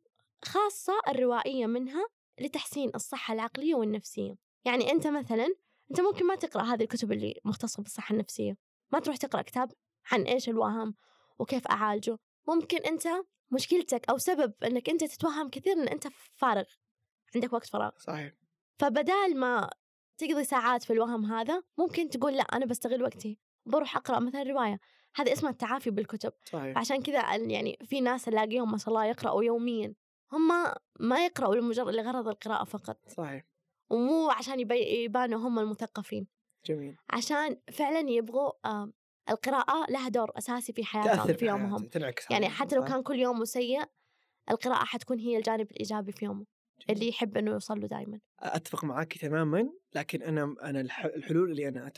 خاصة 0.45 0.93
الروائية 1.09 1.67
منها 1.67 2.07
لتحسين 2.41 2.91
الصحة 2.95 3.35
العقلية 3.35 3.75
والنفسية 3.75 4.37
يعني 4.65 4.93
أنت 4.93 5.07
مثلا 5.07 5.55
أنت 5.91 6.01
ممكن 6.01 6.27
ما 6.27 6.35
تقرأ 6.35 6.63
هذه 6.63 6.83
الكتب 6.83 7.13
اللي 7.13 7.41
مختصة 7.45 7.83
بالصحة 7.83 8.13
النفسية. 8.13 8.57
ما 8.93 8.99
تروح 8.99 9.17
تقرأ 9.17 9.43
كتاب 9.43 9.73
عن 10.13 10.23
إيش 10.23 10.49
الوهم 10.49 10.95
وكيف 11.39 11.67
أعالجه. 11.67 12.19
ممكن 12.49 12.79
أنت 12.79 13.09
مشكلتك 13.51 14.11
أو 14.11 14.19
سبب 14.19 14.55
أنك 14.65 14.91
أنت 14.91 15.05
تتوهم 15.05 15.51
كثير 15.51 15.73
أن 15.73 15.89
أنت 15.89 16.09
فارغ 16.35 16.65
عندك 17.35 17.53
وقت 17.53 17.67
فراغ. 17.67 17.91
صحيح. 17.99 18.33
فبدال 18.79 19.37
ما 19.37 19.71
تقضي 20.19 20.45
ساعات 20.45 20.83
في 20.83 20.93
الوهم 20.93 21.33
هذا 21.33 21.63
ممكن 21.79 22.09
تقول 22.09 22.37
لا 22.37 22.43
أنا 22.43 22.67
بستغل 22.67 23.03
وقتي 23.03 23.39
بروح 23.67 23.97
أقرأ 23.97 24.19
مثلا 24.19 24.43
رواية. 24.43 24.79
هذا 25.17 25.33
اسمها 25.33 25.51
التعافي 25.51 25.91
بالكتب. 25.91 26.33
صحيح. 26.45 26.79
عشان 26.79 27.03
كذا 27.03 27.37
يعني 27.37 27.79
في 27.85 28.01
ناس 28.01 28.29
ألاقيهم 28.29 28.73
ما 28.73 28.79
شاء 28.79 28.89
الله 28.89 29.05
يقرأوا 29.05 29.45
يوميا. 29.45 29.95
هم 30.33 30.49
ما 31.01 31.25
يقرأوا 31.25 31.55
لمجرد 31.55 31.95
لغرض 31.95 32.29
القراءة 32.29 32.65
فقط. 32.65 33.09
صحيح. 33.09 33.50
ومو 33.91 34.31
عشان 34.31 34.61
يبانوا 35.05 35.41
هم 35.49 35.59
المثقفين. 35.59 36.27
جميل. 36.67 36.97
عشان 37.11 37.57
فعلا 37.73 38.11
يبغوا 38.11 38.53
القراءة 39.31 39.91
لها 39.91 40.09
دور 40.09 40.31
أساسي 40.39 40.73
في 40.73 40.85
حياتهم 40.85 41.33
في 41.33 41.47
يومهم. 41.47 41.87
تنعكس 41.87 42.31
يعني 42.31 42.49
حتى 42.49 42.77
لو؟ 42.77 42.85
كان 42.85 43.03
كل 43.03 43.19
يوم 43.19 43.45
سيء 43.45 43.83
القراءة 44.51 44.85
حتكون 44.85 45.19
هي 45.19 45.37
الجانب 45.37 45.71
الإيجابي 45.71 46.13
في 46.13 46.25
يومه 46.25 46.45
اللي 46.91 47.09
يحب 47.09 47.37
إنه 47.37 47.51
يوصل 47.51 47.81
له 47.81 47.87
دائما 47.89 48.21
أتفق 48.41 48.85
معك 48.85 49.19
تماما 49.19 49.73
لكن 49.95 50.23
أنا 50.23 50.55
أنا 50.63 50.81
الح- 50.81 51.05
الحلول 51.05 51.51
اللي 51.51 51.69
أنا 51.69 51.91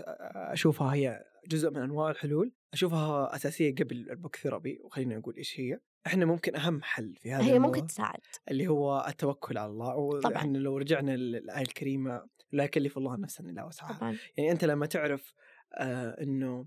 أشوفها 0.53 0.95
هي 0.95 1.25
جزء 1.47 1.71
من 1.71 1.77
أنواع 1.83 2.11
الحلول. 2.11 2.53
أشوفها 2.73 3.37
أساسية 3.37 3.75
قبل 3.75 4.11
البوك 4.11 4.37
ثيرابي 4.37 4.81
وخلينا 4.85 5.19
نقول 5.19 5.37
إيش 5.37 5.61
هي. 5.61 5.79
إحنا 6.07 6.25
ممكن 6.25 6.57
أهم 6.57 6.83
حل 6.83 7.15
في 7.17 7.33
هذا 7.33 7.45
هي 7.45 7.59
ممكن 7.59 7.87
تساعد. 7.87 8.21
اللي 8.51 8.69
هو 8.69 9.07
التوكل 9.09 9.59
على 9.59 9.71
الله 9.71 10.21
طبعاً. 10.21 10.35
وإحنا 10.35 10.59
لو 10.59 10.79
رجعنا 10.79 11.17
للآية 11.17 11.63
الكريمة 11.63 12.27
لا 12.53 12.65
يكلف 12.65 12.99
الله 12.99 13.17
نفسا 13.17 13.45
إلا 13.45 13.65
وسعها. 13.65 13.93
طبعا. 13.99 14.17
يعني 14.37 14.53
أنت 14.53 14.65
لما 14.65 14.87
تعرف 14.87 15.35
آه 15.75 16.23
إنه 16.23 16.67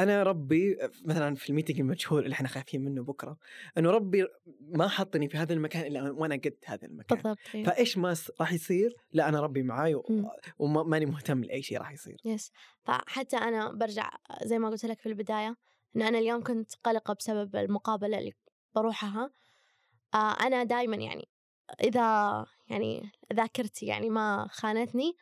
أنا 0.00 0.22
ربي 0.22 0.78
مثلا 1.04 1.34
في 1.34 1.50
ال 1.50 1.54
meeting 1.54 1.80
المجهول 1.80 2.24
اللي 2.24 2.34
إحنا 2.34 2.48
خايفين 2.48 2.84
منه 2.84 3.02
بكرة 3.02 3.38
إنه 3.78 3.90
ربي 3.90 4.26
ما 4.60 4.88
حطني 4.88 5.28
في 5.28 5.36
هذا 5.36 5.52
المكان 5.54 5.86
إلا 5.86 6.10
وأنا 6.10 6.34
قد 6.34 6.54
هذا 6.64 6.86
المكان. 6.86 7.18
بالضبط 7.18 7.38
إيه. 7.54 7.64
فإيش 7.64 7.98
ما 7.98 8.16
راح 8.40 8.52
يصير؟ 8.52 8.96
لا 9.12 9.28
أنا 9.28 9.40
ربي 9.40 9.62
معاي. 9.62 10.02
وماني 10.58 11.06
مهتم 11.06 11.44
لأي 11.44 11.62
شيء 11.62 11.78
راح 11.78 11.92
يصير. 11.92 12.20
yes. 12.24 12.52
فحتى 12.84 13.36
أنا 13.36 13.72
برجع 13.72 14.10
زي 14.44 14.58
ما 14.58 14.68
قلت 14.68 14.84
لك 14.84 15.00
في 15.00 15.08
البداية 15.08 15.56
إن 15.96 16.02
أنا 16.02 16.18
اليوم 16.18 16.42
كنت 16.42 16.72
قلقة 16.84 17.14
بسبب 17.14 17.56
المقابلة 17.56 18.18
اللي 18.18 18.32
بروحها. 18.74 19.30
آه 20.14 20.32
أنا 20.32 20.64
دائما 20.64 20.96
يعني 20.96 21.28
إذا 21.80 22.46
يعني 22.68 23.12
ذاكرتي 23.32 23.86
يعني 23.86 24.10
ما 24.10 24.48
خانتني 24.50 25.16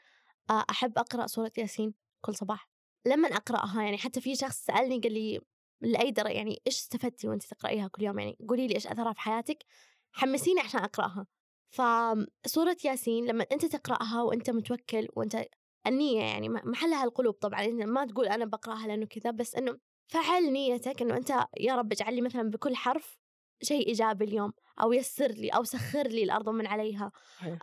آه 0.51 0.65
أحب 0.71 0.99
أقرأ 0.99 1.27
سورة 1.27 1.53
ياسين 1.59 1.95
كل 2.21 2.35
صباح. 2.35 2.71
لما 3.07 3.29
أقرأها؟ 3.29 3.83
يعني 3.83 3.99
حتى 3.99 4.21
في 4.21 4.35
شخص 4.37 4.65
سألني 4.65 4.99
قال 4.99 5.13
لي 5.13 5.41
لأي 5.81 6.11
درجة 6.11 6.33
يعني 6.33 6.63
إيش 6.67 6.77
استفدتي 6.77 7.29
وأنت 7.29 7.43
تقرأيها 7.43 7.89
كل 7.89 8.03
يوم؟ 8.03 8.19
يعني 8.19 8.37
قولي 8.49 8.67
لي 8.67 8.75
إيش 8.75 8.87
أثرها 8.87 9.13
في 9.13 9.21
حياتك؟ 9.21 9.65
حمسيني 10.13 10.61
عشان 10.61 10.81
أقرأها. 10.81 11.27
فسورة 11.71 12.77
ياسين 12.85 13.27
لما 13.27 13.47
أنت 13.53 13.67
تقرأها 13.67 14.23
وأنت 14.23 14.51
متوكل 14.51 15.09
وأنت 15.17 15.45
النية 15.87 16.21
يعني 16.21 16.49
محلها 16.49 17.05
القلوب 17.05 17.35
طبعا. 17.35 17.65
إنه 17.65 17.87
ما 17.87 18.07
تقول 18.07 18.27
أنا 18.27 18.45
بقرأها 18.45 18.87
لأنه 18.87 19.07
كذا 19.07 19.31
بس 19.31 19.55
إنه 19.55 19.79
فعل 20.07 20.53
نيتك 20.53 21.03
إنه 21.03 21.17
أنت 21.17 21.33
يا 21.61 21.77
رب 21.77 21.93
اجعل 21.93 22.15
لي 22.15 22.21
مثلا 22.21 22.51
بكل 22.51 22.77
حرف 22.77 23.20
شيء 23.63 23.89
إيجابي 23.89 24.25
اليوم 24.25 24.53
أو 24.83 24.93
يسر 24.93 25.29
لي 25.29 25.49
أو 25.49 25.65
سخر 25.65 26.07
لي 26.09 26.25
الأرض 26.25 26.49
من 26.49 26.67
عليها. 26.67 27.13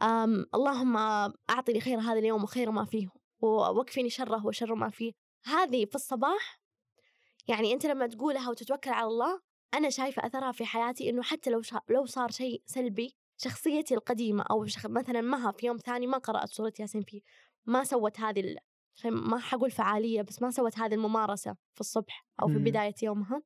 أم 0.02 0.46
اللهم 0.56 0.98
أعطني 1.50 1.82
خير 1.82 2.00
هذا 2.00 2.20
اليوم 2.20 2.44
وخير 2.44 2.72
ما 2.72 2.86
فيه 2.86 3.08
ووكفني 3.42 4.10
شره 4.10 4.46
وشر 4.46 4.76
ما 4.76 4.90
فيه 4.90 5.12
هذه 5.46 5.86
في 5.86 5.96
الصباح 5.96 6.60
يعني 7.48 7.74
أنت 7.74 7.86
لما 7.86 8.08
تقولها 8.08 8.50
وتتوكل 8.50 8.90
على 8.92 9.08
الله 9.08 9.40
أنا 9.74 9.90
شايفة 9.90 10.26
أثرها 10.26 10.52
في 10.52 10.66
حياتي 10.66 11.10
إنه 11.10 11.22
حتى 11.22 11.50
لو 11.50 11.62
شا... 11.62 11.82
لو 11.90 12.06
صار 12.06 12.32
شيء 12.32 12.62
سلبي 12.66 13.16
شخصيتي 13.38 13.94
القديمة 13.96 14.44
أو 14.52 14.66
شخ... 14.66 14.86
مثلا 14.86 15.22
مها 15.22 15.52
في 15.52 15.66
يوم 15.66 15.78
ثاني 15.78 16.08
ما 16.08 16.18
قرأت 16.18 16.50
سورة 16.50 16.74
ياسين 16.80 17.02
فيه 17.02 17.22
ما 17.66 17.84
سوت 17.84 18.20
هذه 18.20 18.40
ال... 18.40 18.58
ما 19.06 19.40
حقول 19.40 19.72
فعالية 19.72 20.22
بس 20.22 20.42
ما 20.42 20.52
سوت 20.52 20.80
هذه 20.80 20.94
الممارسة 20.94 21.56
في 21.74 21.82
الصبح 21.82 22.26
أو 22.42 22.48
في. 22.48 22.60
بداية 22.60 22.96
يومها 23.04 23.42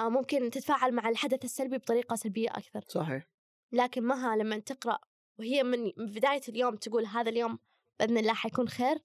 ممكن 0.00 0.50
تتفاعل 0.50 0.92
مع 0.92 1.08
الحدث 1.08 1.44
السلبي 1.44 1.78
بطريقة 1.78 2.16
سلبية 2.16 2.50
أكثر. 2.50 2.84
صحيح. 2.88 3.28
لكن 3.72 4.02
مها 4.02 4.36
لما 4.36 4.58
تقرأ 4.58 4.98
وهي 5.38 5.62
من 5.62 5.92
بداية 5.96 6.40
اليوم 6.48 6.76
تقول 6.76 7.06
هذا 7.06 7.30
اليوم 7.30 7.58
بإذن 8.00 8.18
الله 8.18 8.34
حيكون 8.34 8.68
خير 8.68 8.98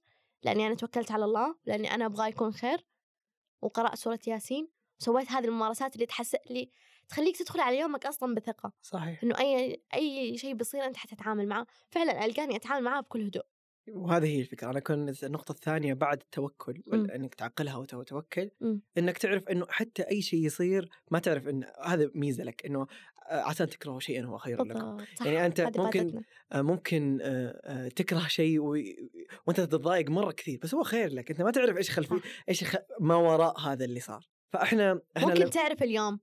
لأني 0.44 0.68
أنا 0.68 0.76
توكلت 0.76 1.12
على 1.12 1.26
الله 1.26 1.56
لأني 1.66 1.94
أنا 1.94 2.06
أبغاه 2.06 2.28
يكون 2.28 2.54
خير 2.54 2.86
وقرأت 3.62 3.96
سورة 3.96 4.20
ياسين 4.28 4.68
وسويت 5.02 5.32
هذه 5.32 5.46
الممارسات 5.46 5.96
اللي 5.96 6.06
تحس 6.06 6.36
لي 6.50 6.72
تخليك 7.10 7.38
تدخل 7.38 7.60
على 7.60 7.80
يومك 7.80 8.06
أصلا 8.06 8.36
بثقة. 8.36 8.72
صحيح. 8.82 9.24
إنه 9.24 9.40
اي 9.40 9.82
أي 9.94 10.38
شيء 10.38 10.54
بيصير 10.54 10.86
أنت 10.86 10.98
حتتعامل 10.98 11.48
معه. 11.48 11.68
فعلا 11.90 12.26
ألقاني 12.26 12.56
أتعامل 12.56 12.84
معاه 12.84 13.02
بكل 13.02 13.26
هدوء. 13.26 13.46
وهذه 13.90 14.26
هي 14.26 14.42
الفكرة 14.42 14.70
أنا 14.70 14.80
كنت 14.80 15.24
النقطة 15.24 15.52
الثانية 15.52 15.94
بعد 15.94 16.22
التوكل 16.22 16.84
إنك 16.94 17.36
تعقلها 17.36 17.76
وتوكل. 17.76 18.50
إنك 18.98 19.18
تعرف 19.18 19.48
إنه 19.48 19.66
حتى 19.70 20.04
أي 20.04 20.22
شيء 20.22 20.46
يصير 20.46 20.90
ما 21.12 21.20
تعرف 21.20 21.48
إن 21.48 21.64
هذا 21.84 22.12
ميزة 22.16 22.44
لك 22.44 22.66
إنه 22.66 22.88
عسى 23.30 23.64
ان 23.64 23.70
تكرهوا 23.70 24.00
شيئا 24.00 24.26
هو 24.26 24.38
خير 24.38 24.64
لكم. 24.64 24.98
يعني 25.26 25.46
أنت 25.46 25.60
هذه 25.60 25.78
ممكن. 25.78 26.22
آه، 26.52 26.62
ممكن 26.62 27.20
آه، 27.22 27.62
آه، 27.66 27.88
تكره 27.88 28.28
شيء 28.28 28.60
و... 28.60 28.78
وأنت 29.48 29.62
تتضايق 29.62 30.10
مرة 30.10 30.32
كثير 30.32 30.60
بس 30.64 30.76
هو 30.76 30.84
خير 30.84 31.14
لك 31.14 31.32
أنت 31.32 31.42
ما 31.42 31.52
تعرف 31.52 31.78
إيش 31.78 31.92
خلفي. 31.92 32.22
إيش 32.50 32.64
خ... 32.64 32.76
ما 33.00 33.16
وراء 33.16 33.60
هذا 33.60 33.86
اللي 33.86 34.00
صار 34.00 34.28
فإحنا 34.54 35.02
إحنا 35.18 35.28
ممكن 35.28 35.42
لم... 35.42 35.50
تعرف 35.50 35.84
اليوم 35.84 36.20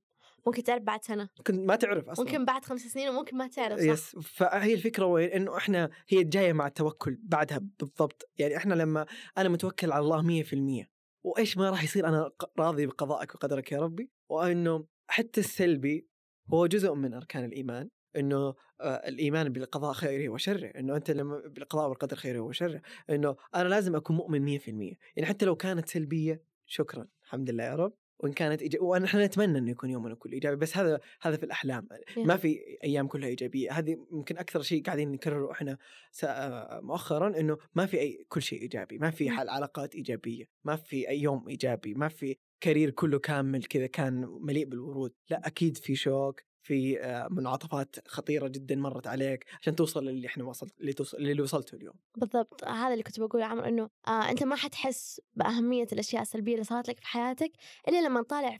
ممكن 0.47 0.62
تعرف 0.62 0.82
بعد 0.82 1.05
سنة. 1.05 1.28
ممكن 1.38 1.66
ما 1.66 1.76
تعرف 1.76 2.09
أصلا. 2.09 2.24
ممكن 2.24 2.45
بعد 2.45 2.64
خمس 2.64 2.80
سنين 2.80 3.09
وممكن 3.09 3.36
ما 3.36 3.47
تعرف 3.47 3.78
صح؟ 3.78 3.84
يس. 3.84 4.16
فهي 4.16 4.74
الفكرة 4.74 5.07
وين؟ 5.07 5.28
إنه 5.28 5.57
إحنا 5.57 5.90
هي 6.09 6.24
جاية 6.24 6.53
مع 6.53 6.66
التوكل 6.66 7.18
بعدها 7.22 7.59
بالضبط. 7.59 8.28
يعني 8.38 8.57
إحنا 8.57 8.74
لما 8.74 9.07
أنا 9.38 9.49
متوكل 9.49 9.92
على 9.92 10.03
الله 10.03 10.22
100% 10.22 10.88
وإيش 11.24 11.57
ما 11.57 11.70
راح 11.70 11.84
يصير 11.84 12.09
أنا 12.09 12.30
راضي 12.59 12.86
بقضائك 12.86 13.34
وقدرك 13.34 13.72
يا 13.72 13.80
ربي؟ 13.80 14.11
وإنه 14.28 14.86
حتى 15.09 15.40
السلبي 15.40 16.09
هو 16.49 16.66
جزء 16.66 16.95
من 16.95 17.14
أركان 17.14 17.45
الإيمان. 17.45 17.90
إنه 18.16 18.55
آه، 18.80 19.09
الإيمان 19.09 19.49
بالقضاء 19.49 19.92
خيره 19.92 20.28
وشره. 20.28 20.66
إنه 20.66 20.97
أنت 20.97 21.11
لما 21.11 21.38
بالقضاء 21.38 21.88
والقدر 21.88 22.16
خيره 22.16 22.40
وشره. 22.40 22.82
إنه 23.11 23.36
أنا 23.55 23.68
لازم 23.68 23.97
أكون 23.97 24.16
مؤمن 24.16 24.59
100% 24.59 24.97
يعني 25.16 25.28
حتى 25.28 25.47
لو 25.47 25.57
كانت 25.57 25.88
سلبية 25.88 26.42
شكرا. 26.66 27.07
الحمد 27.24 27.51
لله 27.51 27.64
يا 27.64 27.74
رب. 27.74 27.92
وإن 28.19 28.33
كانت 28.33 28.62
إيجابية 28.62 28.87
ونحن 28.87 29.19
نتمنى 29.19 29.59
إنه 29.59 29.71
يكون 29.71 29.91
يومنا 29.91 30.15
كله 30.15 30.33
إيجابي 30.33 30.57
بس 30.57 30.77
هذا 30.77 31.01
هذا 31.23 31.37
في 31.37 31.43
الأحلام. 31.43 31.89
ما 32.17 32.37
في 32.37 32.61
أيام 32.85 33.07
كلها 33.07 33.29
إيجابية. 33.29 33.73
هذه 33.73 33.97
يمكن 34.12 34.39
أكثر 34.39 34.62
شيء 34.62 34.83
قاعدين 34.83 35.12
نكرره 35.12 35.53
إحنا 35.53 35.79
س- 36.12 36.25
آه، 36.25 36.81
مؤخرا 36.83 37.41
إنه 37.41 37.59
ما 37.75 37.87
في 37.87 38.01
أي 38.01 38.25
كل 38.29 38.43
شيء 38.43 38.62
إيجابي. 38.62 38.99
ما 38.99 39.11
في. 39.11 39.31
حال 39.31 39.49
علاقات 39.49 39.95
إيجابية. 39.95 40.45
ما 40.65 40.77
في 40.77 41.09
أي 41.09 41.23
يوم 41.23 41.49
إيجابي. 41.49 41.95
ما 41.95 42.09
في 42.09 42.37
كارير 42.61 42.91
كله 42.91 43.19
كامل 43.19 43.65
كذا 43.65 43.87
كان 43.87 44.29
مليء 44.41 44.65
بالورود. 44.67 45.12
لا 45.31 45.47
أكيد 45.47 45.77
في 45.77 45.95
شوك 45.95 46.41
في 46.65 47.01
آه، 47.01 47.29
منعطفات 47.31 47.97
خطيرة 48.09 48.49
جدا 48.49 48.77
مرت 48.77 49.07
عليك 49.07 49.45
عشان 49.61 49.77
توصل 49.77 50.05
للي 50.05 50.27
إحنا 50.27 50.45
وصلت 50.45 50.81
اللي 50.81 50.93
توصل 50.93 51.17
اللي 51.17 51.43
وصلته 51.43 51.77
اليوم. 51.77 51.95
بالضبط 52.17 52.65
هذا 52.65 52.93
اللي 52.93 53.03
كنت 53.03 53.21
بقوله 53.21 53.45
يا 53.45 53.51
عمر 53.51 53.69
إنه 53.69 53.91
آه 54.09 54.31
أنت 54.31 54.43
ما 54.43 54.57
حتحس 54.57 55.21
بأهمية 55.35 55.87
الأشياء 55.93 56.23
السلبية 56.23 56.53
اللي 56.53 56.65
صارت 56.65 56.89
لك 56.89 57.01
في 57.01 57.07
حياتك 57.07 57.53
إلا 57.89 58.07
لما 58.07 58.23
تطالع 58.23 58.59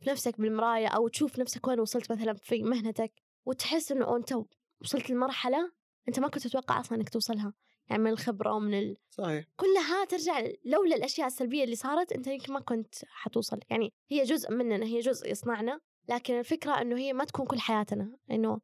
في 0.00 0.10
نفسك 0.10 0.40
بالمرايه 0.40 0.88
أو 0.88 1.08
تشوف 1.08 1.38
نفسك 1.38 1.68
وين 1.68 1.80
وصلت 1.80 2.12
مثلا 2.12 2.34
في 2.34 2.62
مهنتك 2.62 3.12
وتحس 3.46 3.92
إنه 3.92 4.16
أنت 4.16 4.34
وصلت 4.80 5.10
لمرحلة 5.10 5.72
أنت 6.08 6.20
ما 6.20 6.28
كنت 6.28 6.48
تتوقع 6.48 6.80
أصلا 6.80 6.98
إنك 6.98 7.08
توصلها 7.08 7.52
يعني 7.90 8.02
من 8.02 8.10
الخبرة 8.10 8.52
ومن 8.52 8.78
ال... 8.78 8.96
صحيح. 9.10 9.44
كلها 9.56 10.04
ترجع 10.04 10.40
لولا 10.64 10.96
الأشياء 10.96 11.26
السلبية 11.26 11.64
اللي 11.64 11.76
صارت 11.76 12.12
أنت 12.12 12.26
يمكن 12.26 12.52
ما 12.52 12.60
كنت 12.60 12.94
حتوصل 13.08 13.60
يعني 13.70 13.92
هي 14.10 14.22
جزء 14.22 14.52
مننا 14.52 14.86
هي 14.86 15.00
جزء 15.00 15.30
يصنعنا 15.30 15.80
لكن 16.08 16.38
الفكرة 16.38 16.80
إنه 16.80 16.96
هي 16.96 17.12
ما 17.12 17.24
تكون 17.24 17.46
كل 17.46 17.60
حياتنا 17.60 18.16
إنه 18.30 18.60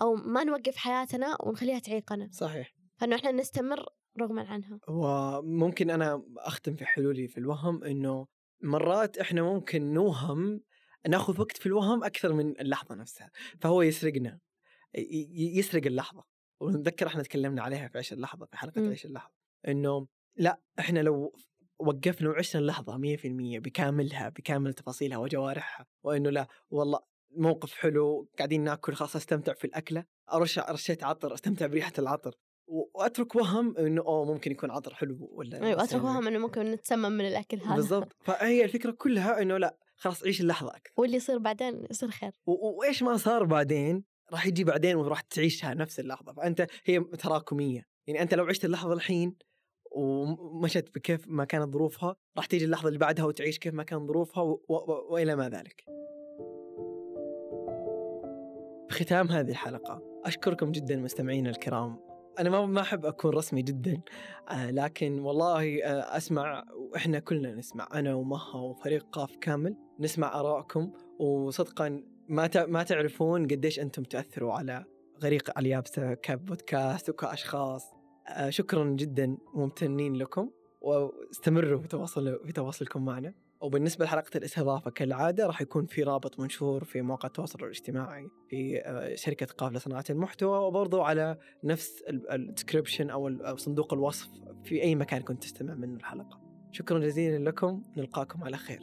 أو 0.00 0.14
ما 0.14 0.44
نوقف 0.44 0.76
حياتنا 0.76 1.36
ونخليها 1.42 1.78
تعيقنا. 1.78 2.28
صحيح. 2.32 2.74
فإنه 2.96 3.16
إحنا 3.16 3.32
نستمر 3.32 3.86
رغما 4.20 4.48
عنها. 4.48 4.80
وممكن 4.88 5.90
أنا 5.90 6.22
أختم 6.38 6.76
في 6.76 6.86
حلولي 6.86 7.28
في 7.28 7.38
الوهم 7.38 7.84
إنه 7.84 8.26
مرات 8.62 9.18
إحنا 9.18 9.42
ممكن 9.42 9.94
نوهم 9.94 10.60
ناخذ 11.08 11.40
وقت 11.40 11.56
في 11.56 11.66
الوهم 11.66 12.04
أكثر 12.04 12.32
من 12.32 12.60
اللحظة 12.60 12.94
نفسها. 12.94 13.30
فهو 13.60 13.82
يسرقنا 13.82 14.38
يسرق 15.56 15.86
اللحظة. 15.86 16.24
ونتذكر 16.60 17.06
إحنا 17.06 17.22
تكلمنا 17.22 17.62
عليها 17.62 17.88
في 17.88 17.98
عيش 17.98 18.12
اللحظه 18.12 18.46
في 18.46 18.56
حلقة 18.56 18.80
مم. 18.80 18.88
عيش 18.88 19.06
اللحظه 19.06 19.34
إنه 19.68 20.06
لا 20.36 20.60
إحنا 20.78 21.00
لو 21.00 21.32
وقفنا 21.78 22.28
وعشنا 22.30 22.60
اللحظة 22.60 22.92
100% 22.96 22.98
بكاملها 23.58 24.28
بكامل 24.28 24.74
تفاصيلها 24.74 25.18
وجوارحها 25.18 25.86
وإنه 26.04 26.30
لا 26.30 26.46
والله 26.70 26.98
موقف 27.36 27.72
حلو 27.74 28.28
قاعدين 28.38 28.64
ناكل 28.64 28.94
خلاص 28.94 29.16
أستمتع 29.16 29.52
في 29.52 29.64
الأكلة 29.64 30.04
أرش 30.32 30.58
رشيت 30.58 31.04
عطر 31.04 31.34
أستمتع 31.34 31.66
بريحة 31.66 31.92
العطر 31.98 32.34
وأترك 32.68 33.34
وهم 33.34 33.76
إنه 33.78 34.02
أوه 34.02 34.24
ممكن 34.24 34.50
يكون 34.50 34.70
عطر 34.70 34.94
حلو 34.94 35.28
ولا 35.32 35.62
أيوه 35.66 35.82
أترك 35.82 35.92
يعني- 35.92 36.04
وهم 36.04 36.26
إنه 36.26 36.38
ممكن 36.38 36.60
نتسمم 36.72 37.12
من 37.12 37.26
الأكل 37.26 37.56
هذا. 37.60 37.74
بالضبط. 37.74 38.16
فهي 38.24 38.64
الفكرة 38.64 38.90
كلها 38.90 39.42
إنه 39.42 39.58
لا 39.58 39.76
خلاص 39.96 40.24
عيش 40.24 40.40
اللحظة 40.40 40.70
أكثر. 40.70 40.92
واللي 40.96 41.16
يصير 41.16 41.38
بعدين 41.38 41.86
يصير 41.90 42.10
خير. 42.10 42.30
وإيش 42.46 43.02
ما 43.02 43.16
صار 43.16 43.44
بعدين؟ 43.44 44.04
راح 44.32 44.46
يجي 44.46 44.64
بعدين 44.64 44.96
وراح 44.96 45.20
تعيشها 45.20 45.74
نفس 45.74 46.00
اللحظة. 46.00 46.32
فأنت 46.32 46.66
هي 46.84 47.00
تراكمية. 47.00 47.82
يعني 48.06 48.22
أنت 48.22 48.34
لو 48.34 48.44
عشت 48.44 48.64
اللحظة 48.64 48.92
الحين 48.92 49.36
ومشت 49.96 50.94
بكيف 50.94 51.28
ما 51.28 51.44
كانت 51.44 51.72
ظروفها 51.72 52.16
راح 52.36 52.46
تيجي 52.46 52.64
اللحظة 52.64 52.88
اللي 52.88 52.98
بعدها 52.98 53.24
وتعيش 53.24 53.58
كيف 53.58 53.74
ما 53.74 53.82
كان 53.82 54.06
ظروفها. 54.06 54.58
وإلى 55.10 55.36
ما 55.36 55.48
ذلك. 55.48 55.84
بختام 58.88 59.28
هذه 59.28 59.50
الحلقة 59.50 60.02
أشكركم 60.24 60.72
جدا 60.72 60.96
مستمعينا 60.96 61.50
الكرام. 61.50 62.00
أنا 62.38 62.50
ما 62.50 62.66
ما 62.66 62.80
أحب 62.80 63.06
أكون 63.06 63.30
رسمي 63.30 63.62
جدا 63.62 64.00
آه 64.50 64.70
لكن 64.70 65.18
والله 65.18 65.84
آه 65.84 66.16
أسمع 66.16 66.64
وإحنا 66.76 67.18
كلنا 67.18 67.54
نسمع 67.54 67.88
أنا 67.94 68.14
ومها 68.14 68.56
وفريق 68.56 69.06
قاف 69.12 69.36
كامل 69.36 69.76
نسمع 70.00 70.40
آرائكم. 70.40 70.92
وصدقا 71.18 72.02
ما 72.28 72.50
ما 72.66 72.82
تعرفون 72.82 73.46
قديش 73.46 73.80
أنتم 73.80 74.02
تأثروا 74.02 74.52
على 74.52 74.84
غريق 75.22 75.58
أليابسة 75.58 76.14
كبودكاست 76.14 77.10
وكأشخاص. 77.10 77.95
شكرا 78.48 78.84
جدا 78.84 79.36
ممتنين 79.54 80.14
لكم 80.16 80.50
واستمروا 80.80 81.80
في 81.80 81.88
تواصل 81.88 82.40
في 82.46 82.52
تواصلكم 82.52 83.04
معنا. 83.04 83.34
وبالنسبة 83.60 84.04
لحلقة 84.04 84.30
الاستضافة 84.36 84.90
كالعادة 84.90 85.46
راح 85.46 85.60
يكون 85.62 85.86
في 85.86 86.02
رابط 86.02 86.40
منشور 86.40 86.84
في 86.84 87.02
مواقع 87.02 87.26
التواصل 87.26 87.58
الاجتماعي 87.64 88.28
في 88.48 88.80
آه، 88.84 89.14
شركة 89.14 89.46
قاف 89.46 89.72
لصناعة 89.72 90.04
المحتوى 90.10 90.58
وبرضو 90.58 91.02
على 91.02 91.38
نفس 91.64 92.02
الديسكربشن 92.08 93.10
أو 93.10 93.28
ال- 93.28 93.42
أو 93.42 93.56
صندوق 93.56 93.92
الوصف 93.92 94.28
في 94.64 94.82
أي 94.82 94.94
مكان 94.94 95.22
كنت 95.22 95.42
تستمع 95.42 95.74
منه 95.74 95.96
الحلقة. 95.96 96.40
شكرا 96.72 96.98
جزيلا 96.98 97.48
لكم 97.50 97.82
نلقاكم 97.96 98.44
على 98.44 98.56
خير. 98.56 98.80